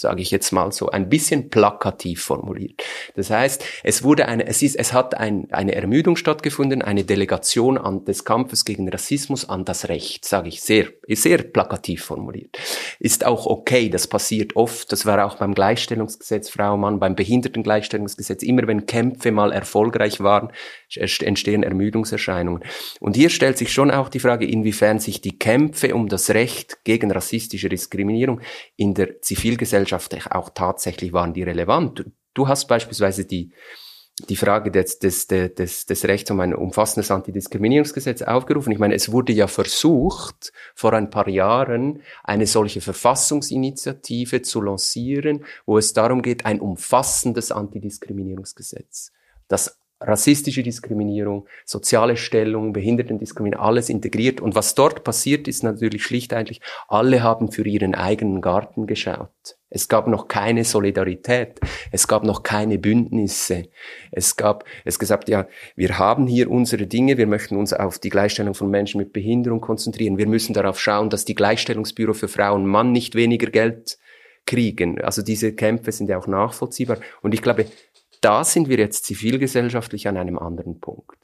sage 0.00 0.22
ich 0.22 0.30
jetzt 0.30 0.50
mal 0.50 0.72
so, 0.72 0.88
ein 0.88 1.10
bisschen 1.10 1.50
plakativ 1.50 2.22
formuliert. 2.22 2.82
Das 3.16 3.28
heißt, 3.28 3.62
es 3.84 4.02
wurde 4.02 4.26
eine, 4.26 4.46
es 4.46 4.62
ist, 4.62 4.76
es 4.76 4.94
hat 4.94 5.14
ein, 5.14 5.48
eine 5.50 5.74
Ermüdung 5.74 6.16
stattgefunden, 6.16 6.80
eine 6.80 7.04
Delegation 7.04 7.76
an 7.76 8.06
des 8.06 8.24
Kampfes 8.24 8.64
gegen 8.64 8.88
Rassismus 8.88 9.48
an 9.48 9.66
das 9.66 9.88
Recht, 9.88 10.24
sage 10.24 10.48
ich 10.48 10.62
sehr, 10.62 10.86
sehr 11.06 11.38
plakativ 11.38 12.02
formuliert. 12.02 12.56
Ist 12.98 13.26
auch 13.26 13.44
okay, 13.46 13.90
das 13.90 14.06
passiert 14.06 14.56
oft, 14.56 14.90
das 14.90 15.04
war 15.04 15.26
auch 15.26 15.36
beim 15.36 15.54
Gleichstellungsgesetz 15.54 16.48
Frau 16.48 16.78
Mann, 16.78 16.98
beim 16.98 17.14
Behindertengleichstellungsgesetz, 17.14 18.42
immer 18.42 18.66
wenn 18.66 18.86
Kämpfe 18.86 19.32
mal 19.32 19.52
erfolgreich 19.52 20.20
waren, 20.20 20.50
entstehen 20.96 21.62
Ermüdungserscheinungen. 21.62 22.64
Und 23.00 23.16
hier 23.16 23.28
stellt 23.28 23.58
sich 23.58 23.70
schon 23.72 23.90
auch 23.90 24.08
die 24.08 24.18
Frage, 24.18 24.46
inwiefern 24.46 24.98
sich 24.98 25.20
die 25.20 25.38
Kämpfe 25.38 25.94
um 25.94 26.08
das 26.08 26.30
Recht 26.30 26.84
gegen 26.84 27.10
rassistische 27.10 27.68
Diskriminierung 27.68 28.40
in 28.76 28.94
der 28.94 29.20
Zivilgesellschaft 29.20 29.89
auch 29.92 30.50
tatsächlich 30.50 31.12
waren 31.12 31.32
die 31.32 31.42
relevant. 31.42 32.04
Du 32.34 32.48
hast 32.48 32.66
beispielsweise 32.66 33.24
die, 33.24 33.52
die 34.28 34.36
Frage 34.36 34.70
des, 34.70 34.98
des, 34.98 35.26
des, 35.26 35.86
des 35.86 36.04
Rechts 36.04 36.30
um 36.30 36.40
ein 36.40 36.54
umfassendes 36.54 37.10
Antidiskriminierungsgesetz 37.10 38.22
aufgerufen. 38.22 38.72
Ich 38.72 38.78
meine, 38.78 38.94
es 38.94 39.12
wurde 39.12 39.32
ja 39.32 39.46
versucht, 39.46 40.52
vor 40.74 40.92
ein 40.92 41.10
paar 41.10 41.28
Jahren 41.28 42.02
eine 42.22 42.46
solche 42.46 42.80
Verfassungsinitiative 42.80 44.42
zu 44.42 44.60
lancieren, 44.60 45.44
wo 45.66 45.78
es 45.78 45.92
darum 45.92 46.22
geht, 46.22 46.44
ein 46.46 46.60
umfassendes 46.60 47.52
Antidiskriminierungsgesetz, 47.52 49.12
das 49.48 49.78
rassistische 50.00 50.62
Diskriminierung, 50.62 51.46
soziale 51.64 52.16
Stellung, 52.16 52.72
Behindertendiskriminierung, 52.72 53.64
alles 53.64 53.90
integriert. 53.90 54.40
Und 54.40 54.54
was 54.54 54.74
dort 54.74 55.04
passiert, 55.04 55.46
ist 55.46 55.62
natürlich 55.62 56.04
schlicht 56.04 56.32
eigentlich, 56.32 56.60
alle 56.88 57.22
haben 57.22 57.52
für 57.52 57.66
ihren 57.66 57.94
eigenen 57.94 58.40
Garten 58.40 58.86
geschaut. 58.86 59.59
Es 59.70 59.88
gab 59.88 60.08
noch 60.08 60.26
keine 60.26 60.64
Solidarität. 60.64 61.60
Es 61.92 62.08
gab 62.08 62.24
noch 62.24 62.42
keine 62.42 62.78
Bündnisse. 62.78 63.68
Es 64.10 64.36
gab, 64.36 64.64
es 64.84 64.98
gesagt, 64.98 65.28
ja, 65.28 65.46
wir 65.76 65.98
haben 65.98 66.26
hier 66.26 66.50
unsere 66.50 66.88
Dinge. 66.88 67.16
Wir 67.16 67.28
möchten 67.28 67.56
uns 67.56 67.72
auf 67.72 68.00
die 68.00 68.08
Gleichstellung 68.08 68.54
von 68.54 68.68
Menschen 68.68 68.98
mit 68.98 69.12
Behinderung 69.12 69.60
konzentrieren. 69.60 70.18
Wir 70.18 70.26
müssen 70.26 70.54
darauf 70.54 70.80
schauen, 70.80 71.08
dass 71.08 71.24
die 71.24 71.36
Gleichstellungsbüro 71.36 72.14
für 72.14 72.28
Frauen 72.28 72.62
und 72.62 72.66
Mann 72.66 72.90
nicht 72.90 73.14
weniger 73.14 73.48
Geld 73.48 73.98
kriegen. 74.44 75.00
Also 75.00 75.22
diese 75.22 75.54
Kämpfe 75.54 75.92
sind 75.92 76.10
ja 76.10 76.18
auch 76.18 76.26
nachvollziehbar. 76.26 76.98
Und 77.22 77.32
ich 77.32 77.40
glaube, 77.40 77.66
da 78.20 78.42
sind 78.42 78.68
wir 78.68 78.78
jetzt 78.78 79.04
zivilgesellschaftlich 79.04 80.08
an 80.08 80.16
einem 80.16 80.38
anderen 80.38 80.80
Punkt. 80.80 81.16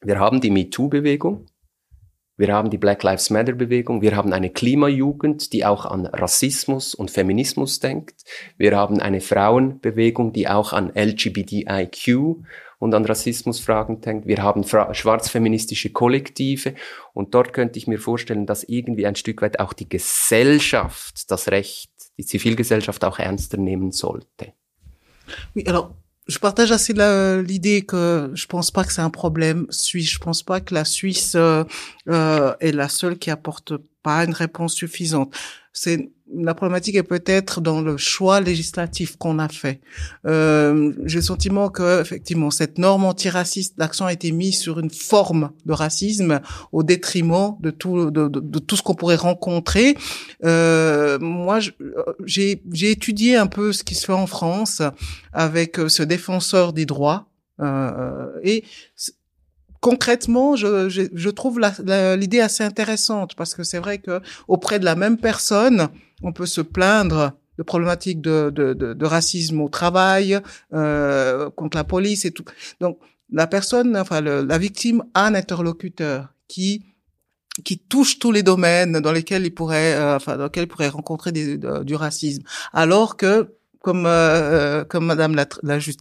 Wir 0.00 0.18
haben 0.18 0.40
die 0.40 0.50
MeToo-Bewegung, 0.50 1.46
wir 2.38 2.54
haben 2.54 2.70
die 2.70 2.78
Black 2.78 3.02
Lives 3.02 3.30
Matter-Bewegung, 3.30 4.00
wir 4.00 4.16
haben 4.16 4.32
eine 4.32 4.48
Klimajugend, 4.48 5.52
die 5.52 5.66
auch 5.66 5.84
an 5.84 6.06
Rassismus 6.06 6.94
und 6.94 7.10
Feminismus 7.10 7.80
denkt, 7.80 8.22
wir 8.56 8.76
haben 8.76 9.00
eine 9.00 9.20
Frauenbewegung, 9.20 10.32
die 10.32 10.48
auch 10.48 10.72
an 10.72 10.90
LGBTIQ 10.94 12.36
und 12.78 12.94
an 12.94 13.04
Rassismusfragen 13.04 14.00
denkt, 14.00 14.26
wir 14.26 14.42
haben 14.42 14.62
schwarzfeministische 14.64 15.90
Kollektive. 15.90 16.74
Und 17.12 17.34
dort 17.34 17.52
könnte 17.52 17.78
ich 17.78 17.88
mir 17.88 17.98
vorstellen, 17.98 18.46
dass 18.46 18.62
irgendwie 18.62 19.06
ein 19.06 19.16
Stück 19.16 19.42
weit 19.42 19.58
auch 19.58 19.72
die 19.72 19.88
Gesellschaft 19.88 21.30
das 21.30 21.50
Recht, 21.50 21.90
die 22.18 22.24
Zivilgesellschaft 22.24 23.04
auch 23.04 23.18
ernster 23.18 23.58
nehmen 23.58 23.90
sollte. 23.90 24.52
Oui, 25.54 25.64
alors 25.66 25.90
je 26.28 26.38
partage 26.38 26.72
assez 26.72 26.92
l'idée 27.42 27.82
que 27.82 28.30
je 28.34 28.46
pense 28.46 28.70
pas 28.70 28.84
que 28.84 28.92
c'est 28.92 29.00
un 29.00 29.10
problème 29.10 29.66
suisse. 29.70 30.10
Je 30.10 30.18
pense 30.18 30.42
pas 30.42 30.60
que 30.60 30.74
la 30.74 30.84
Suisse 30.84 31.32
euh, 31.34 31.64
euh, 32.08 32.54
est 32.60 32.72
la 32.72 32.90
seule 32.90 33.18
qui 33.18 33.30
apporte 33.30 33.72
pas 34.02 34.24
une 34.24 34.34
réponse 34.34 34.74
suffisante. 34.74 35.34
C'est 35.72 36.10
la 36.34 36.54
problématique 36.54 36.96
est 36.96 37.02
peut-être 37.02 37.60
dans 37.60 37.80
le 37.80 37.96
choix 37.96 38.40
législatif 38.40 39.16
qu'on 39.16 39.38
a 39.38 39.48
fait. 39.48 39.80
Euh, 40.26 40.92
J'ai 41.04 41.18
le 41.18 41.22
sentiment 41.22 41.70
que 41.70 42.00
effectivement 42.00 42.50
cette 42.50 42.78
norme 42.78 43.04
antiraciste, 43.04 43.74
l'accent 43.78 44.06
a 44.06 44.12
été 44.12 44.30
mis 44.32 44.52
sur 44.52 44.78
une 44.78 44.90
forme 44.90 45.50
de 45.64 45.72
racisme 45.72 46.40
au 46.72 46.82
détriment 46.82 47.56
de 47.60 47.70
tout 47.70 48.10
de, 48.10 48.58
tout 48.58 48.76
ce 48.76 48.82
qu'on 48.82 48.94
pourrait 48.94 49.16
rencontrer. 49.16 49.96
Euh, 50.44 51.18
moi, 51.18 51.60
j'ai 52.24 52.60
étudié 52.90 53.36
un 53.36 53.46
peu 53.46 53.72
ce 53.72 53.82
qui 53.82 53.94
se 53.94 54.06
fait 54.06 54.12
en 54.12 54.26
France 54.26 54.82
avec 55.32 55.78
euh, 55.78 55.88
ce 55.88 56.02
défenseur 56.02 56.72
des 56.72 56.86
droits 56.86 57.28
euh, 57.60 58.26
et 58.42 58.64
concrètement, 59.80 60.56
je, 60.56 60.88
je, 60.88 61.02
je 61.12 61.30
trouve 61.30 61.60
l'idée 62.16 62.40
assez 62.40 62.64
intéressante 62.64 63.34
parce 63.36 63.54
que 63.54 63.62
c'est 63.62 63.78
vrai 63.78 63.98
que 63.98 64.20
auprès 64.46 64.78
de 64.78 64.84
la 64.84 64.94
même 64.94 65.18
personne, 65.18 65.88
on 66.22 66.32
peut 66.32 66.46
se 66.46 66.60
plaindre 66.60 67.32
de 67.58 67.62
problématiques 67.62 68.20
de, 68.20 68.50
de, 68.50 68.72
de, 68.72 68.94
de 68.94 69.06
racisme 69.06 69.60
au 69.60 69.68
travail, 69.68 70.40
euh, 70.72 71.50
contre 71.50 71.76
la 71.76 71.84
police 71.84 72.24
et 72.24 72.30
tout. 72.30 72.44
Donc, 72.80 72.98
la 73.30 73.46
personne, 73.46 73.96
enfin, 73.96 74.20
la 74.20 74.58
victime 74.58 75.04
a 75.14 75.26
un 75.26 75.34
interlocuteur 75.34 76.28
qui 76.46 76.84
qui 77.64 77.76
touche 77.76 78.20
tous 78.20 78.30
les 78.30 78.44
domaines 78.44 79.00
dans 79.00 79.10
lesquels 79.10 79.44
il 79.44 79.50
pourrait, 79.52 79.94
euh, 79.94 80.14
enfin, 80.14 80.36
dans 80.36 80.44
lesquels 80.44 80.62
il 80.64 80.68
pourrait 80.68 80.88
rencontrer 80.88 81.32
du 81.32 81.94
racisme. 81.96 82.44
Alors 82.72 83.16
que 83.16 83.57
comme 83.80 84.06
euh, 84.06 84.84
comme 84.84 85.06
Madame 85.06 85.34
l'a 85.34 85.46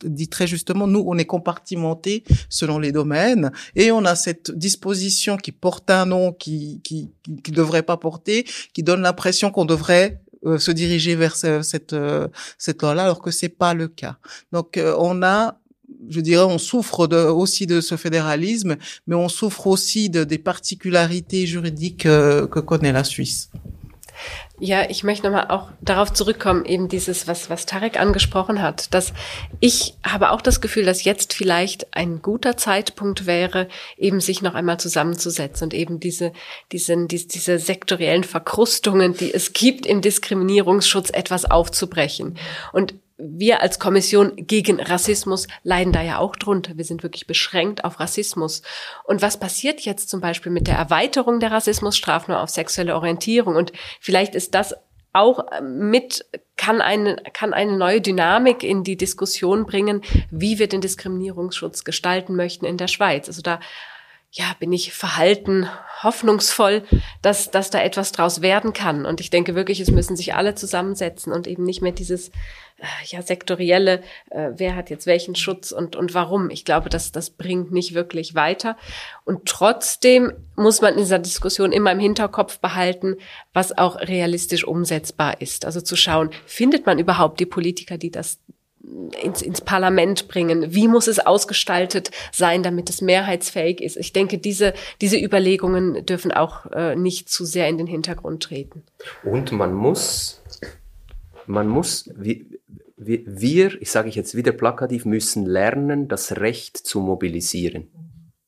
dit 0.03 0.27
très 0.27 0.47
justement, 0.47 0.87
nous 0.87 1.03
on 1.07 1.17
est 1.17 1.25
compartimenté 1.25 2.23
selon 2.49 2.79
les 2.79 2.91
domaines 2.91 3.51
et 3.75 3.91
on 3.91 4.03
a 4.05 4.15
cette 4.15 4.51
disposition 4.51 5.37
qui 5.37 5.51
porte 5.51 5.89
un 5.89 6.05
nom 6.05 6.31
qui 6.31 6.81
qui 6.83 7.11
qui, 7.43 7.51
devrait 7.51 7.83
pas 7.83 7.97
porter, 7.97 8.45
qui 8.73 8.83
donne 8.83 9.01
l'impression 9.01 9.51
qu'on 9.51 9.65
devrait 9.65 10.21
euh, 10.45 10.57
se 10.57 10.71
diriger 10.71 11.15
vers 11.15 11.35
cette 11.35 11.93
euh, 11.93 12.27
cette 12.57 12.81
loi-là, 12.81 13.03
alors 13.03 13.21
que 13.21 13.31
c'est 13.31 13.49
pas 13.49 13.73
le 13.73 13.87
cas. 13.87 14.17
Donc 14.51 14.79
on 14.97 15.21
a 15.23 15.59
je 16.09 16.19
dirais, 16.19 16.43
on 16.43 16.57
souffre 16.57 17.07
de, 17.07 17.15
aussi 17.15 17.65
de 17.65 17.81
ce 17.81 17.95
fédéralisme, 17.95 18.75
mais 19.07 19.15
on 19.15 19.29
souffre 19.29 19.67
aussi 19.67 20.09
de, 20.09 20.25
des 20.25 20.37
particularités 20.37 21.47
juridiques 21.47 22.03
que 22.03 22.59
connaît 22.59 22.91
la 22.91 23.03
Suisse. 23.03 23.49
Ja, 24.59 24.89
ich 24.89 25.03
möchte 25.03 25.27
nochmal 25.27 25.49
auch 25.49 25.69
darauf 25.81 26.11
zurückkommen, 26.11 26.65
eben 26.65 26.87
dieses, 26.87 27.27
was, 27.27 27.47
was 27.51 27.67
Tarek 27.67 27.99
angesprochen 27.99 28.59
hat, 28.59 28.91
dass 28.91 29.13
ich 29.59 29.93
habe 30.03 30.31
auch 30.31 30.41
das 30.41 30.61
Gefühl, 30.61 30.83
dass 30.83 31.03
jetzt 31.03 31.33
vielleicht 31.33 31.95
ein 31.95 32.23
guter 32.23 32.57
Zeitpunkt 32.57 33.27
wäre, 33.27 33.67
eben 33.97 34.19
sich 34.19 34.41
noch 34.41 34.55
einmal 34.55 34.79
zusammenzusetzen 34.79 35.65
und 35.65 35.73
eben 35.75 35.99
diese, 35.99 36.33
diesen, 36.71 37.07
diese, 37.07 37.27
diese 37.27 37.59
sektoriellen 37.59 38.23
Verkrustungen, 38.23 39.15
die 39.15 39.31
es 39.31 39.53
gibt 39.53 39.85
im 39.85 40.01
Diskriminierungsschutz, 40.01 41.11
etwas 41.11 41.45
aufzubrechen. 41.45 42.39
Und 42.73 42.95
wir 43.17 43.61
als 43.61 43.79
Kommission 43.79 44.33
gegen 44.35 44.79
Rassismus 44.79 45.47
leiden 45.63 45.91
da 45.91 46.01
ja 46.01 46.19
auch 46.19 46.35
drunter. 46.35 46.77
Wir 46.77 46.85
sind 46.85 47.03
wirklich 47.03 47.25
beschränkt 47.27 47.83
auf 47.83 47.99
Rassismus. 47.99 48.61
Und 49.03 49.21
was 49.21 49.39
passiert 49.39 49.81
jetzt 49.81 50.09
zum 50.09 50.21
Beispiel 50.21 50.51
mit 50.51 50.67
der 50.67 50.75
Erweiterung 50.75 51.39
der 51.39 51.51
Rassismusstrafen 51.51 52.33
auf 52.33 52.49
sexuelle 52.49 52.95
Orientierung? 52.95 53.55
Und 53.55 53.71
vielleicht 53.99 54.35
ist 54.35 54.53
das 54.53 54.75
auch 55.13 55.45
mit, 55.61 56.25
kann 56.57 56.79
eine, 56.79 57.17
kann 57.33 57.53
eine 57.53 57.75
neue 57.75 58.01
Dynamik 58.01 58.63
in 58.63 58.83
die 58.83 58.97
Diskussion 58.97 59.65
bringen, 59.65 60.03
wie 60.29 60.59
wir 60.59 60.67
den 60.67 60.81
Diskriminierungsschutz 60.81 61.83
gestalten 61.83 62.35
möchten 62.35 62.65
in 62.65 62.77
der 62.77 62.87
Schweiz. 62.87 63.27
Also 63.27 63.41
da 63.41 63.59
ja, 64.31 64.55
bin 64.59 64.73
ich 64.73 64.93
verhalten, 64.93 65.67
hoffnungsvoll, 66.03 66.83
dass, 67.21 67.49
dass 67.49 67.69
da 67.69 67.81
etwas 67.81 68.11
draus 68.11 68.41
werden 68.41 68.73
kann. 68.73 69.05
Und 69.05 69.19
ich 69.19 69.29
denke 69.29 69.55
wirklich, 69.55 69.79
es 69.79 69.89
müssen 69.89 70.15
sich 70.15 70.35
alle 70.35 70.53
zusammensetzen 70.53 71.31
und 71.31 71.47
eben 71.47 71.63
nicht 71.63 71.81
mehr 71.81 71.93
dieses 71.93 72.29
äh, 72.77 72.85
ja 73.05 73.21
sektorielle, 73.21 74.03
äh, 74.29 74.51
wer 74.55 74.75
hat 74.75 74.89
jetzt 74.89 75.07
welchen 75.07 75.35
Schutz 75.35 75.71
und 75.71 75.95
und 75.95 76.13
warum. 76.13 76.49
Ich 76.49 76.65
glaube, 76.65 76.89
dass 76.89 77.11
das 77.11 77.31
bringt 77.31 77.71
nicht 77.71 77.93
wirklich 77.93 78.35
weiter. 78.35 78.77
Und 79.25 79.45
trotzdem 79.45 80.33
muss 80.55 80.81
man 80.81 80.93
in 80.93 80.99
dieser 80.99 81.19
Diskussion 81.19 81.71
immer 81.71 81.91
im 81.91 81.99
Hinterkopf 81.99 82.59
behalten, 82.59 83.15
was 83.53 83.75
auch 83.77 83.95
realistisch 83.95 84.65
umsetzbar 84.65 85.41
ist. 85.41 85.65
Also 85.65 85.81
zu 85.81 85.95
schauen, 85.95 86.29
findet 86.45 86.85
man 86.85 86.99
überhaupt 86.99 87.39
die 87.39 87.45
Politiker, 87.45 87.97
die 87.97 88.11
das 88.11 88.39
ins, 89.21 89.41
ins 89.41 89.61
Parlament 89.61 90.27
bringen? 90.27 90.73
Wie 90.73 90.87
muss 90.87 91.07
es 91.07 91.19
ausgestaltet 91.19 92.11
sein, 92.31 92.63
damit 92.63 92.89
es 92.89 93.01
mehrheitsfähig 93.01 93.81
ist? 93.81 93.97
Ich 93.97 94.13
denke, 94.13 94.37
diese, 94.37 94.73
diese 95.01 95.17
Überlegungen 95.17 96.05
dürfen 96.05 96.31
auch 96.31 96.65
äh, 96.71 96.95
nicht 96.95 97.29
zu 97.29 97.45
sehr 97.45 97.67
in 97.67 97.77
den 97.77 97.87
Hintergrund 97.87 98.43
treten. 98.43 98.83
Und 99.23 99.51
man 99.51 99.73
muss, 99.73 100.41
man 101.45 101.67
muss, 101.67 102.09
wie, 102.15 102.45
wir, 102.97 103.81
ich 103.81 103.91
sage 103.91 104.09
ich 104.09 104.15
jetzt 104.15 104.35
wieder 104.35 104.51
plakativ, 104.51 105.05
müssen 105.05 105.45
lernen, 105.45 106.07
das 106.07 106.37
Recht 106.37 106.77
zu 106.77 106.99
mobilisieren. 106.99 107.87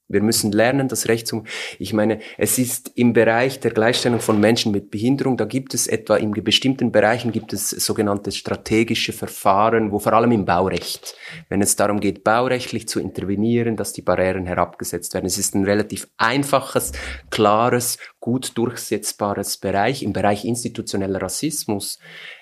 Wir 0.10 0.22
müssen 0.22 0.52
lernen, 0.52 0.88
das 0.88 1.08
Recht 1.08 1.28
zum, 1.28 1.46
ich 1.78 1.94
meine, 1.94 2.20
es 2.38 2.58
ist 2.58 2.92
im 2.96 3.14
Bereich 3.14 3.60
der 3.60 3.72
Gleichstellung 3.72 4.20
von 4.20 4.40
Menschen 4.40 4.72
mit 4.72 4.90
Behinderung, 4.90 5.38
da 5.38 5.46
gibt 5.46 5.76
es 5.76 5.86
etwa 5.86 6.18
in 6.18 6.32
bestimmten 6.32 6.92
Bereichen 6.92 7.32
gibt 7.32 7.54
es 7.54 7.70
sogenannte 7.70 8.32
strategische 8.32 9.14
Verfahren, 9.14 9.92
wo 9.92 10.00
vor 10.00 10.14
allem 10.14 10.32
im 10.32 10.46
Baurecht, 10.46 11.16
wenn 11.48 11.62
es 11.62 11.76
darum 11.76 12.00
geht, 12.00 12.24
baurechtlich 12.24 12.88
zu 12.88 13.00
intervenieren, 13.00 13.76
dass 13.76 13.94
die 13.94 14.02
Barrieren 14.02 14.48
herabgesetzt 14.48 15.14
werden. 15.14 15.28
Es 15.28 15.38
ist 15.38 15.54
ein 15.54 15.64
relativ 15.64 16.08
einfaches, 16.18 16.92
klares, 17.30 18.00
gut 18.20 18.58
durchsetzbares 18.58 19.58
Bereich. 19.58 20.02
Im 20.02 20.14
Bereich 20.14 20.44
institutioneller 20.44 21.22
Rassismus, 21.22 22.00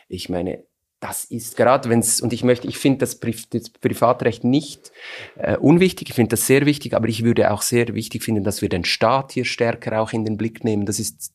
ich 0.07 0.29
meine, 0.29 0.63
das 0.99 1.25
ist 1.25 1.55
gerade, 1.57 1.89
wenn 1.89 1.99
es, 1.99 2.21
und 2.21 2.33
ich 2.33 2.43
möchte, 2.43 2.67
ich 2.67 2.77
finde 2.77 2.99
das, 2.99 3.19
Pri 3.19 3.35
das, 3.51 3.69
Privatrecht 3.69 4.43
nicht 4.43 4.91
äh, 5.35 5.55
unwichtig, 5.57 6.09
ich 6.09 6.15
finde 6.15 6.29
das 6.29 6.47
sehr 6.47 6.65
wichtig, 6.65 6.95
aber 6.95 7.07
ich 7.07 7.23
würde 7.23 7.51
auch 7.51 7.61
sehr 7.61 7.93
wichtig 7.93 8.23
finden, 8.23 8.43
dass 8.43 8.61
wir 8.61 8.69
den 8.69 8.83
Staat 8.83 9.31
hier 9.31 9.45
stärker 9.45 10.01
auch 10.01 10.11
in 10.11 10.25
den 10.25 10.37
Blick 10.37 10.63
nehmen. 10.63 10.85
Das 10.85 10.99
ist 10.99 11.33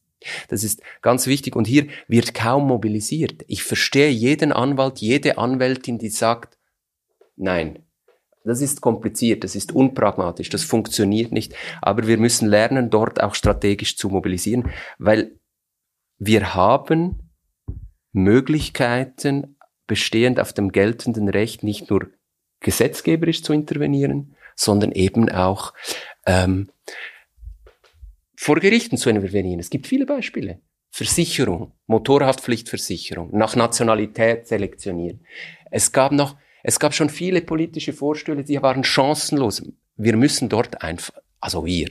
das 0.48 0.62
ist 0.62 0.82
ganz 1.00 1.26
wichtig 1.26 1.56
und 1.56 1.66
hier 1.66 1.88
wird 2.06 2.32
kaum 2.32 2.68
mobilisiert. 2.68 3.44
Ich 3.48 3.64
verstehe 3.64 4.10
jeden 4.10 4.52
Anwalt, 4.52 4.98
jede 4.98 5.36
Anwältin, 5.36 5.98
die 5.98 6.10
sagt, 6.10 6.58
nein, 7.36 7.80
das 8.44 8.60
ist 8.60 8.80
kompliziert, 8.80 9.44
das 9.44 9.54
ist 9.54 9.72
unpragmatisch, 9.72 10.48
das 10.48 10.64
funktioniert 10.64 11.32
nicht, 11.32 11.54
aber 11.80 12.06
wir 12.06 12.18
müssen 12.18 12.48
lernen, 12.48 12.90
dort 12.90 13.22
auch 13.22 13.34
strategisch 13.34 13.96
zu 13.96 14.08
mobilisieren, 14.08 14.70
weil 14.98 15.32
wir 16.18 16.54
haben 16.54 17.21
Möglichkeiten, 18.12 19.56
bestehend 19.86 20.40
auf 20.40 20.52
dem 20.52 20.72
geltenden 20.72 21.28
Recht, 21.28 21.62
nicht 21.62 21.90
nur 21.90 22.10
gesetzgeberisch 22.60 23.42
zu 23.42 23.52
intervenieren, 23.52 24.36
sondern 24.54 24.92
eben 24.92 25.28
auch 25.30 25.72
ähm, 26.26 26.70
vor 28.36 28.56
Gerichten 28.60 28.96
zu 28.96 29.10
intervenieren. 29.10 29.60
Es 29.60 29.70
gibt 29.70 29.86
viele 29.86 30.06
Beispiele. 30.06 30.60
Versicherung, 30.90 31.72
Motorhaftpflichtversicherung, 31.86 33.30
nach 33.36 33.56
Nationalität 33.56 34.46
selektionieren. 34.46 35.24
Es 35.70 35.90
gab 35.90 36.12
noch, 36.12 36.36
es 36.62 36.78
gab 36.78 36.92
schon 36.92 37.08
viele 37.08 37.40
politische 37.40 37.94
Vorstelle, 37.94 38.44
die 38.44 38.60
waren 38.60 38.84
chancenlos. 38.84 39.62
Wir 39.96 40.16
müssen 40.16 40.50
dort 40.50 40.82
einfach, 40.82 41.14
also 41.40 41.64
wir, 41.64 41.88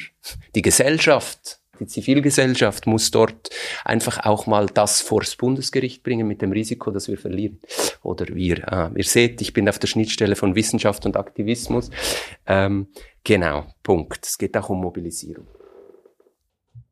die 0.54 0.62
Gesellschaft, 0.62 1.61
die 1.82 1.88
Zivilgesellschaft 1.88 2.86
muss 2.86 3.10
dort 3.10 3.50
einfach 3.84 4.24
auch 4.24 4.46
mal 4.46 4.68
das 4.68 5.02
vors 5.02 5.36
Bundesgericht 5.36 6.04
bringen 6.04 6.28
mit 6.28 6.42
dem 6.42 6.52
Risiko, 6.52 6.92
dass 6.92 7.08
wir 7.08 7.18
verlieren. 7.18 7.60
Oder 8.04 8.28
wir. 8.28 8.72
Ah, 8.72 8.92
ihr 8.96 9.04
seht, 9.04 9.42
ich 9.42 9.52
bin 9.52 9.68
auf 9.68 9.80
der 9.80 9.88
Schnittstelle 9.88 10.36
von 10.36 10.56
Wissenschaft 10.56 11.06
und 11.06 11.18
Aktivismus. 11.18 11.90
Ähm, 12.46 12.88
genau, 13.24 13.66
Punkt. 13.82 14.26
Es 14.26 14.38
geht 14.38 14.56
auch 14.56 14.70
um 14.70 14.80
Mobilisierung. 14.80 15.48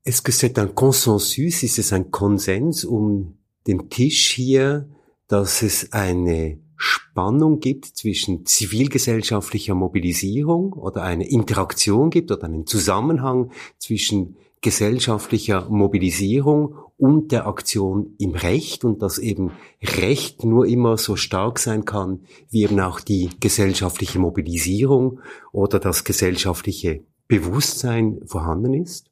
Est-ce 0.03 0.23
que 0.23 0.31
c'est 0.31 0.57
un 0.57 0.73
consensus, 0.73 1.61
ist 1.61 1.77
es 1.77 1.93
ein 1.93 2.09
Konsens 2.09 2.83
um 2.83 3.37
den 3.67 3.89
Tisch 3.89 4.31
hier, 4.31 4.89
dass 5.27 5.61
es 5.61 5.93
eine 5.93 6.57
Spannung 6.77 7.59
gibt 7.59 7.85
zwischen 7.85 8.45
zivilgesellschaftlicher 8.45 9.75
Mobilisierung 9.75 10.73
oder 10.73 11.03
eine 11.03 11.29
Interaktion 11.29 12.09
gibt 12.09 12.31
oder 12.31 12.45
einen 12.45 12.65
Zusammenhang 12.65 13.51
zwischen 13.77 14.37
gesellschaftlicher 14.61 15.69
Mobilisierung 15.69 16.75
und 16.97 17.31
der 17.31 17.47
Aktion 17.47 18.15
im 18.19 18.31
Recht 18.31 18.83
und 18.83 19.01
dass 19.01 19.17
eben 19.17 19.51
Recht 19.81 20.43
nur 20.43 20.65
immer 20.65 20.97
so 20.97 21.15
stark 21.15 21.59
sein 21.59 21.85
kann, 21.85 22.21
wie 22.49 22.63
eben 22.63 22.79
auch 22.79 22.99
die 22.99 23.29
gesellschaftliche 23.39 24.19
Mobilisierung 24.19 25.21
oder 25.51 25.79
das 25.79 26.03
gesellschaftliche 26.03 27.03
Bewusstsein 27.27 28.19
vorhanden 28.25 28.73
ist? 28.73 29.08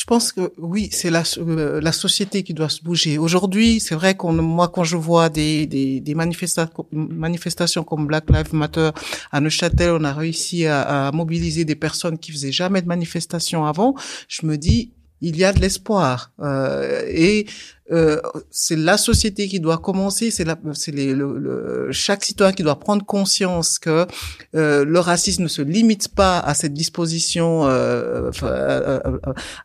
Je 0.00 0.06
pense 0.06 0.32
que 0.32 0.50
oui, 0.56 0.88
c'est 0.92 1.10
la, 1.10 1.24
euh, 1.36 1.78
la 1.78 1.92
société 1.92 2.42
qui 2.42 2.54
doit 2.54 2.70
se 2.70 2.82
bouger. 2.82 3.18
Aujourd'hui, 3.18 3.80
c'est 3.80 3.94
vrai 3.94 4.16
qu'on, 4.16 4.32
moi, 4.32 4.68
quand 4.68 4.82
je 4.82 4.96
vois 4.96 5.28
des, 5.28 5.66
des, 5.66 6.00
des 6.00 6.14
manifestations, 6.14 6.86
manifestations 6.90 7.84
comme 7.84 8.06
Black 8.06 8.30
Lives 8.30 8.54
Matter 8.54 8.92
à 9.30 9.42
Neuchâtel, 9.42 9.90
on 9.90 10.04
a 10.04 10.14
réussi 10.14 10.64
à, 10.64 11.08
à 11.08 11.12
mobiliser 11.12 11.66
des 11.66 11.74
personnes 11.74 12.16
qui 12.16 12.32
faisaient 12.32 12.50
jamais 12.50 12.80
de 12.80 12.88
manifestations 12.88 13.66
avant. 13.66 13.94
Je 14.26 14.46
me 14.46 14.56
dis, 14.56 14.94
il 15.20 15.36
y 15.36 15.44
a 15.44 15.52
de 15.52 15.60
l'espoir. 15.60 16.32
Euh, 16.40 17.02
et 17.06 17.44
euh, 17.92 18.20
c'est 18.50 18.76
la 18.76 18.96
société 18.96 19.48
qui 19.48 19.60
doit 19.60 19.78
commencer, 19.78 20.30
c'est 20.30 20.44
le, 20.44 21.12
le, 21.12 21.92
chaque 21.92 22.24
citoyen 22.24 22.52
qui 22.52 22.62
doit 22.62 22.78
prendre 22.78 23.04
conscience 23.04 23.78
que 23.78 24.06
euh, 24.54 24.84
le 24.84 24.98
racisme 25.00 25.44
ne 25.44 25.48
se 25.48 25.62
limite 25.62 26.08
pas 26.08 26.38
à 26.38 26.54
cette 26.54 26.74
disposition, 26.74 27.66
euh, 27.66 28.30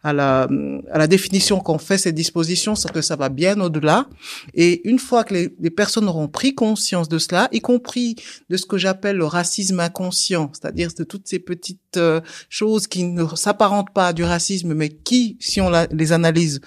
à, 0.03 0.13
la, 0.13 0.47
à 0.91 0.97
la 0.97 1.07
définition 1.07 1.59
qu'on 1.59 1.77
fait 1.77 1.97
cette 1.97 2.15
disposition, 2.15 2.75
c'est 2.75 2.91
que 2.91 3.01
ça 3.01 3.15
va 3.15 3.29
bien 3.29 3.59
au-delà. 3.59 4.07
Et 4.53 4.87
une 4.87 4.99
fois 4.99 5.23
que 5.23 5.33
les, 5.33 5.55
les, 5.59 5.69
personnes 5.69 6.07
auront 6.07 6.27
pris 6.27 6.55
conscience 6.55 7.09
de 7.09 7.19
cela, 7.19 7.49
y 7.51 7.61
compris 7.61 8.15
de 8.49 8.57
ce 8.57 8.65
que 8.65 8.77
j'appelle 8.77 9.17
le 9.17 9.25
racisme 9.25 9.79
inconscient, 9.79 10.51
c'est-à-dire 10.53 10.89
de 10.97 11.03
toutes 11.03 11.27
ces 11.27 11.39
petites 11.39 11.97
euh, 11.97 12.21
choses 12.49 12.87
qui 12.87 13.03
ne 13.03 13.25
s'apparentent 13.35 13.93
pas 13.93 14.07
à 14.07 14.13
du 14.13 14.23
racisme, 14.23 14.73
mais 14.73 14.89
qui, 14.89 15.37
si 15.39 15.61
on 15.61 15.69
les 15.91 16.11
analyse, 16.11 16.61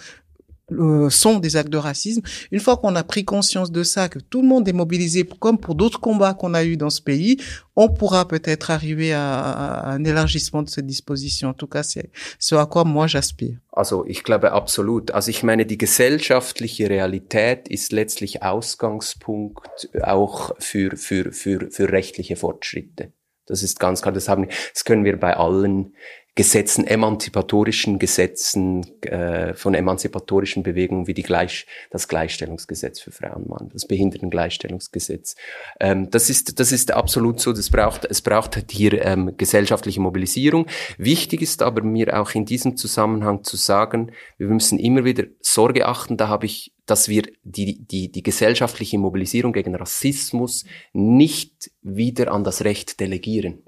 euh, 0.73 1.09
sont 1.11 1.39
des 1.39 1.57
actes 1.57 1.71
de 1.71 1.79
racisme. 1.79 2.23
Une 2.51 2.61
fois 2.61 2.77
qu'on 2.77 2.95
a 2.97 3.05
pris 3.05 3.25
conscience 3.25 3.73
de 3.73 3.83
ça, 3.83 4.09
que 4.09 4.19
tout 4.19 4.43
le 4.43 4.49
monde 4.49 4.69
est 4.69 4.73
mobilisé, 4.73 5.27
comme 5.41 5.59
pour 5.59 5.75
d'autres 5.75 6.01
combats 6.01 6.35
qu'on 6.35 6.55
a 6.55 6.64
eu 6.64 6.77
dans 6.77 6.91
ce 6.91 7.01
pays, 7.01 7.39
on 7.77 7.89
pourra 7.89 8.27
peut-être 8.27 8.71
arriver 8.71 9.12
à, 9.12 9.41
à, 9.41 9.91
un 9.93 10.05
élargissement 10.05 10.62
de 10.62 10.69
cette 10.69 10.87
disposition. 10.87 11.51
En 11.51 11.55
tout 11.55 11.69
cas, 11.69 11.83
c'est 11.83 12.11
ce 12.39 12.55
à 12.55 12.66
quoi 12.66 12.85
moi 12.85 13.07
j'aspire. 13.07 13.59
Also 13.73 14.05
ich 14.07 14.25
glaube 14.25 14.49
absolut. 14.51 15.11
Also 15.12 15.31
ich 15.31 15.43
meine, 15.43 15.64
die 15.64 15.79
gesellschaftliche 15.79 16.91
Realität 16.91 17.69
ist 17.69 17.93
letztlich 17.93 18.43
Ausgangspunkt 18.43 19.89
auch 20.03 20.51
für, 20.59 20.97
für, 20.97 21.33
für, 21.33 21.71
für 21.71 21.93
rechtliche 21.93 22.35
Fortschritte. 22.37 23.12
Das 23.47 23.62
ist 23.62 23.81
ganz 23.81 24.03
klar. 24.03 24.12
Das, 24.12 24.29
haben, 24.29 24.49
das 24.75 24.85
können 24.85 25.05
wir 25.05 25.19
bei 25.19 25.37
allen 25.37 25.95
Gesetzen, 26.39 26.86
emanzipatorischen 26.86 27.99
Gesetzen, 27.99 28.86
äh, 29.03 29.55
von 29.55 29.74
emanzipatorischen 29.74 30.62
Bewegungen 30.62 31.09
wie 31.09 31.12
die 31.12 31.24
Gleich, 31.24 31.66
das 31.91 32.07
Gleichstellungsgesetz 32.07 33.01
für 33.01 33.11
Frauen 33.11 33.43
und 33.43 33.49
Mann, 33.49 33.70
das 33.72 33.89
Behindertengleichstellungsgesetz. 33.89 35.34
Ähm, 35.80 36.11
das 36.11 36.30
ist, 36.30 36.61
das 36.61 36.70
ist 36.70 36.93
absolut 36.93 37.41
so. 37.41 37.53
Das 37.53 37.70
braucht, 37.70 38.05
es 38.05 38.22
braucht 38.22 38.70
hier 38.70 39.05
ähm, 39.05 39.36
gesellschaftliche 39.36 40.01
Mobilisierung. 40.01 40.68
Wichtig 40.97 41.43
ist 41.43 41.61
aber 41.61 41.82
mir 41.82 42.20
auch 42.20 42.30
in 42.36 42.45
diesem 42.45 42.76
Zusammenhang 42.76 43.43
zu 43.43 43.57
sagen, 43.57 44.12
wir 44.36 44.47
müssen 44.47 44.78
immer 44.78 45.05
wieder 45.05 45.24
Sorge 45.41 45.86
achten. 45.86 46.16
Da 46.16 46.28
habe 46.28 46.47
ich 46.47 46.72
dass 46.86 47.09
wir 47.09 47.24
die, 47.43 47.84
die, 47.84 48.11
die 48.11 48.22
gesellschaftliche 48.22 48.97
Mobilisierung 48.97 49.53
gegen 49.53 49.74
Rassismus 49.74 50.64
nicht 50.95 51.70
wieder 51.82 52.32
an 52.32 52.45
das 52.45 52.64
Recht 52.64 53.01
delegieren. 53.01 53.62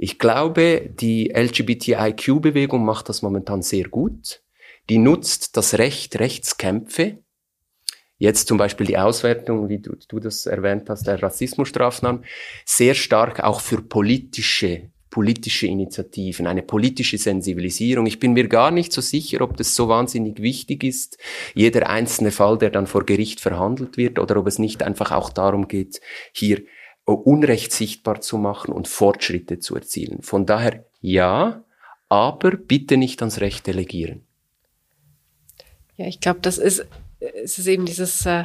Ich 0.00 0.20
glaube, 0.20 0.90
die 0.94 1.30
LGBTIQ-Bewegung 1.34 2.84
macht 2.84 3.08
das 3.08 3.20
momentan 3.20 3.62
sehr 3.62 3.88
gut. 3.88 4.42
Die 4.88 4.98
nutzt 4.98 5.56
das 5.56 5.76
Recht, 5.76 6.20
Rechtskämpfe. 6.20 7.18
Jetzt 8.16 8.46
zum 8.46 8.58
Beispiel 8.58 8.86
die 8.86 8.96
Auswertung, 8.96 9.68
wie 9.68 9.80
du, 9.80 9.96
du 10.08 10.20
das 10.20 10.46
erwähnt 10.46 10.88
hast, 10.88 11.08
der 11.08 11.20
Rassismusstrafnamen, 11.20 12.24
sehr 12.64 12.94
stark 12.94 13.42
auch 13.42 13.60
für 13.60 13.82
politische 13.82 14.90
politische 15.10 15.66
Initiativen, 15.66 16.46
eine 16.46 16.62
politische 16.62 17.16
Sensibilisierung. 17.16 18.06
Ich 18.06 18.20
bin 18.20 18.34
mir 18.34 18.46
gar 18.46 18.70
nicht 18.70 18.92
so 18.92 19.00
sicher, 19.00 19.40
ob 19.40 19.56
das 19.56 19.74
so 19.74 19.88
wahnsinnig 19.88 20.42
wichtig 20.42 20.84
ist, 20.84 21.18
jeder 21.54 21.88
einzelne 21.88 22.30
Fall, 22.30 22.58
der 22.58 22.70
dann 22.70 22.86
vor 22.86 23.04
Gericht 23.06 23.40
verhandelt 23.40 23.96
wird, 23.96 24.18
oder 24.18 24.36
ob 24.36 24.46
es 24.46 24.58
nicht 24.58 24.82
einfach 24.82 25.10
auch 25.10 25.30
darum 25.30 25.66
geht, 25.66 26.00
hier 26.32 26.62
Unrecht 27.12 27.72
sichtbar 27.72 28.20
zu 28.20 28.38
machen 28.38 28.72
und 28.72 28.88
Fortschritte 28.88 29.58
zu 29.58 29.74
erzielen. 29.74 30.22
Von 30.22 30.46
daher 30.46 30.84
ja, 31.00 31.64
aber 32.08 32.52
bitte 32.52 32.96
nicht 32.96 33.20
ans 33.22 33.40
Recht 33.40 33.66
delegieren. 33.66 34.24
Ja, 35.96 36.06
ich 36.06 36.20
glaube, 36.20 36.40
das 36.40 36.58
ist, 36.58 36.86
es 37.20 37.58
ist 37.58 37.66
eben 37.66 37.86
dieses, 37.86 38.24
äh, 38.24 38.44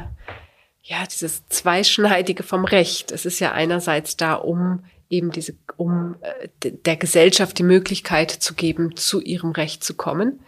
ja, 0.82 1.06
dieses 1.12 1.48
Zweischneidige 1.48 2.44
vom 2.44 2.66
Recht. 2.66 3.12
Es 3.12 3.26
ist 3.26 3.40
ja 3.40 3.52
einerseits 3.52 4.18
da, 4.18 4.34
um 4.34 4.84
eben 5.10 5.32
diese, 5.32 5.56
um 5.78 6.16
äh, 6.22 6.72
der 6.72 6.98
Gesellschaft 6.98 7.58
die 7.60 7.64
Möglichkeit 7.64 8.32
zu 8.32 8.56
geben, 8.56 8.96
zu 8.96 9.22
ihrem 9.22 9.52
Recht 9.52 9.84
zu 9.84 9.94
kommen. 9.94 10.40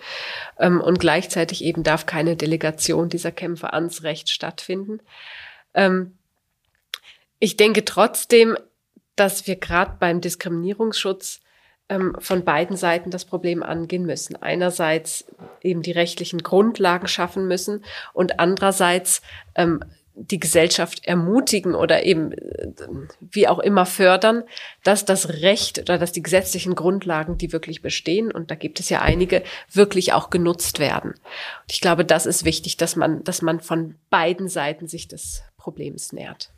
Ähm, 0.59 0.81
und 0.81 0.99
gleichzeitig 0.99 1.63
eben 1.63 1.83
darf 1.83 2.05
keine 2.05 2.35
Delegation 2.35 3.07
dieser 3.09 3.31
Kämpfe 3.31 3.73
ans 3.73 4.03
Recht 4.03 4.29
stattfinden. 4.29 4.99
Ähm, 5.75 6.17
ich 7.39 7.57
denke 7.57 7.85
trotzdem, 7.85 8.57
dass 9.15 9.47
wir 9.47 9.55
gerade 9.55 9.95
beim 9.99 10.21
Diskriminierungsschutz 10.21 11.41
ähm, 11.89 12.15
von 12.19 12.43
beiden 12.43 12.75
Seiten 12.77 13.11
das 13.11 13.25
Problem 13.25 13.63
angehen 13.63 14.05
müssen. 14.05 14.35
Einerseits 14.35 15.25
eben 15.61 15.81
die 15.81 15.91
rechtlichen 15.91 16.43
Grundlagen 16.43 17.07
schaffen 17.07 17.47
müssen 17.47 17.83
und 18.13 18.39
andererseits 18.39 19.21
ähm, 19.55 19.81
die 20.17 20.39
Gesellschaft 20.39 21.05
ermutigen 21.05 21.75
oder 21.75 22.03
eben 22.05 22.33
wie 23.19 23.49
auch 23.49 23.59
immer 23.59 23.85
fördern, 23.85 24.43
dass 24.83 25.03
das 25.03 25.27
Recht 25.41 25.79
oder 25.79 25.97
dass 25.97 26.13
die 26.13 26.23
gesetzlichen 26.23 26.73
Grundlagen, 26.73 27.37
die 27.37 27.51
wirklich 27.51 27.81
bestehen, 27.81 28.31
und 28.31 28.49
da 28.49 28.55
gibt 28.55 28.79
es 28.79 28.89
ja 28.89 29.01
einige, 29.01 29.43
wirklich 29.71 30.13
auch 30.13 30.29
genutzt 30.29 30.79
werden. 30.79 31.11
Und 31.11 31.71
ich 31.71 31.81
glaube, 31.81 32.05
das 32.05 32.25
ist 32.25 32.45
wichtig, 32.45 32.77
dass 32.77 32.95
man, 32.95 33.25
dass 33.25 33.41
man 33.41 33.59
von 33.59 33.95
beiden 34.09 34.47
Seiten 34.47 34.87
sich 34.87 35.09
des 35.09 35.43
Problems 35.57 36.13
nähert. 36.13 36.54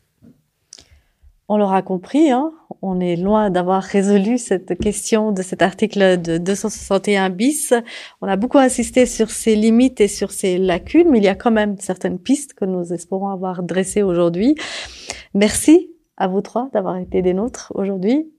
On 1.49 1.55
l'aura 1.55 1.81
compris, 1.81 2.29
hein, 2.29 2.51
on 2.81 2.99
est 2.99 3.15
loin 3.15 3.49
d'avoir 3.49 3.81
résolu 3.81 4.37
cette 4.37 4.77
question 4.77 5.31
de 5.31 5.41
cet 5.41 5.61
article 5.61 6.21
de 6.21 6.37
261 6.37 7.29
bis. 7.29 7.73
On 8.21 8.27
a 8.27 8.35
beaucoup 8.35 8.57
insisté 8.57 9.05
sur 9.05 9.29
ses 9.29 9.55
limites 9.55 10.01
et 10.01 10.09
sur 10.09 10.31
ses 10.31 10.57
lacunes, 10.57 11.09
mais 11.09 11.19
il 11.19 11.23
y 11.23 11.29
a 11.29 11.35
quand 11.35 11.51
même 11.51 11.77
certaines 11.79 12.19
pistes 12.19 12.53
que 12.53 12.65
nous 12.65 12.91
espérons 12.91 13.29
avoir 13.29 13.63
dressées 13.63 14.03
aujourd'hui. 14.03 14.55
Merci 15.33 15.89
à 16.17 16.27
vous 16.27 16.41
trois 16.41 16.69
d'avoir 16.73 16.97
été 16.97 17.21
des 17.21 17.33
nôtres 17.33 17.71
aujourd'hui. 17.75 18.29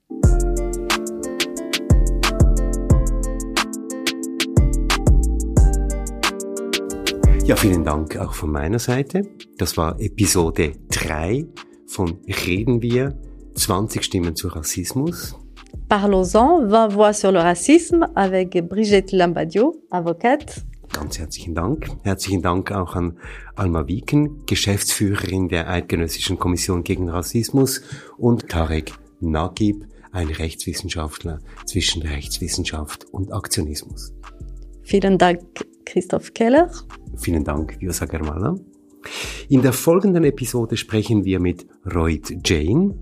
Ja, 7.47 7.55
vielen 7.55 7.83
Dank 7.83 8.15
auch 8.17 8.35
von 8.35 8.51
meiner 8.51 8.77
Seite. 8.77 9.23
Das 9.57 9.75
war 9.75 9.95
Episode 9.99 10.73
3 10.91 11.47
von 11.89 12.19
Reden 12.45 12.81
wir 12.81 13.17
20 13.55 14.03
Stimmen 14.03 14.35
zu 14.35 14.47
Rassismus. 14.47 15.35
Parlons-en, 15.89 16.69
20 16.69 16.93
voix 16.93 17.13
sur 17.13 17.31
le 17.31 17.39
racisme 17.39 18.07
avec 18.15 18.51
Brigitte 18.69 19.15
Lambadio, 19.15 19.75
avocate. 19.89 20.63
Ganz 20.93 21.19
herzlichen 21.19 21.55
Dank. 21.55 21.87
Herzlichen 22.03 22.41
Dank 22.41 22.71
auch 22.71 22.95
an 22.95 23.17
Alma 23.55 23.87
Wieken, 23.87 24.45
Geschäftsführerin 24.45 25.49
der 25.49 25.69
Eidgenössischen 25.69 26.37
Kommission 26.37 26.83
gegen 26.83 27.09
Rassismus 27.09 27.81
und 28.17 28.49
Tarek 28.49 28.93
Nagib, 29.19 29.85
ein 30.11 30.29
Rechtswissenschaftler 30.29 31.39
zwischen 31.65 32.01
Rechtswissenschaft 32.01 33.05
und 33.11 33.33
Aktionismus. 33.33 34.13
Vielen 34.83 35.17
Dank, 35.17 35.41
Christoph 35.85 36.33
Keller. 36.33 36.71
Vielen 37.17 37.43
Dank, 37.43 37.77
Josa 37.79 38.05
Germala. 38.05 38.55
In 39.47 39.61
der 39.61 39.73
folgenden 39.73 40.23
Episode 40.23 40.77
sprechen 40.77 41.25
wir 41.25 41.39
mit 41.39 41.65
Royd 41.93 42.37
Jane. 42.45 42.95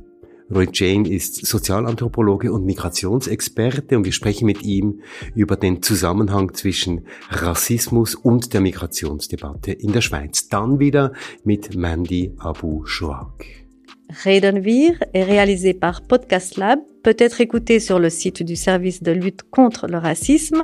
Royd 0.49 0.79
Jane 0.79 1.09
ist 1.09 1.45
Sozialanthropologe 1.45 2.53
und 2.53 2.63
Migrationsexperte 2.65 3.97
und 3.97 4.05
wir 4.05 4.13
sprechen 4.13 4.45
mit 4.45 4.63
ihm 4.63 5.01
über 5.35 5.57
den 5.57 5.83
Zusammenhang 5.83 6.53
zwischen 6.53 7.05
Rassismus 7.29 8.15
und 8.15 8.53
der 8.53 8.61
Migrationsdebatte 8.61 9.73
in 9.73 9.91
der 9.91 10.01
Schweiz. 10.01 10.47
Dann 10.47 10.79
wieder 10.79 11.11
mit 11.43 11.75
Mandy 11.75 12.33
Abu 12.37 12.85
Shouak. 12.85 13.66
Wir 14.09 15.03
est 15.13 15.23
réalisé 15.23 15.73
par 15.73 16.01
Podcast 16.01 16.57
Lab, 16.57 16.79
peut 17.03 17.15
être 17.19 17.41
écouté 17.41 17.79
sur 17.79 17.99
le 17.99 18.09
site 18.09 18.43
du 18.43 18.55
service 18.55 19.03
de 19.03 19.11
lutte 19.11 19.43
contre 19.43 19.87
le 19.87 19.97
racisme, 19.97 20.63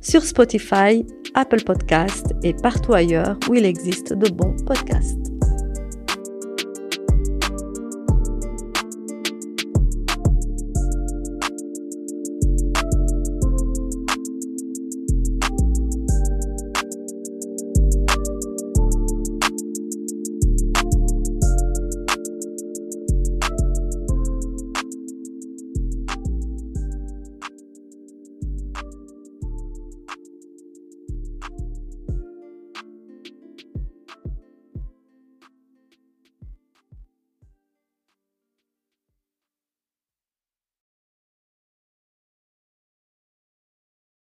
sur 0.00 0.22
Spotify, 0.22 1.04
Apple 1.34 1.62
Podcast 1.64 2.34
et 2.42 2.54
partout 2.54 2.94
ailleurs 2.94 3.38
où 3.48 3.54
il 3.54 3.64
existe 3.64 4.12
de 4.12 4.30
bons 4.30 4.56
podcasts. 4.64 5.33